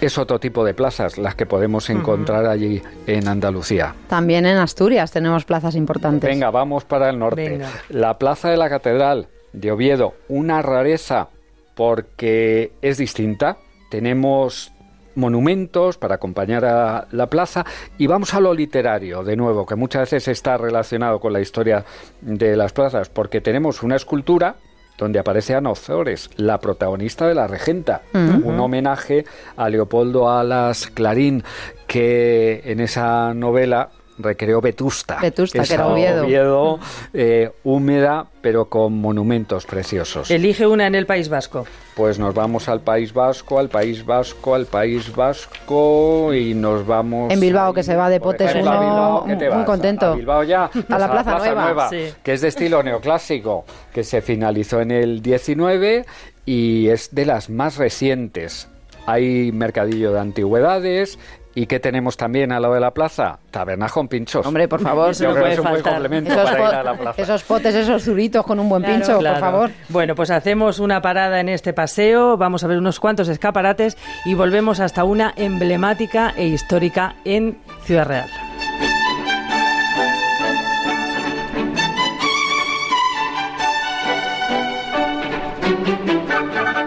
es 0.00 0.18
otro 0.18 0.38
tipo 0.38 0.64
de 0.64 0.74
plazas 0.74 1.18
las 1.18 1.34
que 1.34 1.46
podemos 1.46 1.90
encontrar 1.90 2.46
allí 2.46 2.82
en 3.06 3.28
Andalucía. 3.28 3.94
También 4.08 4.46
en 4.46 4.56
Asturias 4.56 5.10
tenemos 5.12 5.44
plazas 5.44 5.74
importantes. 5.74 6.28
Venga, 6.28 6.50
vamos 6.50 6.84
para 6.84 7.10
el 7.10 7.18
norte. 7.18 7.50
Venga. 7.50 7.68
La 7.88 8.18
Plaza 8.18 8.48
de 8.48 8.56
la 8.56 8.68
Catedral 8.68 9.28
de 9.52 9.72
Oviedo, 9.72 10.14
una 10.28 10.62
rareza 10.62 11.28
porque 11.74 12.72
es 12.80 12.98
distinta. 12.98 13.58
Tenemos 13.90 14.71
monumentos 15.14 15.98
para 15.98 16.16
acompañar 16.16 16.64
a 16.64 17.06
la 17.10 17.26
plaza. 17.28 17.64
Y 17.98 18.06
vamos 18.06 18.34
a 18.34 18.40
lo 18.40 18.54
literario 18.54 19.24
de 19.24 19.36
nuevo 19.36 19.66
que 19.66 19.76
muchas 19.76 20.02
veces 20.10 20.28
está 20.28 20.56
relacionado 20.56 21.20
con 21.20 21.32
la 21.32 21.40
historia 21.40 21.84
de 22.20 22.56
las 22.56 22.72
plazas 22.72 23.08
porque 23.08 23.40
tenemos 23.40 23.82
una 23.82 23.96
escultura 23.96 24.56
donde 24.98 25.18
aparece 25.18 25.54
Ana 25.54 25.70
Ozores, 25.70 26.30
la 26.36 26.60
protagonista 26.60 27.26
de 27.26 27.34
La 27.34 27.46
Regenta, 27.46 28.02
un 28.12 28.60
homenaje 28.60 29.24
a 29.56 29.68
Leopoldo 29.68 30.30
Alas 30.30 30.86
Clarín, 30.88 31.42
que 31.86 32.62
en 32.64 32.78
esa 32.80 33.34
novela 33.34 33.90
recreó 34.18 34.60
Vetusta. 34.60 35.18
Vetusta, 35.20 35.62
que 35.64 35.74
era 35.74 35.84
esa 35.84 35.92
Oviedo. 36.22 36.78
eh, 37.12 37.50
húmeda, 37.64 38.26
pero 38.40 38.66
con 38.66 38.94
monumentos 39.00 39.66
preciosos. 39.66 40.30
Elige 40.30 40.66
una 40.66 40.86
en 40.86 40.94
el 40.94 41.06
País 41.06 41.28
Vasco. 41.28 41.66
Pues 41.94 42.18
nos 42.18 42.34
vamos 42.34 42.68
al 42.68 42.80
País 42.80 43.12
Vasco, 43.12 43.58
al 43.58 43.68
País 43.68 44.04
Vasco, 44.04 44.54
al 44.54 44.66
País 44.66 45.14
Vasco 45.14 46.32
y 46.34 46.54
nos 46.54 46.86
vamos... 46.86 47.32
En 47.32 47.40
Bilbao, 47.40 47.72
que 47.74 47.82
se 47.82 47.96
va 47.96 48.08
de 48.08 48.20
potes 48.20 48.54
a 48.54 48.58
uno 48.58 48.70
Bilbao, 48.70 49.24
¿qué 49.26 49.36
te 49.36 49.48
muy 49.48 49.58
vas? 49.58 49.66
contento. 49.66 50.06
A 50.06 50.14
Bilbao 50.16 50.42
ya. 50.42 50.70
Pues 50.72 50.88
la 50.88 51.10
Plaza 51.10 51.38
Nueva. 51.54 51.88
Sí. 51.90 52.08
que 52.22 52.32
es 52.32 52.40
de 52.40 52.48
estilo 52.48 52.82
neoclásico, 52.82 53.64
que 53.92 54.04
se 54.04 54.22
finalizó 54.22 54.80
en 54.80 54.90
el 54.90 55.22
19 55.22 56.06
y 56.46 56.88
es 56.88 57.14
de 57.14 57.26
las 57.26 57.50
más 57.50 57.76
recientes. 57.76 58.68
Hay 59.06 59.50
mercadillo 59.52 60.12
de 60.12 60.20
antigüedades. 60.20 61.18
¿Y 61.54 61.66
qué 61.66 61.78
tenemos 61.80 62.16
también 62.16 62.50
al 62.50 62.62
lado 62.62 62.74
de 62.74 62.80
la 62.80 62.92
plaza? 62.92 63.38
Taberna 63.50 63.86
con 63.90 64.08
pinchos. 64.08 64.46
Hombre, 64.46 64.68
por 64.68 64.80
favor. 64.80 65.12
Yo 65.14 65.32
creo 65.32 65.44
que 65.44 65.52
es 65.52 65.58
un 65.58 65.68
buen 65.68 65.82
complemento 65.82 66.32
Esos, 66.32 66.50
para 66.50 66.68
ir 66.68 66.74
a 66.74 66.82
la 66.82 66.94
plaza. 66.96 67.20
esos 67.22 67.42
potes, 67.42 67.74
esos 67.74 68.02
zuritos 68.02 68.44
con 68.46 68.58
un 68.58 68.70
buen 68.70 68.82
Claro, 68.82 68.96
pincho, 68.98 69.18
claro. 69.18 69.34
por 69.40 69.50
favor. 69.50 69.70
Bueno, 69.90 70.14
pues 70.14 70.30
hacemos 70.30 70.78
una 70.78 71.02
parada 71.02 71.40
en 71.40 71.50
este 71.50 71.74
paseo, 71.74 72.38
vamos 72.38 72.64
a 72.64 72.68
ver 72.68 72.78
unos 72.78 72.98
cuantos 72.98 73.28
escaparates 73.28 73.98
y 74.24 74.32
volvemos 74.32 74.80
hasta 74.80 75.04
una 75.04 75.34
emblemática 75.36 76.32
e 76.36 76.46
histórica 76.46 77.16
en 77.26 77.58
Ciudad 77.84 78.06
Real. 78.06 78.30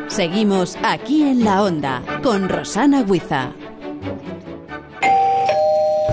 Seguimos 0.07 0.77
aquí 0.83 1.23
en 1.23 1.43
la 1.43 1.61
onda 1.61 2.01
con 2.23 2.47
Rosana 2.47 3.01
Huiza. 3.01 3.51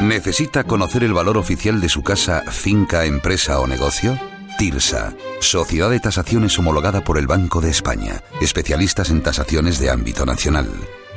¿Necesita 0.00 0.64
conocer 0.64 1.04
el 1.04 1.12
valor 1.12 1.36
oficial 1.36 1.82
de 1.82 1.90
su 1.90 2.02
casa, 2.02 2.42
finca, 2.50 3.04
empresa 3.04 3.60
o 3.60 3.66
negocio? 3.66 4.18
TIRSA, 4.58 5.14
Sociedad 5.40 5.88
de 5.88 6.00
Tasaciones 6.00 6.58
homologada 6.58 7.04
por 7.04 7.16
el 7.16 7.28
Banco 7.28 7.60
de 7.60 7.70
España, 7.70 8.24
especialistas 8.40 9.08
en 9.10 9.22
tasaciones 9.22 9.78
de 9.78 9.88
ámbito 9.88 10.26
nacional. 10.26 10.68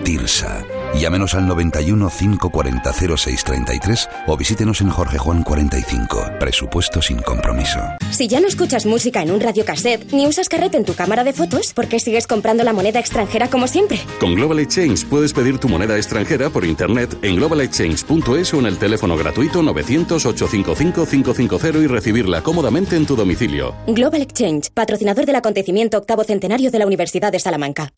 TIRSA. 0.04 0.66
Llámenos 1.00 1.36
al 1.36 1.48
91 1.48 2.10
540 2.10 2.94
0633 2.94 4.10
o 4.28 4.38
visítenos 4.38 4.82
en 4.82 4.90
Jorge 4.90 5.18
Juan 5.18 5.44
45. 5.44 6.32
Presupuesto 6.40 7.02
sin 7.02 7.22
compromiso. 7.22 7.80
Si 8.12 8.28
ya 8.28 8.40
no 8.40 8.48
escuchas 8.48 8.86
música 8.86 9.22
en 9.22 9.32
un 9.32 9.40
radiocassette 9.40 10.12
ni 10.14 10.28
usas 10.28 10.50
carrete 10.50 10.78
en 10.78 10.86
tu 10.86 10.94
cámara 10.94 11.24
de 11.24 11.34
fotos, 11.34 11.74
¿por 11.74 11.88
qué 11.88 12.00
sigues 12.00 12.28
comprando 12.28 12.64
la 12.64 12.74
moneda 12.74 13.00
extranjera 13.00 13.50
como 13.50 13.68
siempre? 13.68 14.00
Con 14.20 14.36
Global 14.36 14.60
Exchange 14.60 15.06
puedes 15.06 15.34
pedir 15.34 15.60
tu 15.60 15.70
moneda 15.70 15.98
extranjera 15.98 16.50
por 16.50 16.66
internet 16.66 17.18
en 17.22 17.36
globalexchange.es 17.38 18.54
o 18.54 18.60
en 18.60 18.66
el 18.66 18.78
teléfono 18.78 19.18
gratuito 19.18 19.62
900-855-550 19.62 21.84
y 21.84 21.88
recibirla 21.88 22.42
cómodamente 22.42 22.96
en 22.96 23.06
tu 23.06 23.16
domicilio. 23.16 23.76
Global 23.88 24.22
Exchange, 24.22 24.72
patrocinador 24.74 25.26
del 25.26 25.36
acontecimiento 25.36 25.98
octavo 25.98 26.24
centenario 26.24 26.72
de 26.72 26.80
la 26.80 26.86
Universidad 26.86 27.32
de 27.32 27.40
Salamanca. 27.40 27.92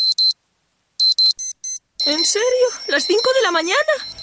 ¿En 2.06 2.22
serio? 2.26 2.68
¿Las 2.90 3.06
5 3.08 3.22
de 3.36 3.42
la 3.44 3.52
mañana? 3.52 3.78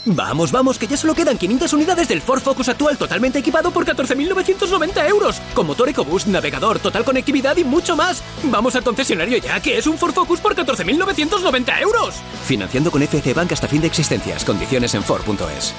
Vamos, 0.04 0.52
vamos, 0.52 0.78
que 0.78 0.86
ya 0.86 0.98
solo 0.98 1.14
quedan 1.14 1.38
500 1.38 1.72
unidades 1.72 2.08
del 2.08 2.20
Ford 2.20 2.42
Focus 2.42 2.68
actual 2.68 2.98
totalmente 2.98 3.38
equipado 3.38 3.70
por 3.70 3.86
14.990 3.86 5.08
euros. 5.08 5.40
Con 5.54 5.66
motor 5.66 5.88
EcoBoost, 5.88 6.26
navegador, 6.26 6.78
total 6.78 7.04
conectividad 7.04 7.56
y 7.56 7.64
mucho 7.64 7.96
más. 7.96 8.22
Vamos 8.44 8.76
al 8.76 8.84
concesionario 8.84 9.38
ya, 9.38 9.60
que 9.60 9.78
es 9.78 9.86
un 9.86 9.96
Ford 9.96 10.12
Focus 10.12 10.40
por 10.40 10.54
14.990 10.54 11.80
euros. 11.80 12.16
Financiando 12.44 12.90
con 12.90 13.02
FC 13.02 13.32
Bank 13.32 13.52
hasta 13.52 13.66
fin 13.66 13.80
de 13.80 13.86
existencias. 13.86 14.44
Condiciones 14.44 14.94
en 14.94 15.02
Ford.es. 15.02 15.72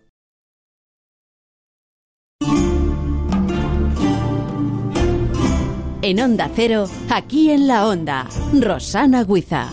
En 6.02 6.20
Onda 6.20 6.50
Cero, 6.56 6.90
aquí 7.12 7.52
en 7.52 7.68
la 7.68 7.88
Onda, 7.88 8.28
Rosana 8.60 9.24
Guiza. 9.24 9.70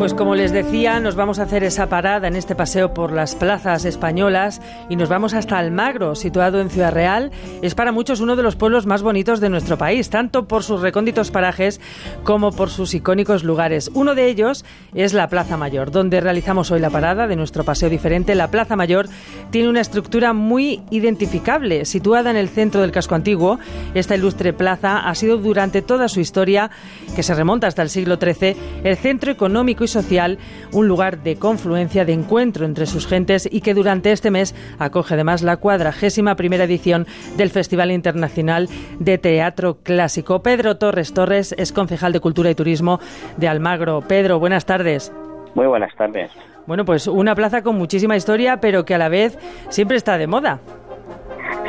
Pues 0.00 0.14
como 0.14 0.34
les 0.34 0.50
decía, 0.50 0.98
nos 0.98 1.14
vamos 1.14 1.38
a 1.38 1.42
hacer 1.42 1.62
esa 1.62 1.90
parada 1.90 2.26
en 2.26 2.34
este 2.34 2.54
paseo 2.54 2.94
por 2.94 3.12
las 3.12 3.34
plazas 3.34 3.84
españolas 3.84 4.62
y 4.88 4.96
nos 4.96 5.10
vamos 5.10 5.34
hasta 5.34 5.58
Almagro, 5.58 6.14
situado 6.14 6.58
en 6.58 6.70
Ciudad 6.70 6.94
Real. 6.94 7.30
Es 7.60 7.74
para 7.74 7.92
muchos 7.92 8.20
uno 8.20 8.34
de 8.34 8.42
los 8.42 8.56
pueblos 8.56 8.86
más 8.86 9.02
bonitos 9.02 9.40
de 9.40 9.50
nuestro 9.50 9.76
país, 9.76 10.08
tanto 10.08 10.48
por 10.48 10.62
sus 10.62 10.80
recónditos 10.80 11.30
parajes 11.30 11.82
como 12.24 12.50
por 12.50 12.70
sus 12.70 12.94
icónicos 12.94 13.44
lugares. 13.44 13.90
Uno 13.92 14.14
de 14.14 14.28
ellos 14.28 14.64
es 14.94 15.12
la 15.12 15.28
Plaza 15.28 15.58
Mayor, 15.58 15.90
donde 15.90 16.22
realizamos 16.22 16.70
hoy 16.70 16.80
la 16.80 16.88
parada 16.88 17.26
de 17.26 17.36
nuestro 17.36 17.64
paseo 17.64 17.90
diferente. 17.90 18.34
La 18.34 18.50
Plaza 18.50 18.76
Mayor 18.76 19.06
tiene 19.50 19.68
una 19.68 19.82
estructura 19.82 20.32
muy 20.32 20.80
identificable, 20.90 21.84
situada 21.84 22.30
en 22.30 22.36
el 22.36 22.48
centro 22.48 22.80
del 22.80 22.90
casco 22.90 23.16
antiguo. 23.16 23.58
Esta 23.92 24.16
ilustre 24.16 24.54
plaza 24.54 25.00
ha 25.00 25.14
sido 25.14 25.36
durante 25.36 25.82
toda 25.82 26.08
su 26.08 26.20
historia, 26.20 26.70
que 27.14 27.22
se 27.22 27.34
remonta 27.34 27.66
hasta 27.66 27.82
el 27.82 27.90
siglo 27.90 28.16
XIII, 28.16 28.56
el 28.82 28.96
centro 28.96 29.30
económico 29.30 29.84
y 29.84 29.89
social, 29.90 30.38
un 30.72 30.88
lugar 30.88 31.22
de 31.22 31.36
confluencia, 31.36 32.04
de 32.04 32.12
encuentro 32.12 32.64
entre 32.64 32.86
sus 32.86 33.06
gentes 33.06 33.48
y 33.50 33.60
que 33.60 33.74
durante 33.74 34.12
este 34.12 34.30
mes 34.30 34.54
acoge 34.78 35.14
además 35.14 35.42
la 35.42 35.58
cuadragésima 35.58 36.36
primera 36.36 36.64
edición 36.64 37.06
del 37.36 37.50
Festival 37.50 37.90
Internacional 37.90 38.68
de 38.98 39.18
Teatro 39.18 39.78
Clásico. 39.82 40.42
Pedro 40.42 40.76
Torres 40.78 41.12
Torres 41.12 41.54
es 41.58 41.72
concejal 41.72 42.12
de 42.12 42.20
Cultura 42.20 42.50
y 42.50 42.54
Turismo 42.54 43.00
de 43.36 43.48
Almagro. 43.48 44.00
Pedro, 44.00 44.38
buenas 44.38 44.64
tardes. 44.64 45.12
Muy 45.54 45.66
buenas 45.66 45.94
tardes. 45.96 46.30
Bueno, 46.66 46.84
pues 46.84 47.06
una 47.06 47.34
plaza 47.34 47.62
con 47.62 47.76
muchísima 47.76 48.16
historia, 48.16 48.58
pero 48.60 48.84
que 48.84 48.94
a 48.94 48.98
la 48.98 49.08
vez 49.08 49.36
siempre 49.70 49.96
está 49.96 50.18
de 50.18 50.26
moda. 50.26 50.60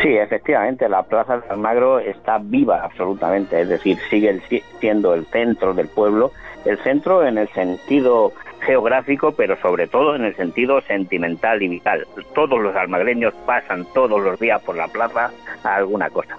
Sí, 0.02 0.18
efectivamente, 0.18 0.90
la 0.90 1.04
Plaza 1.04 1.38
de 1.38 1.50
Almagro 1.50 2.00
está 2.00 2.40
viva 2.40 2.84
absolutamente, 2.84 3.62
es 3.62 3.70
decir, 3.70 3.98
sigue 4.10 4.42
siendo 4.80 5.14
el 5.14 5.26
centro 5.28 5.74
del 5.74 5.88
pueblo 5.88 6.32
el 6.66 6.78
centro 6.80 7.26
en 7.26 7.38
el 7.38 7.48
sentido 7.50 8.34
geográfico, 8.62 9.32
pero 9.32 9.58
sobre 9.58 9.88
todo 9.88 10.16
en 10.16 10.26
el 10.26 10.36
sentido 10.36 10.82
sentimental 10.82 11.62
y 11.62 11.68
vital. 11.68 12.06
Todos 12.34 12.60
los 12.60 12.76
almagreños 12.76 13.34
pasan 13.46 13.86
todos 13.94 14.22
los 14.22 14.40
días 14.40 14.62
por 14.62 14.76
la 14.76 14.88
plaza 14.88 15.32
a 15.64 15.76
alguna 15.76 16.10
cosa. 16.10 16.38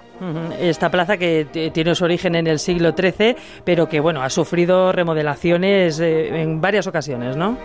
Esta 0.59 0.89
plaza 0.89 1.17
que 1.17 1.45
tiene 1.73 1.95
su 1.95 2.05
origen 2.05 2.35
en 2.35 2.47
el 2.47 2.59
siglo 2.59 2.91
XIII, 2.91 3.35
pero 3.65 3.89
que 3.89 3.99
bueno 3.99 4.21
ha 4.21 4.29
sufrido 4.29 4.91
remodelaciones 4.91 5.99
eh, 5.99 6.41
en 6.41 6.61
varias 6.61 6.87
ocasiones, 6.87 7.35
¿no? 7.35 7.57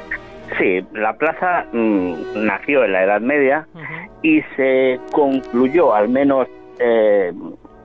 Sí, 0.58 0.84
la 0.92 1.12
plaza 1.12 1.66
mm, 1.72 2.44
nació 2.46 2.84
en 2.84 2.92
la 2.92 3.04
Edad 3.04 3.20
Media 3.20 3.68
y 4.22 4.40
se 4.56 4.98
concluyó, 5.12 5.94
al 5.94 6.08
menos 6.08 6.48
eh, 6.80 7.32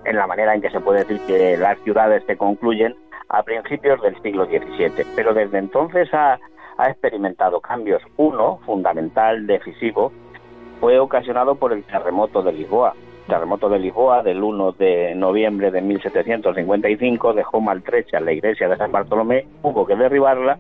en 0.06 0.16
la 0.16 0.28
manera 0.28 0.56
en 0.56 0.62
que 0.62 0.70
se 0.70 0.80
puede 0.80 1.00
decir 1.00 1.20
que 1.28 1.58
las 1.58 1.78
ciudades 1.80 2.24
se 2.26 2.38
concluyen, 2.38 2.96
a 3.30 3.44
principios 3.44 4.02
del 4.02 4.20
siglo 4.22 4.46
XVII, 4.46 5.06
pero 5.16 5.34
desde 5.34 5.58
entonces 5.58 6.10
ha, 6.14 6.40
experimentado 6.88 7.62
cambios. 7.62 8.02
Uno, 8.18 8.60
fundamental, 8.66 9.46
decisivo, 9.46 10.12
fue 10.80 11.00
ocasionado 11.00 11.56
por 11.56 11.72
el 11.72 11.84
terremoto 11.84 12.42
de 12.42 12.52
Lisboa. 12.52 12.94
El 13.22 13.28
terremoto 13.28 13.70
de 13.70 13.80
Lisboa 13.80 14.24
del 14.24 14.44
1 14.44 14.72
de 14.74 15.16
noviembre 15.16 15.72
de 15.72 15.82
1755 15.82 17.34
dejó 17.34 17.62
maltrecha 17.62 18.20
la 18.20 18.34
iglesia 18.34 18.68
de 18.68 18.78
San 18.78 18.92
Bartolomé, 18.92 19.48
hubo 19.62 19.86
que 19.86 19.96
derribarla 19.96 20.58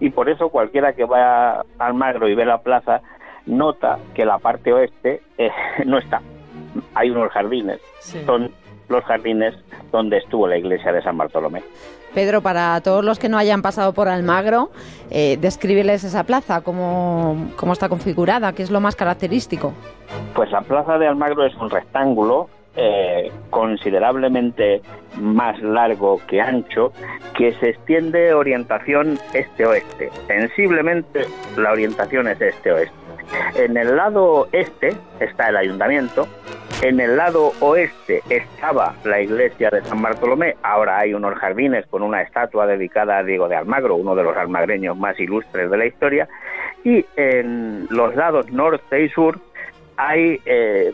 y 0.00 0.10
por 0.10 0.28
eso 0.28 0.48
cualquiera 0.48 0.94
que 0.94 1.04
vaya 1.04 1.60
al 1.60 1.66
Almagro 1.78 2.28
y 2.28 2.34
ve 2.34 2.46
la 2.46 2.62
plaza 2.62 3.02
nota 3.46 3.98
que 4.14 4.24
la 4.24 4.38
parte 4.38 4.72
oeste 4.72 5.22
eh, 5.38 5.50
no 5.84 5.98
está. 5.98 6.20
Hay 6.94 7.10
unos 7.10 7.30
jardines, 7.32 7.80
son 8.24 8.50
los 8.88 9.04
jardines 9.04 9.54
donde 9.92 10.18
estuvo 10.18 10.46
la 10.46 10.58
iglesia 10.58 10.92
de 10.92 11.02
San 11.02 11.16
Bartolomé. 11.16 11.62
Pedro, 12.16 12.40
para 12.40 12.80
todos 12.80 13.04
los 13.04 13.18
que 13.18 13.28
no 13.28 13.36
hayan 13.36 13.60
pasado 13.60 13.92
por 13.92 14.08
Almagro, 14.08 14.70
eh, 15.10 15.36
describirles 15.38 16.02
esa 16.02 16.24
plaza, 16.24 16.62
cómo, 16.62 17.50
cómo 17.56 17.74
está 17.74 17.90
configurada, 17.90 18.54
qué 18.54 18.62
es 18.62 18.70
lo 18.70 18.80
más 18.80 18.96
característico. 18.96 19.74
Pues 20.34 20.50
la 20.50 20.62
plaza 20.62 20.96
de 20.96 21.06
Almagro 21.06 21.44
es 21.44 21.54
un 21.56 21.68
rectángulo 21.68 22.48
eh, 22.74 23.30
considerablemente 23.50 24.80
más 25.20 25.60
largo 25.60 26.18
que 26.26 26.40
ancho, 26.40 26.90
que 27.36 27.52
se 27.60 27.68
extiende 27.68 28.32
orientación 28.32 29.18
este-oeste. 29.34 30.10
Sensiblemente 30.26 31.26
la 31.58 31.72
orientación 31.72 32.28
es 32.28 32.40
este-oeste. 32.40 32.96
En 33.56 33.76
el 33.76 33.94
lado 33.94 34.48
este 34.52 34.96
está 35.20 35.50
el 35.50 35.58
ayuntamiento, 35.58 36.26
en 36.82 37.00
el 37.00 37.16
lado 37.16 37.52
oeste 37.60 38.22
estaba 38.28 38.94
la 39.04 39.20
iglesia 39.20 39.70
de 39.70 39.82
San 39.82 40.02
Bartolomé, 40.02 40.56
ahora 40.62 40.98
hay 40.98 41.14
unos 41.14 41.34
jardines 41.34 41.86
con 41.86 42.02
una 42.02 42.22
estatua 42.22 42.66
dedicada 42.66 43.18
a 43.18 43.22
Diego 43.22 43.48
de 43.48 43.56
Almagro, 43.56 43.96
uno 43.96 44.14
de 44.14 44.22
los 44.22 44.36
almagreños 44.36 44.96
más 44.96 45.18
ilustres 45.18 45.70
de 45.70 45.76
la 45.76 45.86
historia, 45.86 46.28
y 46.84 47.04
en 47.16 47.86
los 47.90 48.14
lados 48.14 48.50
norte 48.50 49.02
y 49.02 49.08
sur 49.08 49.40
hay 49.96 50.40
eh, 50.44 50.92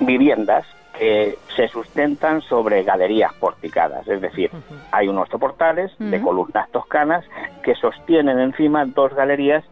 viviendas 0.00 0.66
que 0.98 1.38
se 1.56 1.68
sustentan 1.68 2.42
sobre 2.42 2.82
galerías 2.82 3.32
porticadas, 3.34 4.06
es 4.08 4.20
decir, 4.20 4.50
hay 4.90 5.08
unos 5.08 5.28
soportales 5.28 5.92
de 5.98 6.20
columnas 6.20 6.68
toscanas 6.70 7.24
que 7.62 7.74
sostienen 7.76 8.38
encima 8.38 8.84
dos 8.84 9.14
galerías, 9.14 9.64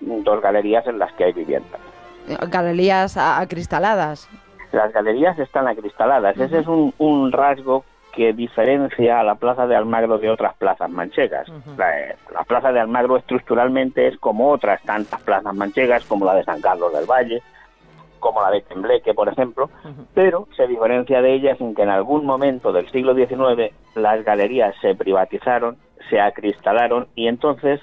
dos 0.00 0.42
galerías 0.42 0.86
en 0.86 0.98
las 0.98 1.12
que 1.12 1.24
hay 1.24 1.32
viviendas. 1.32 1.80
Galerías 2.50 3.16
acristaladas. 3.16 4.28
Las 4.74 4.92
galerías 4.92 5.38
están 5.38 5.68
acristaladas. 5.68 6.36
Ese 6.36 6.58
es 6.58 6.66
un, 6.66 7.32
rasgo 7.32 7.84
que 8.12 8.32
diferencia 8.32 9.20
a 9.20 9.24
la 9.24 9.36
Plaza 9.36 9.66
de 9.66 9.76
Almagro 9.76 10.18
de 10.18 10.30
otras 10.30 10.54
plazas 10.56 10.90
manchegas. 10.90 11.48
la, 11.76 12.44
Plaza 12.44 12.72
de 12.72 12.80
Almagro 12.80 13.16
estructuralmente 13.16 14.06
es 14.08 14.18
como 14.18 14.50
otras 14.50 14.82
tantas 14.82 15.20
plazas 15.22 15.54
manchegas, 15.54 16.04
como 16.04 16.24
la 16.24 16.34
de 16.34 16.44
San 16.44 16.60
Carlos 16.60 16.92
del 16.92 17.06
Valle, 17.06 17.42
como 18.18 18.40
la 18.40 18.50
de 18.50 18.62
Tembleque, 18.62 19.14
por 19.14 19.28
ejemplo, 19.28 19.68
pero 20.14 20.48
se 20.56 20.66
diferencia 20.66 21.20
de 21.20 21.34
ellas 21.34 21.60
en 21.60 21.74
que 21.74 21.82
en 21.82 21.90
algún 21.90 22.24
momento 22.24 22.72
del 22.72 22.90
siglo 22.90 23.14
XIX 23.14 23.72
las 23.94 24.24
galerías 24.24 24.74
se 24.80 24.94
privatizaron, 24.94 25.76
se 26.08 26.20
acristalaron 26.20 27.06
y 27.14 27.28
entonces 27.28 27.80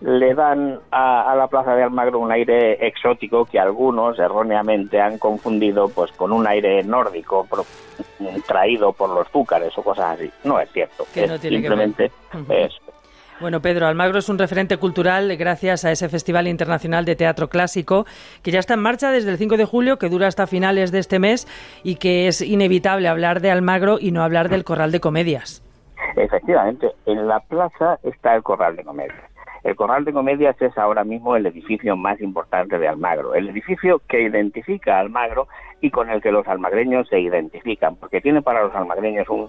le 0.00 0.34
dan 0.34 0.78
a, 0.90 1.34
la 1.36 1.48
Plaza 1.48 1.74
de 1.74 1.82
Almagro 1.82 2.18
un 2.18 2.30
aire 2.30 2.86
exótico 2.86 3.46
que 3.46 3.58
algunos 3.58 4.18
erróneamente 4.18 5.00
han 5.00 5.18
confundido 5.18 5.88
pues 5.88 6.12
con 6.12 6.32
un 6.32 6.46
aire 6.46 6.82
nórdico 6.82 7.46
traído 8.46 8.92
por 8.92 9.10
los 9.10 9.28
zúcares 9.28 9.76
o 9.78 9.82
cosas 9.82 10.18
así. 10.18 10.30
No 10.44 10.60
es 10.60 10.70
cierto. 10.70 11.06
es 11.14 11.40
simplemente 11.40 12.10
Bueno, 13.40 13.60
Pedro, 13.60 13.86
Almagro 13.86 14.18
es 14.18 14.28
un 14.28 14.38
referente 14.38 14.76
cultural 14.76 15.34
gracias 15.38 15.86
a 15.86 15.92
ese 15.92 16.10
Festival 16.10 16.46
Internacional 16.46 17.06
de 17.06 17.16
Teatro 17.16 17.48
Clásico 17.48 18.04
que 18.42 18.50
ya 18.50 18.58
está 18.58 18.74
en 18.74 18.80
marcha 18.80 19.10
desde 19.10 19.30
el 19.30 19.38
5 19.38 19.56
de 19.56 19.64
julio, 19.64 19.98
que 19.98 20.10
dura 20.10 20.26
hasta 20.26 20.46
finales 20.46 20.92
de 20.92 20.98
este 20.98 21.18
mes 21.18 21.46
y 21.82 21.96
que 21.96 22.28
es 22.28 22.42
inevitable 22.42 23.08
hablar 23.08 23.40
de 23.40 23.50
Almagro 23.50 23.96
y 23.98 24.10
no 24.12 24.22
hablar 24.22 24.50
del 24.50 24.64
Corral 24.64 24.92
de 24.92 25.00
Comedias. 25.00 25.62
Efectivamente, 26.16 26.92
en 27.06 27.26
la 27.26 27.40
plaza 27.40 27.98
está 28.02 28.34
el 28.36 28.42
Corral 28.42 28.76
de 28.76 28.84
Comedias. 28.84 29.35
El 29.66 29.74
Corral 29.74 30.04
de 30.04 30.12
Comedias 30.12 30.54
es 30.62 30.78
ahora 30.78 31.02
mismo 31.02 31.34
el 31.34 31.44
edificio 31.44 31.96
más 31.96 32.20
importante 32.20 32.78
de 32.78 32.86
Almagro, 32.86 33.34
el 33.34 33.48
edificio 33.48 34.00
que 34.08 34.22
identifica 34.22 34.96
a 34.96 35.00
Almagro 35.00 35.48
y 35.80 35.90
con 35.90 36.08
el 36.08 36.22
que 36.22 36.30
los 36.30 36.46
almagreños 36.46 37.08
se 37.08 37.18
identifican, 37.18 37.96
porque 37.96 38.20
tiene 38.20 38.42
para 38.42 38.62
los 38.62 38.72
almagreños 38.76 39.26
un, 39.28 39.48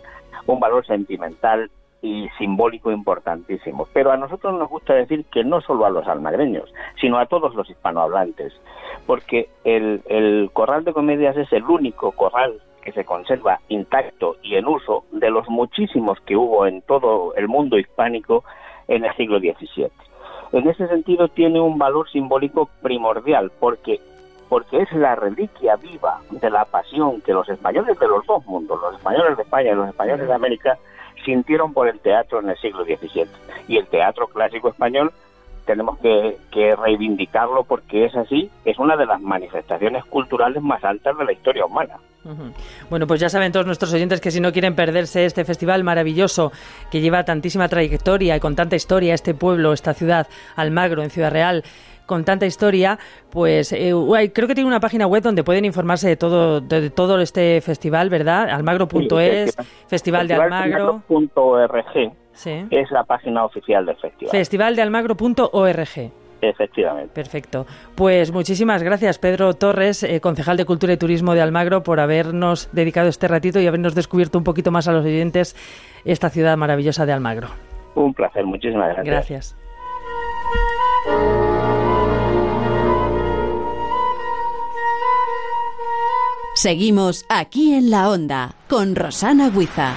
valor 0.59 0.87
sentimental 0.87 1.69
y 2.01 2.29
simbólico 2.39 2.91
importantísimo. 2.91 3.87
Pero 3.93 4.11
a 4.11 4.17
nosotros 4.17 4.57
nos 4.57 4.67
gusta 4.67 4.95
decir 4.95 5.23
que 5.25 5.43
no 5.43 5.61
solo 5.61 5.85
a 5.85 5.91
los 5.91 6.07
almagreños, 6.07 6.73
sino 6.99 7.19
a 7.19 7.27
todos 7.27 7.53
los 7.53 7.69
hispanohablantes, 7.69 8.59
porque 9.05 9.49
el, 9.65 10.01
el 10.07 10.49
Corral 10.51 10.83
de 10.83 10.93
Comedias 10.93 11.37
es 11.37 11.53
el 11.53 11.63
único 11.65 12.11
corral 12.13 12.59
que 12.81 12.91
se 12.91 13.05
conserva 13.05 13.59
intacto 13.69 14.37
y 14.41 14.55
en 14.55 14.65
uso 14.65 15.03
de 15.11 15.29
los 15.29 15.47
muchísimos 15.47 16.19
que 16.21 16.35
hubo 16.35 16.65
en 16.65 16.81
todo 16.81 17.35
el 17.35 17.47
mundo 17.47 17.77
hispánico 17.77 18.43
en 18.87 19.05
el 19.05 19.15
siglo 19.15 19.37
XVII. 19.39 20.06
En 20.51 20.67
ese 20.67 20.87
sentido 20.87 21.27
tiene 21.27 21.59
un 21.59 21.77
valor 21.77 22.09
simbólico 22.09 22.69
primordial 22.81 23.51
porque 23.59 23.99
porque 24.49 24.81
es 24.81 24.91
la 24.93 25.15
reliquia 25.15 25.75
viva 25.75 26.21
de 26.31 26.49
la 26.49 26.63
pasión 26.63 27.19
que 27.21 27.33
los 27.33 27.49
españoles 27.49 27.99
de 27.99 28.07
los 28.07 28.25
dos 28.25 28.45
mundos, 28.45 28.79
los 28.81 28.95
españoles 28.95 29.35
de 29.35 29.43
España 29.43 29.71
y 29.71 29.75
los 29.75 29.89
españoles 29.89 30.25
de 30.25 30.33
América, 30.33 30.77
sintieron 31.25 31.73
por 31.73 31.89
el 31.89 31.99
teatro 31.99 32.39
en 32.39 32.49
el 32.49 32.57
siglo 32.57 32.85
XVII. 32.85 33.25
Y 33.67 33.77
el 33.77 33.87
teatro 33.87 34.27
clásico 34.27 34.69
español 34.69 35.11
tenemos 35.65 35.99
que, 35.99 36.37
reivindicarlo 36.75 37.63
porque 37.65 38.05
es 38.05 38.15
así, 38.15 38.49
es 38.65 38.79
una 38.79 38.95
de 38.95 39.05
las 39.05 39.21
manifestaciones 39.21 40.05
culturales 40.05 40.63
más 40.63 40.83
altas 40.83 41.17
de 41.17 41.25
la 41.25 41.33
historia 41.33 41.65
humana. 41.65 41.97
Bueno, 42.89 43.07
pues 43.07 43.19
ya 43.19 43.29
saben 43.29 43.51
todos 43.51 43.65
nuestros 43.65 43.93
oyentes 43.93 44.21
que 44.21 44.31
si 44.31 44.39
no 44.39 44.51
quieren 44.51 44.75
perderse 44.75 45.25
este 45.25 45.45
festival 45.45 45.83
maravilloso 45.83 46.51
que 46.91 47.01
lleva 47.01 47.23
tantísima 47.23 47.67
trayectoria 47.67 48.35
y 48.35 48.39
con 48.39 48.55
tanta 48.55 48.75
historia 48.75 49.13
este 49.13 49.33
pueblo, 49.33 49.73
esta 49.73 49.93
ciudad, 49.93 50.27
Almagro, 50.55 51.03
en 51.03 51.09
Ciudad 51.09 51.31
Real, 51.31 51.63
con 52.05 52.23
tanta 52.23 52.45
historia, 52.45 52.97
pues 53.29 53.71
eh, 53.73 53.91
creo 54.33 54.47
que 54.47 54.55
tiene 54.55 54.67
una 54.67 54.79
página 54.79 55.05
web 55.05 55.21
donde 55.21 55.43
pueden 55.43 55.65
informarse 55.65 56.07
de 56.07 56.15
todo 56.15 56.61
de 56.61 56.89
todo 56.89 57.19
este 57.19 57.61
festival, 57.61 58.09
¿verdad? 58.09 58.49
Almagro.es, 58.49 59.55
Festival, 59.87 60.27
de 60.27 60.35
Almagro. 60.35 61.03
sí. 62.31 62.65
es 62.71 62.89
la 62.91 63.03
página 63.03 63.43
oficial 63.43 63.85
del 63.85 63.97
festival. 63.97 64.31
Festivaldealmagro.org. 64.31 66.26
Efectivamente. 66.41 67.13
Perfecto. 67.13 67.65
Pues 67.95 68.31
muchísimas 68.31 68.83
gracias, 68.83 69.19
Pedro 69.19 69.53
Torres, 69.53 70.03
eh, 70.03 70.21
concejal 70.21 70.57
de 70.57 70.65
Cultura 70.65 70.93
y 70.93 70.97
Turismo 70.97 71.33
de 71.33 71.41
Almagro, 71.41 71.83
por 71.83 71.99
habernos 71.99 72.69
dedicado 72.71 73.09
este 73.09 73.27
ratito 73.27 73.59
y 73.59 73.67
habernos 73.67 73.95
descubierto 73.95 74.37
un 74.37 74.43
poquito 74.43 74.71
más 74.71 74.87
a 74.87 74.91
los 74.91 75.05
oyentes 75.05 75.55
esta 76.05 76.29
ciudad 76.29 76.57
maravillosa 76.57 77.05
de 77.05 77.13
Almagro. 77.13 77.49
Un 77.95 78.13
placer, 78.13 78.45
muchísimas 78.45 78.87
gracias. 78.95 79.05
Gracias. 79.05 79.57
Seguimos 86.57 87.23
aquí 87.29 87.75
en 87.75 87.91
la 87.91 88.09
onda 88.09 88.55
con 88.67 88.95
Rosana 88.95 89.49
Guiza. 89.49 89.93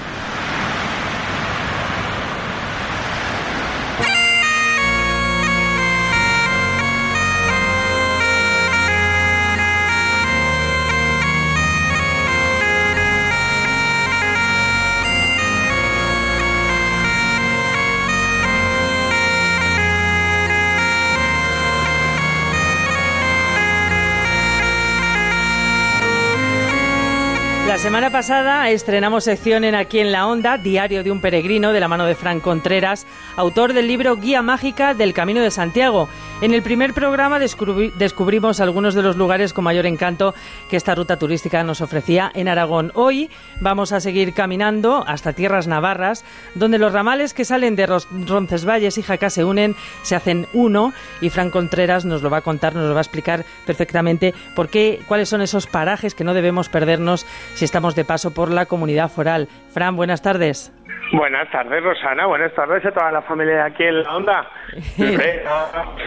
Semana 27.91 28.09
pasada 28.09 28.69
estrenamos 28.69 29.25
sección 29.25 29.65
en 29.65 29.75
Aquí 29.75 29.99
en 29.99 30.13
la 30.13 30.25
Onda, 30.25 30.57
Diario 30.57 31.03
de 31.03 31.11
un 31.11 31.19
Peregrino, 31.19 31.73
de 31.73 31.81
la 31.81 31.89
mano 31.89 32.05
de 32.05 32.15
Fran 32.15 32.39
Contreras, 32.39 33.05
autor 33.35 33.73
del 33.73 33.89
libro 33.89 34.15
Guía 34.15 34.41
Mágica 34.41 34.93
del 34.93 35.13
Camino 35.13 35.41
de 35.41 35.51
Santiago. 35.51 36.07
En 36.41 36.55
el 36.55 36.63
primer 36.63 36.95
programa 36.95 37.37
descubrimos 37.37 38.59
algunos 38.61 38.95
de 38.95 39.03
los 39.03 39.15
lugares 39.15 39.53
con 39.53 39.63
mayor 39.63 39.85
encanto 39.85 40.33
que 40.71 40.75
esta 40.75 40.95
ruta 40.95 41.19
turística 41.19 41.63
nos 41.63 41.81
ofrecía 41.81 42.31
en 42.33 42.47
Aragón. 42.47 42.91
Hoy 42.95 43.29
vamos 43.59 43.91
a 43.91 43.99
seguir 43.99 44.33
caminando 44.33 45.03
hasta 45.05 45.33
tierras 45.33 45.67
navarras, 45.67 46.25
donde 46.55 46.79
los 46.79 46.93
ramales 46.93 47.35
que 47.35 47.45
salen 47.45 47.75
de 47.75 47.85
Roncesvalles 47.85 48.97
y 48.97 49.03
Jaca 49.03 49.29
se 49.29 49.45
unen, 49.45 49.75
se 50.01 50.15
hacen 50.15 50.47
uno, 50.51 50.93
y 51.21 51.29
Fran 51.29 51.51
Contreras 51.51 52.05
nos 52.05 52.23
lo 52.23 52.31
va 52.31 52.37
a 52.37 52.41
contar, 52.41 52.73
nos 52.73 52.87
lo 52.87 52.95
va 52.95 53.01
a 53.01 53.03
explicar 53.03 53.45
perfectamente 53.67 54.33
por 54.55 54.67
qué, 54.67 54.99
cuáles 55.07 55.29
son 55.29 55.43
esos 55.43 55.67
parajes 55.67 56.15
que 56.15 56.23
no 56.23 56.33
debemos 56.33 56.69
perdernos 56.69 57.27
si 57.53 57.65
estamos 57.65 57.93
de 57.93 58.03
paso 58.03 58.31
por 58.31 58.49
la 58.49 58.65
comunidad 58.65 59.11
foral. 59.11 59.47
Fran, 59.71 59.95
buenas 59.95 60.21
tardes. 60.21 60.73
Buenas 61.13 61.49
tardes, 61.51 61.83
Rosana. 61.83 62.25
Buenas 62.25 62.53
tardes 62.53 62.85
a 62.85 62.91
toda 62.91 63.11
la 63.11 63.21
familia 63.21 63.55
de 63.55 63.61
aquí 63.61 63.83
en 63.83 64.03
la 64.03 64.15
onda. 64.15 64.47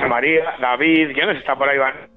María, 0.08 0.54
David, 0.60 1.12
¿quiénes 1.14 1.38
está 1.38 1.54
por 1.56 1.68
ahí? 1.68 1.78
Van? 1.78 2.14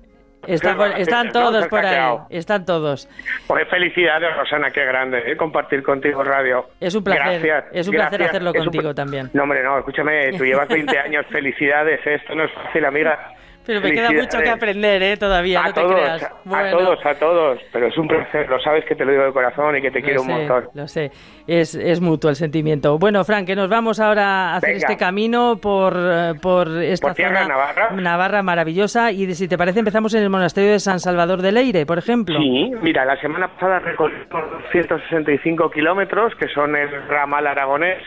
están 0.48 1.32
todos 1.32 1.68
por 1.68 1.86
ahí, 1.86 2.18
están 2.30 2.66
todos. 2.66 3.10
Pues 3.48 3.68
felicidades, 3.70 4.36
Rosana, 4.36 4.72
qué 4.72 4.86
grande, 4.86 5.24
¿eh? 5.26 5.36
compartir 5.36 5.84
contigo 5.84 6.24
radio. 6.24 6.70
Es 6.80 6.96
un 6.96 7.04
placer, 7.04 7.42
gracias, 7.42 7.66
es 7.74 7.88
un 7.88 7.96
placer 7.96 8.24
hacerlo 8.24 8.54
contigo 8.54 8.94
también. 8.94 9.30
No, 9.34 9.44
hombre, 9.44 9.64
no, 9.64 9.80
escúchame, 9.80 10.32
tú 10.38 10.46
llevas 10.46 10.70
20 10.70 10.98
años, 10.98 11.26
felicidades, 11.30 12.00
esto 12.06 12.36
no 12.36 12.46
es 12.46 12.52
fácil, 12.54 12.86
amiga. 12.86 13.34
Pero 13.68 13.82
me 13.82 13.92
queda 13.92 14.12
mucho 14.12 14.40
que 14.40 14.50
aprender, 14.50 15.04
¿eh? 15.04 15.18
Todavía, 15.18 15.60
a 15.60 15.68
no 15.68 15.74
todos, 15.74 15.90
te 15.90 15.94
creas. 15.96 16.24
A 16.24 16.72
todos, 16.72 17.06
a 17.06 17.16
todos. 17.16 17.60
Pero 17.74 17.88
es 17.88 17.98
un 17.98 18.08
placer, 18.08 18.48
lo 18.50 18.60
sabes 18.62 18.86
que 18.86 18.96
te 18.96 19.04
lo 19.04 19.12
digo 19.12 19.26
de 19.26 19.34
corazón 19.34 19.76
y 19.76 19.82
que 19.82 19.92
te 19.92 20.02
quiero 20.02 20.22
un 20.22 20.30
montón. 20.30 20.70
Lo 20.74 20.88
sé, 20.88 21.12
es, 21.48 21.76
es 21.76 22.00
mutuo 22.00 22.30
el 22.30 22.38
sentimiento. 22.38 22.98
Bueno, 22.98 23.26
Frank, 23.26 23.46
que 23.46 23.58
nos 23.58 23.70
vamos 23.70 24.00
ahora 24.00 24.54
a 24.54 24.56
hacer 24.56 24.78
este 24.78 24.96
camino 24.96 25.58
por, 25.62 25.94
eh, 25.98 26.34
por 26.42 26.70
esta 26.82 27.14
zona 27.14 27.46
Navarra. 27.46 27.90
Navarra 27.92 28.42
maravillosa. 28.42 29.12
Y 29.12 29.34
si 29.34 29.50
te 29.50 29.58
parece, 29.58 29.80
empezamos 29.80 30.14
en 30.14 30.24
el 30.24 30.30
monasterio 30.30 30.72
de 30.72 30.80
San 30.80 31.02
Salvador 31.02 31.42
de 31.42 31.52
Leire, 31.52 31.86
por 31.86 31.98
ejemplo. 31.98 32.40
Sí, 32.40 32.72
mira, 32.82 33.04
la 33.04 33.20
semana 33.20 33.50
pasada 33.50 33.80
recorrimos 33.80 34.46
165 34.72 35.70
kilómetros, 35.72 36.34
que 36.36 36.48
son 36.48 36.74
el 36.78 36.90
ramal 37.10 37.46
aragonés, 37.46 38.02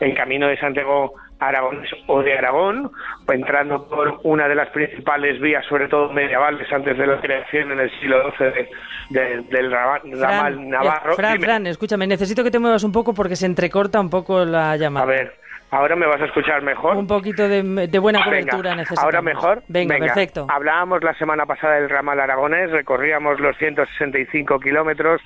en 0.00 0.14
camino 0.14 0.48
de 0.48 0.58
Santiago 0.58 1.14
Aragón 1.40 1.82
o 2.06 2.22
de 2.22 2.36
Aragón, 2.36 2.90
entrando 3.28 3.86
por 3.88 4.20
una 4.24 4.48
de 4.48 4.54
las 4.54 4.68
principales 4.70 5.40
vías, 5.40 5.64
sobre 5.66 5.88
todo 5.88 6.12
medievales, 6.12 6.70
antes 6.72 6.98
de 6.98 7.06
la 7.06 7.20
creación 7.20 7.72
en 7.72 7.80
el 7.80 7.90
siglo 8.00 8.32
XII 8.36 8.68
del 9.10 9.70
ramal 9.70 10.00
eh, 10.04 10.66
navarro. 10.66 11.14
Fran, 11.14 11.40
Fran, 11.40 11.66
escúchame, 11.66 12.06
necesito 12.06 12.42
que 12.42 12.50
te 12.50 12.58
muevas 12.58 12.82
un 12.82 12.92
poco 12.92 13.14
porque 13.14 13.36
se 13.36 13.46
entrecorta 13.46 14.00
un 14.00 14.10
poco 14.10 14.44
la 14.44 14.76
llamada. 14.76 15.04
A 15.04 15.08
ver, 15.08 15.34
¿ahora 15.70 15.94
me 15.94 16.06
vas 16.06 16.20
a 16.20 16.24
escuchar 16.24 16.62
mejor? 16.62 16.96
Un 16.96 17.06
poquito 17.06 17.48
de, 17.48 17.98
buena 17.98 18.24
cobertura 18.24 18.74
necesito. 18.74 19.00
¿Ahora 19.00 19.22
mejor? 19.22 19.62
Venga, 19.68 19.96
perfecto. 19.98 20.46
Hablábamos 20.48 21.04
la 21.04 21.14
semana 21.14 21.46
pasada 21.46 21.76
del 21.76 21.88
ramal 21.88 22.18
aragonés, 22.18 22.70
recorríamos 22.70 23.38
los 23.40 23.56
165 23.58 24.58
kilómetros 24.58 25.20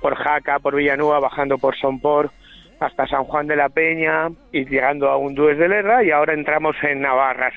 por 0.00 0.16
Jaca, 0.16 0.58
por 0.58 0.74
Villanueva, 0.74 1.20
bajando 1.20 1.58
por 1.58 1.76
Sompor, 1.76 2.30
hasta 2.82 3.06
San 3.06 3.24
Juan 3.24 3.46
de 3.46 3.56
la 3.56 3.68
Peña 3.68 4.28
y 4.52 4.64
llegando 4.64 5.08
a 5.08 5.16
Undues 5.16 5.58
de 5.58 5.68
Lerra 5.68 6.02
y 6.02 6.10
ahora 6.10 6.34
entramos 6.34 6.76
en 6.82 7.00
Navarra, 7.00 7.52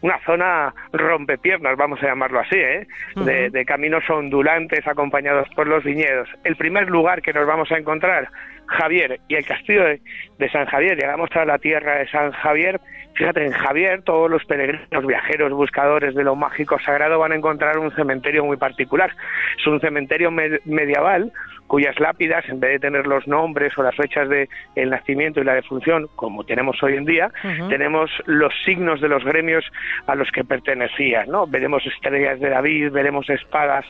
una 0.00 0.18
zona 0.24 0.74
rompepiernas, 0.92 1.76
vamos 1.76 2.02
a 2.02 2.06
llamarlo 2.06 2.40
así, 2.40 2.56
¿eh? 2.56 2.86
de, 3.16 3.64
caminos 3.64 4.08
ondulantes 4.10 4.86
acompañados 4.86 5.48
por 5.54 5.66
los 5.66 5.84
viñedos. 5.84 6.28
El 6.44 6.56
primer 6.56 6.88
lugar 6.88 7.22
que 7.22 7.32
nos 7.32 7.46
vamos 7.46 7.70
a 7.72 7.78
encontrar, 7.78 8.28
Javier 8.66 9.20
y 9.28 9.36
el 9.36 9.46
castillo 9.46 9.84
de 9.84 10.50
San 10.50 10.66
Javier, 10.66 10.96
llegamos 10.96 11.30
a 11.34 11.44
la 11.44 11.58
tierra 11.58 11.98
de 11.98 12.08
San 12.08 12.32
Javier 12.32 12.80
Fíjate, 13.16 13.46
en 13.46 13.52
Javier 13.52 14.02
todos 14.02 14.30
los 14.30 14.44
peregrinos, 14.44 15.06
viajeros, 15.06 15.50
buscadores 15.52 16.14
de 16.14 16.22
lo 16.22 16.36
mágico 16.36 16.78
sagrado 16.78 17.18
van 17.18 17.32
a 17.32 17.36
encontrar 17.36 17.78
un 17.78 17.90
cementerio 17.92 18.44
muy 18.44 18.58
particular. 18.58 19.10
Es 19.58 19.66
un 19.66 19.80
cementerio 19.80 20.30
medieval 20.30 21.32
cuyas 21.66 21.98
lápidas, 21.98 22.48
en 22.48 22.60
vez 22.60 22.72
de 22.72 22.78
tener 22.78 23.06
los 23.06 23.26
nombres 23.26 23.76
o 23.76 23.82
las 23.82 23.94
fechas 23.96 24.28
de 24.28 24.48
el 24.74 24.90
nacimiento 24.90 25.40
y 25.40 25.44
la 25.44 25.54
defunción, 25.54 26.08
como 26.16 26.44
tenemos 26.44 26.82
hoy 26.82 26.96
en 26.96 27.04
día, 27.04 27.30
tenemos 27.68 28.10
los 28.26 28.52
signos 28.64 29.00
de 29.00 29.08
los 29.08 29.24
gremios 29.24 29.64
a 30.06 30.14
los 30.14 30.30
que 30.30 30.44
pertenecían, 30.44 31.28
¿no? 31.28 31.46
Veremos 31.46 31.84
estrellas 31.86 32.40
de 32.40 32.50
David, 32.50 32.92
veremos 32.92 33.28
espadas, 33.30 33.84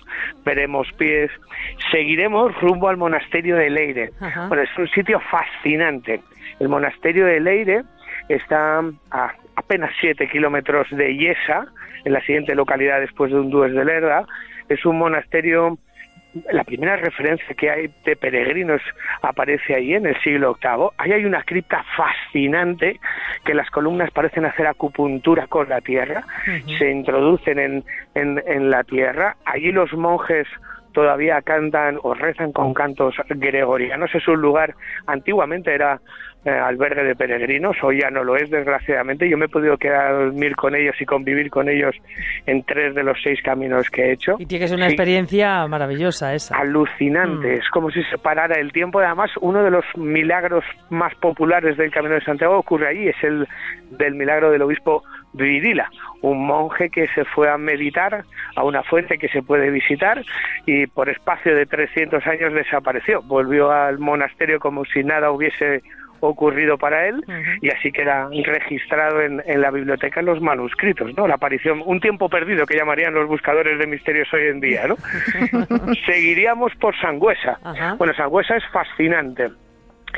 veremos 0.44 0.90
pies. 0.98 1.30
Seguiremos 1.90 2.58
rumbo 2.60 2.88
al 2.88 2.96
monasterio 2.96 3.56
de 3.56 3.70
Leire. 3.70 4.10
Bueno, 4.48 4.62
es 4.62 4.78
un 4.78 4.88
sitio 4.88 5.20
fascinante. 5.20 6.20
El 6.60 6.68
monasterio 6.68 7.26
de 7.26 7.40
Leire 7.40 7.82
está 8.28 8.82
a 9.10 9.34
apenas 9.56 9.90
7 10.00 10.28
kilómetros 10.28 10.86
de 10.90 11.16
Yesa, 11.16 11.66
en 12.04 12.12
la 12.12 12.20
siguiente 12.20 12.54
localidad 12.54 13.00
después 13.00 13.32
de 13.32 13.38
Undúes 13.38 13.72
de 13.72 13.84
Lerda. 13.84 14.24
Es 14.68 14.84
un 14.84 14.98
monasterio, 14.98 15.78
la 16.52 16.64
primera 16.64 16.96
referencia 16.96 17.54
que 17.54 17.70
hay 17.70 17.90
de 18.04 18.16
peregrinos 18.16 18.80
aparece 19.22 19.74
ahí 19.74 19.94
en 19.94 20.06
el 20.06 20.20
siglo 20.22 20.56
VIII. 20.62 20.88
Ahí 20.98 21.12
hay 21.12 21.24
una 21.24 21.42
cripta 21.42 21.84
fascinante 21.96 23.00
que 23.44 23.54
las 23.54 23.70
columnas 23.70 24.10
parecen 24.10 24.44
hacer 24.44 24.66
acupuntura 24.66 25.46
con 25.46 25.68
la 25.68 25.80
tierra, 25.80 26.24
se 26.78 26.90
introducen 26.90 27.58
en, 27.58 27.84
en, 28.14 28.42
en 28.46 28.70
la 28.70 28.84
tierra. 28.84 29.36
Allí 29.44 29.72
los 29.72 29.92
monjes 29.92 30.46
todavía 30.92 31.42
cantan 31.42 31.98
o 32.02 32.14
rezan 32.14 32.52
con 32.52 32.72
cantos 32.72 33.14
gregorianos. 33.28 34.14
Es 34.14 34.26
un 34.28 34.40
lugar, 34.40 34.74
antiguamente 35.06 35.74
era 35.74 36.00
eh, 36.46 36.50
albergue 36.50 37.02
de 37.02 37.16
peregrinos, 37.16 37.76
hoy 37.82 38.00
ya 38.02 38.10
no 38.10 38.22
lo 38.22 38.36
es, 38.36 38.48
desgraciadamente. 38.48 39.28
Yo 39.28 39.36
me 39.36 39.46
he 39.46 39.48
podido 39.48 39.76
quedar 39.76 40.06
a 40.06 40.12
dormir 40.12 40.54
con 40.54 40.76
ellos 40.76 40.94
y 41.00 41.04
convivir 41.04 41.50
con 41.50 41.68
ellos 41.68 41.96
en 42.46 42.62
tres 42.62 42.94
de 42.94 43.02
los 43.02 43.18
seis 43.20 43.42
caminos 43.42 43.90
que 43.90 44.02
he 44.02 44.12
hecho. 44.12 44.36
Y 44.38 44.46
tiene 44.46 44.64
que 44.64 44.68
ser 44.68 44.76
una 44.76 44.86
experiencia 44.86 45.66
maravillosa 45.66 46.34
esa. 46.34 46.56
Alucinante, 46.56 47.48
mm. 47.48 47.58
es 47.58 47.68
como 47.70 47.90
si 47.90 48.00
se 48.04 48.16
parara 48.18 48.60
el 48.60 48.70
tiempo. 48.70 49.00
Además, 49.00 49.32
uno 49.40 49.64
de 49.64 49.72
los 49.72 49.84
milagros 49.96 50.64
más 50.88 51.12
populares 51.16 51.76
del 51.76 51.90
Camino 51.90 52.14
de 52.14 52.20
Santiago 52.20 52.56
ocurre 52.56 52.90
allí, 52.90 53.08
es 53.08 53.24
el 53.24 53.48
del 53.90 54.14
milagro 54.14 54.52
del 54.52 54.62
obispo 54.62 55.02
Vidila, 55.32 55.90
un 56.22 56.46
monje 56.46 56.90
que 56.90 57.08
se 57.08 57.24
fue 57.24 57.50
a 57.50 57.58
meditar 57.58 58.24
a 58.54 58.62
una 58.62 58.84
fuente 58.84 59.18
que 59.18 59.28
se 59.28 59.42
puede 59.42 59.70
visitar 59.70 60.22
y 60.64 60.86
por 60.86 61.08
espacio 61.08 61.56
de 61.56 61.66
300 61.66 62.24
años 62.26 62.54
desapareció. 62.54 63.20
Volvió 63.22 63.72
al 63.72 63.98
monasterio 63.98 64.60
como 64.60 64.84
si 64.84 65.02
nada 65.02 65.32
hubiese 65.32 65.82
ocurrido 66.20 66.78
para 66.78 67.08
él 67.08 67.24
y 67.60 67.70
así 67.70 67.92
queda 67.92 68.28
registrado 68.44 69.20
en, 69.20 69.42
la 69.60 69.70
biblioteca 69.70 70.20
en 70.20 70.26
los 70.26 70.40
manuscritos, 70.40 71.16
¿no? 71.16 71.26
La 71.26 71.34
aparición, 71.34 71.82
un 71.84 72.00
tiempo 72.00 72.28
perdido 72.28 72.66
que 72.66 72.76
llamarían 72.76 73.14
los 73.14 73.28
buscadores 73.28 73.78
de 73.78 73.86
misterios 73.86 74.28
hoy 74.32 74.48
en 74.48 74.60
día, 74.60 74.86
¿no? 74.86 74.96
Seguiríamos 76.06 76.72
por 76.76 76.98
Sangüesa. 76.98 77.58
Bueno, 77.98 78.14
Sangüesa 78.14 78.56
es 78.56 78.64
fascinante. 78.72 79.50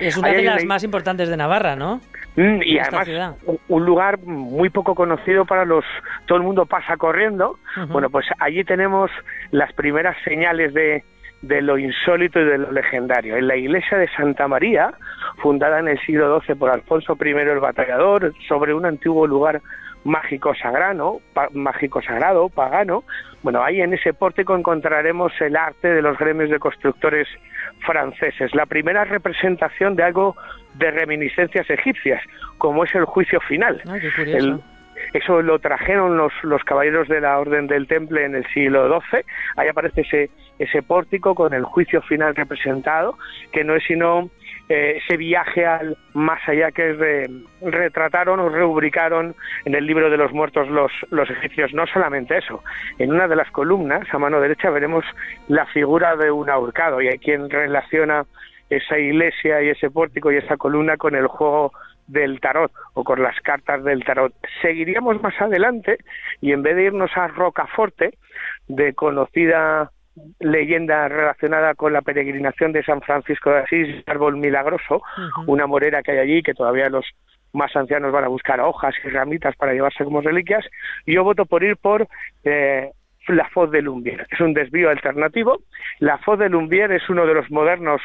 Es 0.01 0.17
una 0.17 0.29
de 0.29 0.43
las 0.43 0.65
más 0.65 0.85
importantes 0.85 1.29
de 1.29 1.37
Navarra, 1.37 1.75
¿no? 1.77 2.01
Mm, 2.39 2.63
y 2.63 2.79
además 2.79 3.37
un 3.67 3.85
lugar 3.85 4.19
muy 4.21 4.71
poco 4.71 4.95
conocido 4.95 5.45
para 5.45 5.65
los 5.65 5.85
todo 6.27 6.39
el 6.39 6.45
mundo 6.45 6.67
pasa 6.67 6.97
corriendo 6.97 7.59
bueno 7.89 8.11
pues 8.11 8.27
allí 8.39 8.63
tenemos 8.63 9.11
las 9.51 9.73
primeras 9.73 10.17
señales 10.23 10.73
de, 10.73 11.03
de 11.43 11.63
lo 11.63 11.79
insólito 11.79 12.41
y 12.41 12.45
de 12.45 12.59
lo 12.59 12.73
legendario 12.73 13.37
en 13.37 13.47
la 13.47 13.57
iglesia 13.57 13.97
de 13.99 14.09
Santa 14.09 14.49
María 14.49 14.93
fundada 15.37 15.79
en 15.79 15.89
el 15.89 15.99
siglo 16.01 16.41
XII 16.41 16.57
por 16.57 16.71
Alfonso 16.71 17.17
I 17.21 17.29
el 17.29 17.61
Batallador 17.61 18.33
sobre 18.49 18.75
un 18.75 18.87
antiguo 18.87 19.27
lugar 19.27 19.61
mágico 20.05 20.55
sagrado, 20.55 21.21
mágico 21.53 22.03
sagrado, 22.03 22.49
pagano. 22.49 23.05
Bueno, 23.43 23.63
ahí 23.63 23.81
en 23.81 23.93
ese 23.93 24.15
pórtico 24.15 24.57
encontraremos 24.57 25.33
el 25.41 25.57
arte 25.57 25.89
de 25.89 26.03
los 26.03 26.19
gremios 26.19 26.51
de 26.51 26.59
constructores 26.59 27.29
franceses, 27.81 28.55
la 28.55 28.67
primera 28.67 29.05
representación 29.05 29.97
de 29.97 30.03
algo 30.03 30.37
de 30.75 30.91
reminiscencias 30.91 31.69
egipcias, 31.71 32.23
como 32.59 32.85
es 32.85 32.95
el 32.95 33.05
juicio 33.05 33.41
final. 33.41 33.81
Eso 35.13 35.43
lo 35.43 35.59
trajeron 35.59 36.17
los, 36.17 36.33
los 36.43 36.63
caballeros 36.65 37.09
de 37.09 37.21
la 37.21 37.39
Orden 37.39 37.67
del 37.67 37.87
Temple 37.87 38.25
en 38.25 38.35
el 38.35 38.47
siglo 38.49 38.89
XII. 38.89 39.25
Ahí 39.57 39.69
aparece 39.69 40.03
ese, 40.03 40.31
ese 40.59 40.83
pórtico 40.83 41.35
con 41.35 41.55
el 41.55 41.65
juicio 41.65 42.03
final 42.03 42.35
representado, 42.35 43.17
que 43.53 43.65
no 43.65 43.75
es 43.75 43.85
sino 43.85 44.31
eh, 44.69 45.01
ese 45.03 45.17
viaje 45.17 45.65
al 45.65 45.97
más 46.13 46.47
allá 46.47 46.71
que 46.71 47.27
retrataron 47.63 48.39
o 48.39 48.51
rubricaron 48.51 49.35
en 49.65 49.75
el 49.75 49.87
libro 49.87 50.11
de 50.11 50.19
los 50.19 50.33
muertos 50.33 50.69
los, 50.69 50.93
los 51.11 51.31
egipcios. 51.31 51.73
No 51.73 51.87
solamente 51.87 52.37
eso, 52.37 52.63
en 52.99 53.13
una 53.13 53.27
de 53.29 53.37
las 53.37 53.51
columnas, 53.51 54.07
a 54.13 54.19
mano 54.19 54.41
derecha, 54.41 54.69
veremos 54.71 55.05
la 55.49 55.65
figura 55.67 56.17
de 56.17 56.31
un 56.31 56.51
ahorcado 56.51 57.01
y 57.01 57.09
hay 57.09 57.19
quien 57.19 57.49
relaciona 57.49 58.27
esa 58.69 58.99
iglesia 58.99 59.63
y 59.63 59.71
ese 59.71 59.91
pórtico 59.91 60.31
y 60.31 60.37
esa 60.37 60.59
columna 60.59 60.99
con 60.99 61.15
el 61.15 61.27
juego 61.27 61.73
del 62.09 62.41
tarot 62.41 62.73
o 62.95 63.05
con 63.05 63.23
las 63.23 63.39
cartas 63.41 63.85
del 63.85 64.05
tarot. 64.05 64.35
Seguiríamos 64.61 65.23
más 65.23 65.41
adelante 65.41 65.99
y 66.41 66.53
en 66.53 66.63
vez 66.63 66.75
de 66.75 66.85
irnos 66.85 67.11
a 67.17 67.29
Rocaforte, 67.29 68.19
de 68.67 68.95
conocida 68.95 69.93
leyenda 70.41 71.09
relacionada 71.09 71.75
con 71.75 71.93
la 71.93 72.03
peregrinación 72.03 72.73
de 72.73 72.83
San 72.83 73.01
Francisco 73.03 73.51
de 73.51 73.59
Asís, 73.59 74.03
árbol 74.07 74.37
milagroso, 74.37 75.03
una 75.47 75.67
morera 75.67 76.03
que 76.03 76.13
hay 76.13 76.19
allí 76.19 76.43
que 76.43 76.55
todavía 76.55 76.89
los 76.89 77.07
más 77.53 77.75
ancianos 77.77 78.13
van 78.13 78.25
a 78.25 78.29
buscar 78.29 78.61
hojas 78.61 78.95
y 79.05 79.09
ramitas 79.09 79.55
para 79.57 79.73
llevarse 79.73 80.05
como 80.05 80.21
reliquias. 80.21 80.65
Yo 81.07 81.25
voto 81.25 81.47
por 81.47 81.63
ir 81.63 81.77
por 81.77 82.09
eh, 82.45 82.91
la 83.29 83.49
Foz 83.51 83.71
de 83.71 83.83
Lumbier. 83.83 84.27
Es 84.31 84.41
un 84.41 84.55
desvío 84.55 84.91
alternativo. 84.91 85.61
La 85.99 86.19
Foz 86.19 86.39
de 86.39 86.49
Lumbier 86.49 86.93
es 86.93 87.09
uno 87.09 87.27
de 87.27 87.35
los 87.35 87.51
modernos 87.51 88.01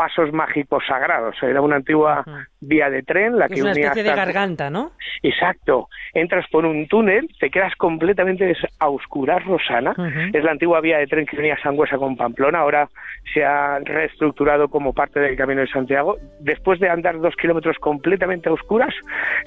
pasos 0.00 0.32
mágicos 0.32 0.82
sagrados. 0.88 1.36
Era 1.42 1.60
una 1.60 1.76
antigua 1.76 2.24
vía 2.58 2.88
de 2.88 3.02
tren 3.02 3.38
la 3.38 3.48
que 3.48 3.56
es 3.56 3.60
una 3.60 3.72
especie 3.72 4.02
de 4.02 4.14
garganta, 4.14 4.70
¿no? 4.70 4.92
Exacto. 5.22 5.88
Entras 6.14 6.46
por 6.50 6.64
un 6.64 6.88
túnel, 6.88 7.28
te 7.38 7.50
quedas 7.50 7.74
completamente 7.76 8.56
a 8.78 8.88
oscuras, 8.88 9.44
Rosana. 9.44 9.94
Es 10.32 10.42
la 10.42 10.52
antigua 10.52 10.80
vía 10.80 10.96
de 10.96 11.06
tren 11.06 11.26
que 11.26 11.36
venía 11.36 11.58
Sangüesa 11.62 11.98
con 11.98 12.16
Pamplona. 12.16 12.60
Ahora 12.60 12.88
se 13.34 13.44
ha 13.44 13.78
reestructurado 13.80 14.68
como 14.68 14.94
parte 14.94 15.20
del 15.20 15.36
Camino 15.36 15.60
de 15.60 15.66
Santiago. 15.66 16.16
Después 16.40 16.80
de 16.80 16.88
andar 16.88 17.20
dos 17.20 17.36
kilómetros 17.36 17.76
completamente 17.78 18.48
a 18.48 18.52
oscuras, 18.52 18.94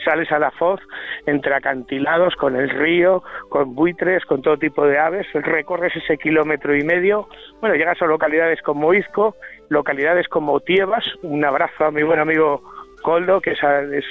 sales 0.05 0.31
a 0.31 0.37
la 0.37 0.51
foz 0.51 0.79
entre 1.25 1.55
acantilados, 1.55 2.35
con 2.35 2.55
el 2.55 2.69
río, 2.69 3.23
con 3.49 3.73
buitres, 3.73 4.23
con 4.25 4.43
todo 4.43 4.57
tipo 4.57 4.85
de 4.85 4.99
aves. 4.99 5.25
Recorres 5.33 5.95
ese 5.95 6.15
kilómetro 6.19 6.75
y 6.75 6.83
medio. 6.83 7.27
Bueno, 7.59 7.75
llegas 7.75 7.99
a 8.03 8.05
localidades 8.05 8.61
como 8.61 8.93
Izco, 8.93 9.35
localidades 9.69 10.27
como 10.27 10.59
Tiebas. 10.59 11.05
Un 11.21 11.43
abrazo 11.45 11.85
a 11.85 11.91
mi 11.91 12.03
buen 12.03 12.19
amigo 12.19 12.61
Coldo, 13.01 13.41
que 13.41 13.51
es, 13.51 13.59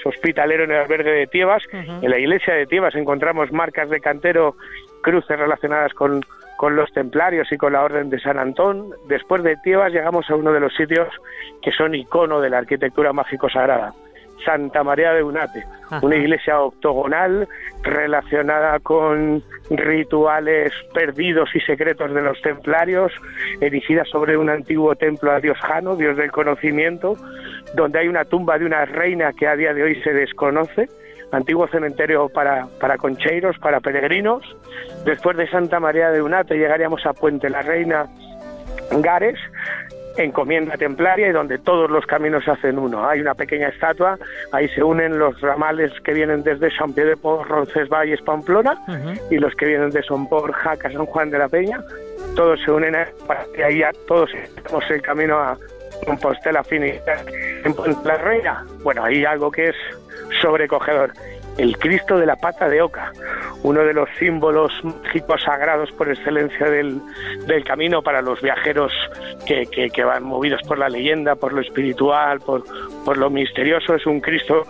hospitalero 0.04 0.64
en 0.64 0.72
el 0.72 0.78
albergue 0.78 1.10
de 1.10 1.26
Tiebas. 1.26 1.62
En 1.72 2.10
la 2.10 2.18
iglesia 2.18 2.54
de 2.54 2.66
Tiebas 2.66 2.94
encontramos 2.94 3.50
marcas 3.52 3.88
de 3.90 4.00
cantero, 4.00 4.56
cruces 5.02 5.38
relacionadas 5.38 5.92
con, 5.94 6.20
con 6.56 6.76
los 6.76 6.92
templarios 6.92 7.50
y 7.50 7.56
con 7.56 7.72
la 7.72 7.82
Orden 7.82 8.10
de 8.10 8.20
San 8.20 8.38
Antón. 8.38 8.90
Después 9.08 9.42
de 9.42 9.56
Tiebas 9.64 9.92
llegamos 9.92 10.28
a 10.30 10.36
uno 10.36 10.52
de 10.52 10.60
los 10.60 10.74
sitios 10.74 11.08
que 11.62 11.72
son 11.72 11.94
icono 11.94 12.40
de 12.40 12.50
la 12.50 12.58
arquitectura 12.58 13.12
mágico-sagrada. 13.12 13.94
Santa 14.44 14.82
María 14.82 15.12
de 15.12 15.22
Unate, 15.22 15.64
una 16.02 16.16
iglesia 16.16 16.60
octogonal 16.60 17.48
relacionada 17.82 18.78
con 18.80 19.42
rituales 19.70 20.72
perdidos 20.94 21.50
y 21.54 21.60
secretos 21.60 22.12
de 22.12 22.22
los 22.22 22.40
templarios, 22.42 23.12
erigida 23.60 24.04
sobre 24.04 24.36
un 24.36 24.50
antiguo 24.50 24.94
templo 24.94 25.32
a 25.32 25.40
Dios 25.40 25.58
Jano, 25.60 25.96
Dios 25.96 26.16
del 26.16 26.30
conocimiento, 26.30 27.16
donde 27.74 28.00
hay 28.00 28.08
una 28.08 28.24
tumba 28.24 28.58
de 28.58 28.66
una 28.66 28.84
reina 28.84 29.32
que 29.32 29.46
a 29.46 29.56
día 29.56 29.74
de 29.74 29.82
hoy 29.82 30.00
se 30.02 30.12
desconoce, 30.12 30.88
antiguo 31.32 31.66
cementerio 31.68 32.28
para, 32.28 32.66
para 32.80 32.98
concheiros, 32.98 33.58
para 33.58 33.80
peregrinos. 33.80 34.44
Después 35.04 35.36
de 35.36 35.48
Santa 35.48 35.80
María 35.80 36.10
de 36.10 36.22
Unate 36.22 36.56
llegaríamos 36.56 37.04
a 37.06 37.12
Puente 37.12 37.48
la 37.48 37.62
Reina 37.62 38.06
Gares, 39.00 39.38
encomienda 40.16 40.76
templaria 40.76 41.28
y 41.28 41.32
donde 41.32 41.58
todos 41.58 41.90
los 41.90 42.04
caminos 42.06 42.44
se 42.44 42.50
hacen 42.50 42.78
uno. 42.78 43.08
Hay 43.08 43.20
una 43.20 43.34
pequeña 43.34 43.68
estatua, 43.68 44.18
ahí 44.52 44.68
se 44.70 44.82
unen 44.82 45.18
los 45.18 45.40
ramales 45.40 45.92
que 46.04 46.12
vienen 46.12 46.42
desde 46.42 46.70
San 46.76 46.92
Pedro 46.92 47.16
por 47.16 47.48
Roncesvalles, 47.48 48.20
Pamplona, 48.22 48.76
y 49.30 49.38
los 49.38 49.54
que 49.54 49.66
vienen 49.66 49.90
de 49.90 50.02
Sompor, 50.02 50.52
Jaca, 50.52 50.90
San 50.90 51.06
Juan 51.06 51.30
de 51.30 51.38
la 51.38 51.48
Peña. 51.48 51.80
Todos 52.36 52.60
se 52.64 52.70
unen 52.70 52.96
para 53.26 53.44
que 53.54 53.64
ahí 53.64 53.78
ya 53.78 53.90
todos 54.06 54.30
tenemos 54.56 54.90
el 54.90 55.02
camino 55.02 55.38
a 55.38 55.56
Compostela 56.06 56.62
Finita. 56.64 57.16
En 57.64 57.74
la 58.04 58.16
Reina, 58.18 58.64
bueno, 58.82 59.04
hay 59.04 59.24
algo 59.24 59.50
que 59.50 59.68
es 59.68 59.76
sobrecogedor 60.40 61.12
el 61.58 61.76
Cristo 61.78 62.18
de 62.18 62.26
la 62.26 62.36
pata 62.36 62.68
de 62.68 62.82
oca, 62.82 63.12
uno 63.62 63.84
de 63.84 63.92
los 63.92 64.08
símbolos 64.18 64.72
mágicos 64.82 65.42
sagrados 65.42 65.90
por 65.92 66.10
excelencia 66.10 66.68
del, 66.68 67.00
del 67.46 67.64
camino 67.64 68.02
para 68.02 68.22
los 68.22 68.40
viajeros 68.40 68.92
que, 69.46 69.66
que, 69.66 70.04
van 70.04 70.24
movidos 70.24 70.60
por 70.66 70.78
la 70.78 70.88
leyenda, 70.88 71.34
por 71.34 71.52
lo 71.52 71.60
espiritual, 71.60 72.40
por, 72.40 72.64
por 73.04 73.18
lo 73.18 73.30
misterioso. 73.30 73.94
Es 73.94 74.06
un 74.06 74.20
Cristo 74.20 74.66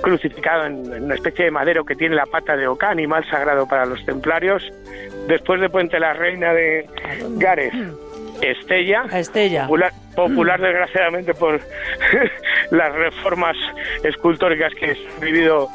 crucificado 0.00 0.66
en, 0.66 1.04
una 1.04 1.14
especie 1.14 1.46
de 1.46 1.50
madero 1.50 1.84
que 1.84 1.96
tiene 1.96 2.14
la 2.14 2.26
pata 2.26 2.56
de 2.56 2.66
oca, 2.66 2.90
animal 2.90 3.24
sagrado 3.28 3.66
para 3.66 3.84
los 3.84 4.04
templarios. 4.04 4.62
Después 5.26 5.60
de 5.60 5.68
Puente 5.68 5.98
la 5.98 6.12
Reina 6.12 6.52
de 6.52 6.88
Gares, 7.36 7.72
Estella, 8.40 9.04
Estella. 9.12 9.62
Popular, 9.62 9.92
desgraciadamente 10.14 11.34
por 11.34 11.60
las 12.70 12.94
reformas 12.94 13.56
escultóricas 14.02 14.74
que 14.74 14.90
han 14.90 15.20
vivido 15.20 15.68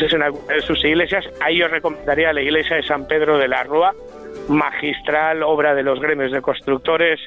en 0.00 0.22
algunas 0.22 0.48
de 0.48 0.60
sus 0.62 0.84
iglesias. 0.84 1.24
Ahí 1.40 1.62
os 1.62 1.70
recomendaría 1.70 2.32
la 2.32 2.40
iglesia 2.40 2.76
de 2.76 2.82
San 2.82 3.06
Pedro 3.06 3.38
de 3.38 3.48
la 3.48 3.64
Rúa, 3.64 3.94
magistral, 4.48 5.42
obra 5.42 5.74
de 5.74 5.82
los 5.82 6.00
gremios 6.00 6.32
de 6.32 6.40
constructores. 6.40 7.20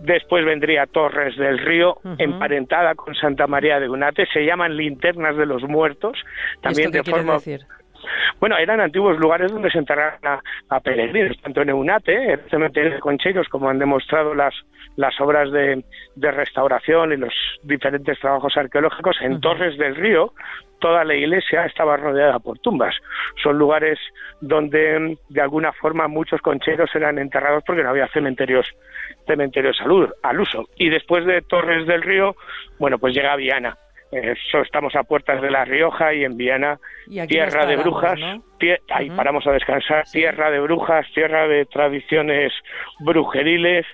Después 0.00 0.44
vendría 0.44 0.86
Torres 0.86 1.36
del 1.36 1.58
Río, 1.58 1.98
emparentada 2.18 2.94
con 2.94 3.14
Santa 3.14 3.46
María 3.46 3.80
de 3.80 3.88
Unate. 3.88 4.26
Se 4.32 4.44
llaman 4.44 4.76
linternas 4.76 5.36
de 5.36 5.46
los 5.46 5.62
muertos, 5.62 6.18
también 6.60 6.90
de 6.90 7.02
forma. 7.02 7.38
Bueno, 8.38 8.58
eran 8.58 8.80
antiguos 8.80 9.18
lugares 9.18 9.50
donde 9.50 9.70
se 9.70 9.78
enterraban 9.78 10.40
a, 10.68 10.80
peregrinos, 10.80 11.40
tanto 11.40 11.62
en 11.62 11.70
Eunate, 11.70 12.34
el 12.34 12.40
cementerio 12.50 12.92
de 12.92 13.00
Concheros, 13.00 13.48
como 13.48 13.70
han 13.70 13.78
demostrado 13.78 14.34
las, 14.34 14.54
las 14.96 15.20
obras 15.20 15.50
de, 15.50 15.84
de 16.14 16.30
restauración 16.30 17.12
y 17.12 17.16
los 17.16 17.34
diferentes 17.62 18.18
trabajos 18.20 18.56
arqueológicos, 18.56 19.16
en 19.20 19.40
Torres 19.40 19.76
del 19.78 19.96
Río, 19.96 20.32
toda 20.78 21.04
la 21.04 21.14
iglesia 21.14 21.64
estaba 21.64 21.96
rodeada 21.96 22.38
por 22.38 22.58
tumbas. 22.58 22.94
Son 23.42 23.58
lugares 23.58 23.98
donde 24.40 25.16
de 25.28 25.40
alguna 25.40 25.72
forma 25.72 26.08
muchos 26.08 26.40
concheros 26.42 26.94
eran 26.94 27.18
enterrados 27.18 27.62
porque 27.66 27.82
no 27.82 27.90
había 27.90 28.08
cementerios 28.08 28.66
cementerios 29.26 29.78
al 30.22 30.40
uso. 30.40 30.68
Y 30.76 30.90
después 30.90 31.24
de 31.24 31.40
Torres 31.42 31.86
del 31.86 32.02
Río, 32.02 32.36
bueno, 32.78 32.98
pues 32.98 33.14
llega 33.14 33.36
Viana 33.36 33.78
Eso, 34.14 34.60
estamos 34.60 34.94
a 34.94 35.02
puertas 35.02 35.42
de 35.42 35.50
La 35.50 35.64
Rioja 35.64 36.14
y 36.14 36.24
en 36.24 36.36
Viana, 36.36 36.78
tierra 37.26 37.66
de 37.66 37.74
brujas. 37.76 38.16
Ahí 38.90 39.10
paramos 39.10 39.44
a 39.48 39.50
descansar, 39.50 40.04
tierra 40.04 40.52
de 40.52 40.60
brujas, 40.60 41.04
tierra 41.12 41.48
de 41.48 41.66
tradiciones 41.66 42.52
brujeriles, 43.00 43.84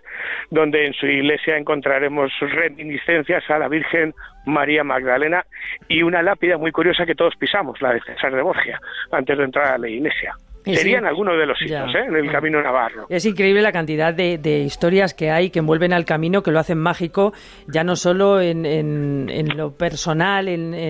donde 0.51 0.87
en 0.87 0.93
su 0.93 1.07
iglesia 1.07 1.57
encontraremos 1.57 2.31
reminiscencias 2.39 3.49
a 3.49 3.59
la 3.59 3.69
Virgen 3.69 4.13
María 4.45 4.85
Magdalena 4.85 5.47
y 5.89 6.03
una 6.03 6.23
lápida 6.23 6.59
muy 6.59 6.71
curiosa 6.71 7.07
que 7.07 7.15
todos 7.15 7.35
pisamos, 7.37 7.81
la 7.81 7.95
de 7.95 8.01
César 8.03 8.35
de 8.35 8.43
Borgia, 8.43 8.79
antes 9.13 9.39
de 9.39 9.45
entrar 9.45 9.73
a 9.75 9.79
la 9.79 9.89
iglesia. 9.89 10.35
Serían 10.65 11.07
algunos 11.07 11.37
de 11.39 11.47
los 11.47 11.59
sitios 11.59 11.95
¿eh? 11.95 12.05
en 12.07 12.17
el 12.17 12.31
Camino 12.31 12.63
Navarro. 12.63 13.07
Es 13.09 13.25
increíble 13.25 13.63
la 13.63 13.73
cantidad 13.73 14.13
de, 14.13 14.61
historias 14.61 15.15
que 15.15 15.31
hay 15.31 15.51
que 15.51 15.61
envuelven 15.61 15.93
al 15.93 16.05
camino, 16.05 16.43
que 16.43 16.51
lo 16.51 16.59
hacen 16.59 16.79
mágico, 16.79 17.33
ya 17.67 17.85
no 17.85 17.97
solo 17.97 18.41
en, 18.41 18.67
en, 18.67 19.57
lo 19.57 19.73
personal, 19.77 20.47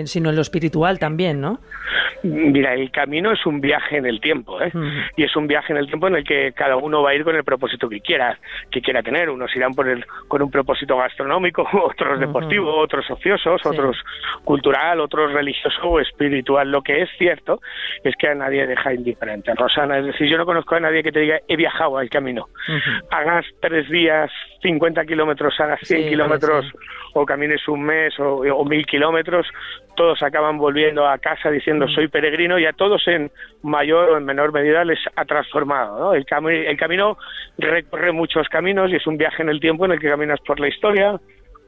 sino 0.07 0.31
en 0.31 0.37
lo 0.37 0.43
espiritual 0.43 0.99
también, 0.99 1.41
¿no? 1.41 1.61
Mira, 2.23 2.75
el 2.75 2.91
camino 2.91 3.33
es 3.33 3.47
un 3.47 3.61
viaje 3.61 3.97
en 3.97 4.07
el 4.07 4.21
tiempo, 4.21 4.61
¿eh? 4.61 4.71
Y 5.17 5.25
es 5.25 5.35
un 5.37 5.47
viaje 5.47 5.73
en 5.73 5.79
el 5.79 5.87
tiempo 5.87 6.09
en 6.09 6.17
el 6.17 6.25
que 6.25 6.53
cada 6.53 6.77
uno 6.77 7.03
va 7.03 7.11
a 7.11 7.15
ir 7.15 7.25
con 7.25 7.35
el 7.35 7.45
propósito 7.45 7.89
que 7.89 8.01
quiera, 8.01 8.39
que 8.71 8.83
quiera 8.83 9.03
tener. 9.03 9.31
Unos 9.31 9.55
irán 9.57 9.75
por 9.75 9.89
el, 9.89 10.05
con 10.29 10.43
un 10.43 10.51
propósito 10.51 10.97
gastronómico, 10.99 11.67
otros 11.73 12.21
deportivo, 12.21 12.77
otros 12.77 13.11
ociosos, 13.11 13.65
otros 13.65 13.97
cultural, 14.45 15.01
otros 15.01 15.33
religioso 15.33 15.81
o 15.83 16.01
espiritual. 16.01 16.71
Lo 16.71 16.83
que 16.83 17.03
es 17.03 17.09
cierto 17.17 17.61
es 18.05 18.15
que 18.17 18.29
a 18.29 18.35
nadie 18.35 18.67
deja 18.67 18.93
indiferente 18.93 19.51
Rosana. 19.71 19.99
Es 19.99 20.07
decir, 20.07 20.29
yo 20.29 20.39
no 20.39 20.47
conozco 20.47 20.75
a 20.75 20.81
nadie 20.81 21.03
que 21.03 21.13
te 21.13 21.21
diga 21.21 21.41
he 21.49 21.57
viajado 21.57 21.99
al 21.99 22.09
camino. 22.09 22.49
Hagas 23.11 23.47
tres 23.61 23.89
días, 23.89 24.31
50 24.63 25.05
kilómetros, 25.05 25.59
hagas 25.61 25.81
100 25.83 26.09
kilómetros 26.09 26.67
o 27.15 27.27
camines 27.27 27.67
un 27.69 27.83
mes 27.83 28.15
o, 28.19 28.65
mil 28.65 28.87
kilómetros, 28.87 29.47
todos 29.97 30.23
acaban 30.23 30.59
volviendo 30.59 31.09
a 31.09 31.19
casa 31.19 31.51
diciendo 31.51 31.89
soy 31.89 32.09
peregrino 32.09 32.59
y 32.59 32.67
a 32.67 32.73
todos 32.73 33.07
en 33.09 33.31
mayor 33.63 34.11
o 34.11 34.17
en 34.17 34.25
menor 34.25 34.53
medida 34.53 34.85
les 34.85 34.99
ha 35.17 35.25
transformado. 35.25 36.15
El, 36.15 36.25
el 36.45 36.77
camino 36.77 37.19
recorre 37.59 38.13
muchos 38.13 38.49
caminos 38.49 38.91
y 38.91 38.97
es 38.97 39.07
un 39.07 39.17
viaje 39.17 39.43
en 39.43 39.49
el 39.49 39.61
tiempo 39.61 39.85
en 39.85 39.93
el 39.93 40.01
que 40.01 40.09
caminas 40.09 40.41
por 40.41 40.61
la 40.61 40.69
historia, 40.69 41.19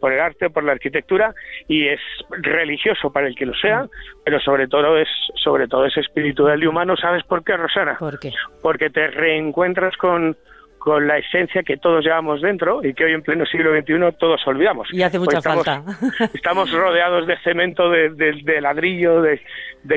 por 0.02 0.12
el 0.12 0.20
arte, 0.20 0.50
por 0.50 0.64
la 0.64 0.72
arquitectura 0.72 1.32
y 1.68 1.86
es 1.86 2.00
religioso 2.30 3.12
para 3.12 3.28
el 3.28 3.36
que 3.36 3.46
lo 3.46 3.54
sea, 3.54 3.86
pero 4.24 4.40
sobre 4.40 4.66
todo 4.66 4.98
es 4.98 5.08
sobre 5.36 5.68
todo 5.68 5.86
es 5.86 5.96
espiritual 5.96 6.60
y 6.60 6.66
humano. 6.66 6.96
¿Sabes 6.96 7.22
por 7.22 7.44
qué, 7.44 7.56
Rosana? 7.56 7.96
¿Por 8.00 8.18
qué? 8.18 8.32
Porque 8.60 8.90
te 8.90 9.06
reencuentras 9.06 9.96
con 9.96 10.36
con 10.80 11.06
la 11.06 11.16
esencia 11.16 11.62
que 11.62 11.76
todos 11.76 12.04
llevamos 12.04 12.42
dentro 12.42 12.84
y 12.84 12.92
que 12.92 13.04
hoy 13.04 13.12
en 13.12 13.22
pleno 13.22 13.46
siglo 13.46 13.70
XXI 13.72 14.16
todos 14.18 14.44
olvidamos. 14.48 14.88
Y 14.92 15.00
hace 15.02 15.20
mucha 15.20 15.38
estamos, 15.38 15.64
falta. 15.64 15.84
estamos 16.34 16.72
rodeados 16.72 17.28
de 17.28 17.38
cemento, 17.44 17.88
de, 17.88 18.60
ladrillo, 18.60 19.22
de, 19.22 19.40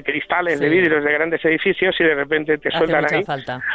cristales, 0.03 0.59
de 0.59 0.69
vidrios, 0.69 1.03
de 1.03 1.11
grandes 1.11 1.43
edificios 1.43 1.95
y 1.99 2.03
de 2.03 2.13
repente 2.13 2.59
te 2.59 2.69
sueltan 2.69 3.03
ahí 3.11 3.23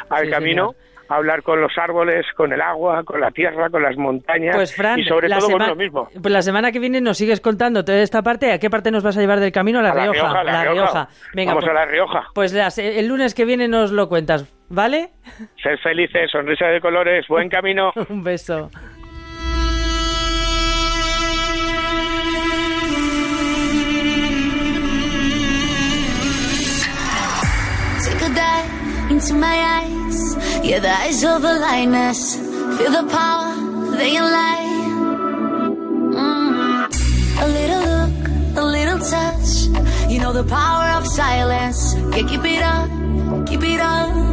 al 0.09 0.31
camino 0.31 0.77
hablar 1.11 1.43
con 1.43 1.61
los 1.61 1.77
árboles, 1.77 2.25
con 2.37 2.53
el 2.53 2.61
agua, 2.61 3.03
con 3.05 3.21
la 3.21 3.31
tierra, 3.31 3.69
con 3.69 3.83
las 3.83 3.97
montañas 3.97 4.55
pues, 4.55 4.77
y 4.97 5.05
sobre 5.05 5.29
todo 5.29 5.51
con 5.51 5.67
lo 5.67 5.77
mismo. 5.77 6.09
Pues 6.11 6.33
la 6.33 6.43
semana 6.43 6.73
que 6.73 6.79
viene 6.79 7.01
nos 7.01 7.19
sigues 7.19 7.41
contando 7.41 7.85
toda 7.85 7.99
esta 7.99 8.23
parte. 8.23 8.53
¿A 8.53 8.59
qué 8.59 8.71
parte 8.71 8.91
nos 8.91 9.03
vas 9.03 9.17
a 9.17 9.21
llevar 9.21 9.41
del 9.41 9.53
camino? 9.53 9.81
A 9.81 9.83
La, 9.83 9.93
Rioja, 9.93 10.45
la, 10.45 10.65
Rioja. 10.65 11.09
Venga, 11.35 11.53
Vamos 11.53 11.65
pues, 11.65 11.71
a 11.71 11.75
La 11.75 11.87
Rioja. 11.87 12.27
Pues 12.35 12.79
el 12.79 13.07
lunes 13.09 13.35
que 13.35 13.45
viene 13.45 13.69
nos 13.69 13.91
lo 13.91 14.09
cuentas, 14.09 14.47
¿vale? 14.69 15.11
Ser 15.63 15.79
felices, 15.81 16.31
sonrisa 16.31 16.67
de 16.67 16.81
colores, 16.81 17.27
buen 17.29 17.49
camino. 17.49 17.93
Un 18.09 18.23
beso. 18.23 18.71
into 29.11 29.35
my 29.35 29.53
eyes. 29.53 30.00
Yeah, 30.63 30.81
the 30.81 30.91
eyes 30.91 31.25
of 31.25 31.43
the 31.43 31.55
lioness. 31.55 32.37
Feel 32.77 32.93
the 32.93 33.07
power, 33.11 33.55
they 33.97 34.21
lie. 34.21 34.71
Mm. 36.15 36.89
A 37.41 37.47
little 37.59 37.85
look, 37.95 38.17
a 38.57 38.65
little 38.65 38.99
touch. 38.99 40.11
You 40.11 40.21
know 40.21 40.33
the 40.33 40.45
power 40.45 40.99
of 40.99 41.07
silence. 41.07 41.95
Yeah, 42.15 42.27
keep 42.29 42.45
it 42.45 42.63
up, 42.63 42.89
keep 43.47 43.63
it 43.63 43.81
up. 43.81 44.30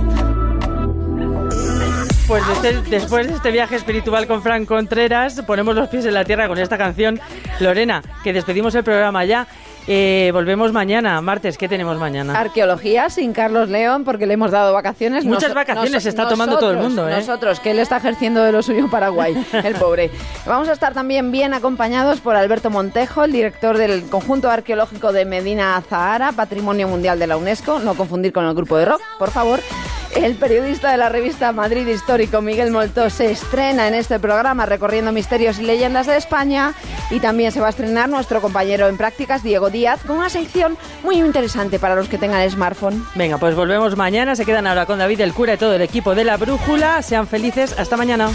Pues 2.28 2.44
después 2.90 3.26
de 3.28 3.36
este 3.36 3.52
viaje 3.52 3.78
espiritual 3.78 4.28
con 4.28 4.42
Frank 4.42 4.68
Contreras, 4.68 5.42
ponemos 5.48 5.76
los 5.76 5.88
pies 5.88 6.04
en 6.06 6.14
la 6.14 6.26
tierra 6.26 6.50
con 6.50 6.58
esta 6.58 6.78
canción. 6.78 7.22
Lorena, 7.62 8.02
que 8.22 8.34
despedimos 8.34 8.76
el 8.76 8.84
programa 8.84 9.24
ya. 9.24 9.48
Eh, 9.88 10.32
volvemos 10.34 10.74
mañana, 10.74 11.22
martes. 11.22 11.58
¿Qué 11.58 11.70
tenemos 11.70 11.98
mañana? 11.98 12.38
Arqueología 12.38 13.10
sin 13.10 13.32
Carlos 13.32 13.70
León, 13.70 14.04
porque 14.04 14.26
le 14.28 14.34
hemos 14.34 14.52
dado 14.52 14.74
vacaciones. 14.74 15.24
Muchas 15.24 15.54
vacaciones 15.54 16.04
se 16.04 16.10
está 16.10 16.28
tomando 16.28 16.60
todo 16.60 16.72
el 16.72 16.78
mundo, 16.78 17.08
¿eh? 17.08 17.16
Nosotros, 17.16 17.62
que 17.62 17.72
él 17.72 17.80
está 17.80 17.96
ejerciendo 17.96 18.44
de 18.44 18.52
lo 18.52 18.62
suyo 18.62 18.90
Paraguay, 18.90 19.34
el 19.64 19.76
pobre. 19.80 20.12
Vamos 20.46 20.68
a 20.68 20.74
estar 20.74 20.94
también 20.94 21.32
bien 21.32 21.54
acompañados 21.54 22.20
por 22.20 22.36
Alberto 22.36 22.70
Montejo, 22.70 23.24
el 23.24 23.32
director 23.32 23.78
del 23.78 24.04
conjunto 24.10 24.50
arqueológico 24.50 25.14
de 25.14 25.24
Medina 25.24 25.82
Zahara, 25.90 26.34
Patrimonio 26.34 26.90
Mundial 26.90 27.18
de 27.20 27.28
la 27.28 27.38
UNESCO. 27.38 27.80
No 27.80 27.96
confundir 27.96 28.34
con 28.34 28.46
el 28.46 28.54
grupo 28.54 28.76
de 28.76 28.84
rock, 28.84 29.02
por 29.18 29.32
favor. 29.32 29.62
El 30.18 30.36
periodista 30.36 30.92
de 30.92 30.98
la 30.98 31.10
revista 31.10 31.52
Madrid 31.52 31.88
Histórico, 31.88 32.42
Miguel 32.42 32.72
Molto, 32.72 33.10
se 33.12 33.30
estrena 33.30 33.88
en 33.88 33.94
este 33.94 34.20
programa 34.20 34.66
recorriendo 34.66 35.12
misterios 35.12 35.60
y 35.60 35.62
leyendas 35.62 36.08
de 36.08 36.18
España 36.18 36.74
y 37.12 37.20
también 37.20 37.52
se 37.52 37.60
va 37.60 37.68
a 37.68 37.70
estrenar 37.70 38.10
nuestro 38.10 38.42
compañero 38.42 38.88
en 38.88 38.98
prácticas, 38.98 39.44
Diego 39.44 39.70
Díaz, 39.70 40.02
con 40.06 40.18
una 40.18 40.30
sección 40.30 40.76
muy 41.04 41.20
interesante 41.20 41.78
para 41.78 41.96
los 41.96 42.10
que 42.10 42.18
tengan 42.18 42.50
smartphone. 42.50 43.06
Venga, 43.14 43.38
pues 43.38 43.56
volvemos 43.56 43.96
mañana. 43.96 44.36
Se 44.36 44.44
quedan 44.44 44.66
ahora 44.66 44.88
con 44.88 44.98
David 44.98 45.22
el 45.22 45.34
cura 45.34 45.54
y 45.54 45.58
todo 45.58 45.76
el 45.76 45.84
equipo 45.84 46.16
de 46.16 46.24
la 46.24 46.38
Brújula. 46.38 47.04
Sean 47.04 47.28
felices. 47.28 47.78
Hasta 47.78 47.96
mañana. 47.96 48.32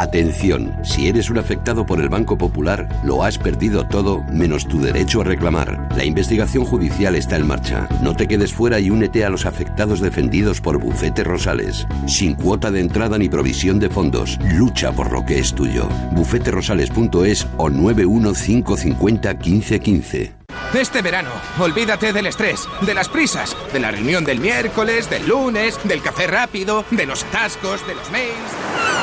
Atención, 0.00 0.74
si 0.82 1.08
eres 1.08 1.28
un 1.28 1.36
afectado 1.36 1.84
por 1.84 2.00
el 2.00 2.08
Banco 2.08 2.38
Popular, 2.38 2.88
lo 3.04 3.22
has 3.22 3.36
perdido 3.36 3.86
todo 3.86 4.22
menos 4.32 4.66
tu 4.66 4.80
derecho 4.80 5.20
a 5.20 5.24
reclamar. 5.24 5.90
La 5.94 6.06
investigación 6.06 6.64
judicial 6.64 7.16
está 7.16 7.36
en 7.36 7.46
marcha. 7.46 7.86
No 8.00 8.16
te 8.16 8.26
quedes 8.26 8.54
fuera 8.54 8.80
y 8.80 8.88
únete 8.88 9.26
a 9.26 9.28
los 9.28 9.44
afectados 9.44 10.00
defendidos 10.00 10.62
por 10.62 10.78
Bufete 10.78 11.22
Rosales. 11.22 11.86
Sin 12.06 12.34
cuota 12.34 12.70
de 12.70 12.80
entrada 12.80 13.18
ni 13.18 13.28
provisión 13.28 13.78
de 13.78 13.90
fondos. 13.90 14.38
Lucha 14.54 14.90
por 14.90 15.12
lo 15.12 15.26
que 15.26 15.38
es 15.38 15.54
tuyo. 15.54 15.86
bufeterosales.es 16.12 17.46
o 17.58 17.68
91550 17.68 19.34
1515. 19.34 20.32
Este 20.72 21.02
verano, 21.02 21.30
olvídate 21.58 22.12
del 22.12 22.26
estrés, 22.26 22.66
de 22.80 22.94
las 22.94 23.08
prisas, 23.08 23.56
de 23.72 23.80
la 23.80 23.90
reunión 23.90 24.24
del 24.24 24.40
miércoles, 24.40 25.10
del 25.10 25.28
lunes, 25.28 25.78
del 25.84 26.00
café 26.00 26.26
rápido, 26.26 26.84
de 26.90 27.06
los 27.06 27.24
atascos, 27.24 27.86
de 27.86 27.96
los 27.96 28.10
mails. 28.10 28.99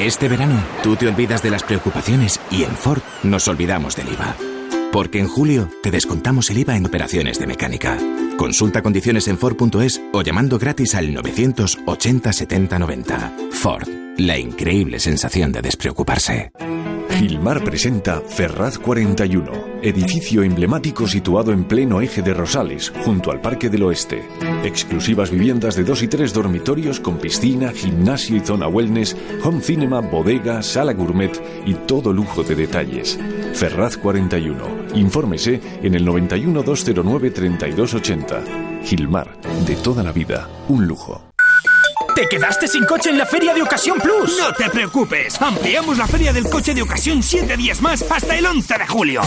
Este 0.00 0.28
verano, 0.28 0.62
tú 0.84 0.94
te 0.94 1.08
olvidas 1.08 1.42
de 1.42 1.50
las 1.50 1.64
preocupaciones 1.64 2.40
y 2.52 2.62
en 2.62 2.70
Ford 2.76 3.02
nos 3.24 3.48
olvidamos 3.48 3.96
del 3.96 4.12
IVA. 4.12 4.36
Porque 4.92 5.18
en 5.18 5.26
julio 5.26 5.68
te 5.82 5.90
descontamos 5.90 6.50
el 6.50 6.58
IVA 6.58 6.76
en 6.76 6.86
operaciones 6.86 7.40
de 7.40 7.48
mecánica. 7.48 7.98
Consulta 8.36 8.80
condiciones 8.80 9.26
en 9.26 9.38
Ford.es 9.38 10.00
o 10.12 10.22
llamando 10.22 10.56
gratis 10.56 10.94
al 10.94 11.12
980 11.12 12.32
70 12.32 12.78
90. 12.78 13.32
Ford, 13.50 13.88
la 14.16 14.38
increíble 14.38 15.00
sensación 15.00 15.50
de 15.50 15.62
despreocuparse. 15.62 16.52
Gilmar 17.18 17.64
presenta 17.64 18.20
Ferraz 18.20 18.78
41, 18.78 19.80
edificio 19.82 20.44
emblemático 20.44 21.08
situado 21.08 21.50
en 21.50 21.64
pleno 21.64 22.00
eje 22.00 22.22
de 22.22 22.32
Rosales, 22.32 22.92
junto 23.04 23.32
al 23.32 23.40
Parque 23.40 23.68
del 23.68 23.82
Oeste. 23.82 24.22
Exclusivas 24.62 25.28
viviendas 25.28 25.74
de 25.74 25.82
dos 25.82 26.04
y 26.04 26.06
tres 26.06 26.32
dormitorios 26.32 27.00
con 27.00 27.18
piscina, 27.18 27.72
gimnasio 27.72 28.36
y 28.36 28.40
zona 28.40 28.68
wellness, 28.68 29.16
home 29.42 29.60
cinema, 29.60 30.00
bodega, 30.00 30.62
sala 30.62 30.92
gourmet 30.92 31.32
y 31.66 31.74
todo 31.74 32.12
lujo 32.12 32.44
de 32.44 32.54
detalles. 32.54 33.18
Ferraz 33.52 33.96
41. 33.96 34.94
Infórmese 34.94 35.60
en 35.82 35.96
el 35.96 36.04
91 36.04 36.62
209 36.62 37.30
3280. 37.32 38.44
Gilmar, 38.84 39.36
de 39.66 39.74
toda 39.74 40.04
la 40.04 40.12
vida, 40.12 40.48
un 40.68 40.86
lujo. 40.86 41.27
¿Te 42.18 42.26
quedaste 42.26 42.66
sin 42.66 42.84
coche 42.84 43.10
en 43.10 43.18
la 43.18 43.26
Feria 43.26 43.54
de 43.54 43.62
Ocasión 43.62 43.96
Plus? 44.00 44.38
No 44.40 44.52
te 44.52 44.68
preocupes. 44.70 45.40
Ampliamos 45.40 45.98
la 45.98 46.08
Feria 46.08 46.32
del 46.32 46.50
Coche 46.50 46.74
de 46.74 46.82
Ocasión 46.82 47.22
7 47.22 47.56
días 47.56 47.80
más 47.80 48.04
hasta 48.10 48.36
el 48.36 48.44
11 48.44 48.76
de 48.76 48.86
julio. 48.88 49.22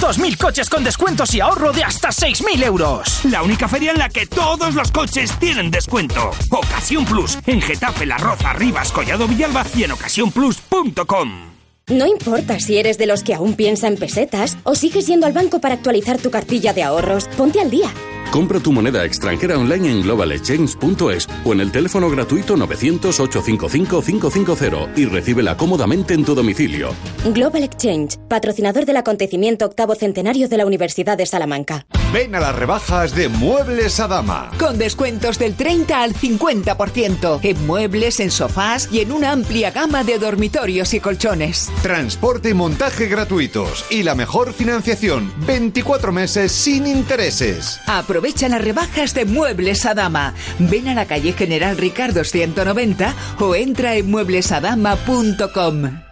2.000 0.00 0.36
coches 0.36 0.70
con 0.70 0.84
descuentos 0.84 1.34
y 1.34 1.40
ahorro 1.40 1.72
de 1.72 1.82
hasta 1.82 2.10
6.000 2.10 2.62
euros. 2.62 3.24
La 3.24 3.42
única 3.42 3.66
feria 3.66 3.90
en 3.90 3.98
la 3.98 4.08
que 4.08 4.26
todos 4.26 4.72
los 4.76 4.92
coches 4.92 5.36
tienen 5.40 5.72
descuento. 5.72 6.30
Ocasión 6.48 7.04
Plus. 7.06 7.38
En 7.44 7.60
Getafe, 7.60 8.06
La 8.06 8.18
Roza, 8.18 8.52
Rivas, 8.52 8.92
Collado 8.92 9.26
Villalba 9.26 9.66
y 9.76 9.82
en 9.82 9.90
ocasiónplus.com. 9.90 11.48
No 11.88 12.06
importa 12.06 12.60
si 12.60 12.78
eres 12.78 12.98
de 12.98 13.06
los 13.06 13.24
que 13.24 13.34
aún 13.34 13.54
piensa 13.54 13.88
en 13.88 13.96
pesetas 13.96 14.58
o 14.62 14.76
sigues 14.76 15.08
yendo 15.08 15.26
al 15.26 15.32
banco 15.32 15.60
para 15.60 15.74
actualizar 15.74 16.18
tu 16.18 16.30
cartilla 16.30 16.72
de 16.72 16.84
ahorros, 16.84 17.26
ponte 17.36 17.60
al 17.60 17.70
día. 17.70 17.92
Compra 18.30 18.60
tu 18.60 18.72
moneda 18.72 19.04
extranjera 19.04 19.58
online 19.58 19.90
en 19.90 20.02
globalexchange.es 20.02 21.28
o 21.44 21.52
en 21.52 21.60
el 21.60 21.72
teléfono 21.72 22.08
gratuito 22.10 22.56
900-855-550 22.56 24.96
y 24.96 25.06
recíbela 25.06 25.56
cómodamente 25.56 26.14
en 26.14 26.24
tu 26.24 26.34
domicilio. 26.34 26.90
Global 27.32 27.62
Exchange, 27.64 28.18
patrocinador 28.28 28.84
del 28.84 28.98
acontecimiento 28.98 29.64
octavo 29.64 29.94
centenario 29.94 30.48
de 30.48 30.56
la 30.56 30.66
Universidad 30.66 31.16
de 31.16 31.26
Salamanca. 31.26 31.86
Ven 32.12 32.34
a 32.34 32.40
las 32.40 32.56
rebajas 32.56 33.14
de 33.14 33.28
Muebles 33.28 34.00
Adama. 34.00 34.50
Con 34.58 34.78
descuentos 34.78 35.38
del 35.38 35.54
30 35.54 36.02
al 36.02 36.14
50% 36.14 37.40
en 37.42 37.66
muebles, 37.66 38.18
en 38.20 38.30
sofás 38.30 38.88
y 38.90 39.00
en 39.00 39.12
una 39.12 39.32
amplia 39.32 39.72
gama 39.72 40.04
de 40.04 40.18
dormitorios 40.18 40.94
y 40.94 41.00
colchones. 41.00 41.70
Transporte 41.82 42.48
y 42.48 42.54
montaje 42.54 43.08
gratuitos 43.08 43.84
y 43.90 44.04
la 44.04 44.14
mejor 44.14 44.54
financiación, 44.54 45.30
24 45.46 46.10
meses 46.12 46.52
sin 46.52 46.86
intereses. 46.86 47.78
Aprovecha 48.08 48.48
las 48.48 48.64
rebajas 48.64 49.12
de 49.12 49.26
Muebles 49.26 49.84
Adama. 49.84 50.32
Ven 50.58 50.88
a 50.88 50.94
la 50.94 51.04
calle 51.04 51.34
General 51.34 51.76
Ricardo 51.76 52.24
190 52.24 53.14
o 53.38 53.54
entra 53.54 53.96
en 53.96 54.10
mueblesadama.com. 54.10 56.07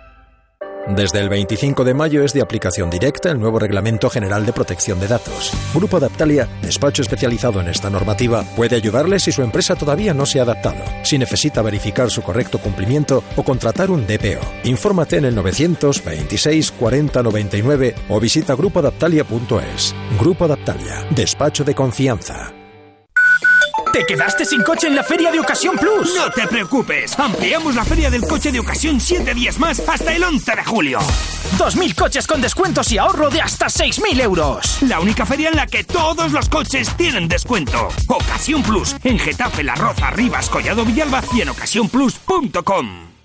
Desde 0.88 1.18
el 1.18 1.28
25 1.28 1.82
de 1.82 1.94
mayo 1.94 2.22
es 2.22 2.32
de 2.32 2.42
aplicación 2.42 2.90
directa 2.90 3.30
el 3.30 3.40
nuevo 3.40 3.58
Reglamento 3.58 4.08
General 4.08 4.46
de 4.46 4.52
Protección 4.52 5.00
de 5.00 5.08
Datos. 5.08 5.52
Grupo 5.74 5.96
Adaptalia, 5.96 6.48
despacho 6.62 7.02
especializado 7.02 7.60
en 7.60 7.66
esta 7.66 7.90
normativa, 7.90 8.44
puede 8.54 8.76
ayudarle 8.76 9.18
si 9.18 9.32
su 9.32 9.42
empresa 9.42 9.74
todavía 9.74 10.14
no 10.14 10.26
se 10.26 10.38
ha 10.38 10.42
adaptado, 10.42 10.84
si 11.02 11.18
necesita 11.18 11.60
verificar 11.60 12.10
su 12.10 12.22
correcto 12.22 12.58
cumplimiento 12.58 13.24
o 13.34 13.42
contratar 13.42 13.90
un 13.90 14.06
DPO. 14.06 14.40
Infórmate 14.64 15.16
en 15.16 15.24
el 15.24 15.34
926 15.34 16.70
40 16.70 17.22
99 17.22 17.94
o 18.08 18.20
visita 18.20 18.54
grupoadaptalia.es. 18.54 19.94
Grupo 20.20 20.44
Adaptalia, 20.44 21.04
despacho 21.10 21.64
de 21.64 21.74
confianza. 21.74 22.65
¿Te 23.96 24.04
quedaste 24.04 24.44
sin 24.44 24.62
coche 24.62 24.88
en 24.88 24.94
la 24.94 25.02
Feria 25.02 25.32
de 25.32 25.40
Ocasión 25.40 25.74
Plus? 25.78 26.14
No 26.14 26.30
te 26.30 26.46
preocupes. 26.46 27.18
Ampliamos 27.18 27.74
la 27.74 27.82
Feria 27.82 28.10
del 28.10 28.26
Coche 28.26 28.52
de 28.52 28.60
Ocasión 28.60 29.00
7 29.00 29.32
días 29.32 29.58
más 29.58 29.80
hasta 29.88 30.12
el 30.12 30.22
11 30.22 30.54
de 30.54 30.64
julio. 30.66 30.98
2.000 31.56 31.94
coches 31.94 32.26
con 32.26 32.42
descuentos 32.42 32.92
y 32.92 32.98
ahorro 32.98 33.30
de 33.30 33.40
hasta 33.40 33.68
6.000 33.68 34.20
euros. 34.20 34.82
La 34.82 35.00
única 35.00 35.24
feria 35.24 35.48
en 35.48 35.56
la 35.56 35.66
que 35.66 35.82
todos 35.82 36.30
los 36.32 36.46
coches 36.50 36.94
tienen 36.98 37.26
descuento. 37.26 37.88
Ocasión 38.06 38.62
Plus. 38.62 38.94
En 39.02 39.18
Getafe, 39.18 39.64
La 39.64 39.74
Roza, 39.74 40.10
Rivas, 40.10 40.50
Collado 40.50 40.84
Villalba 40.84 41.22
y 41.32 41.40
en 41.40 41.48
ocasiónplus.com. 41.48 43.15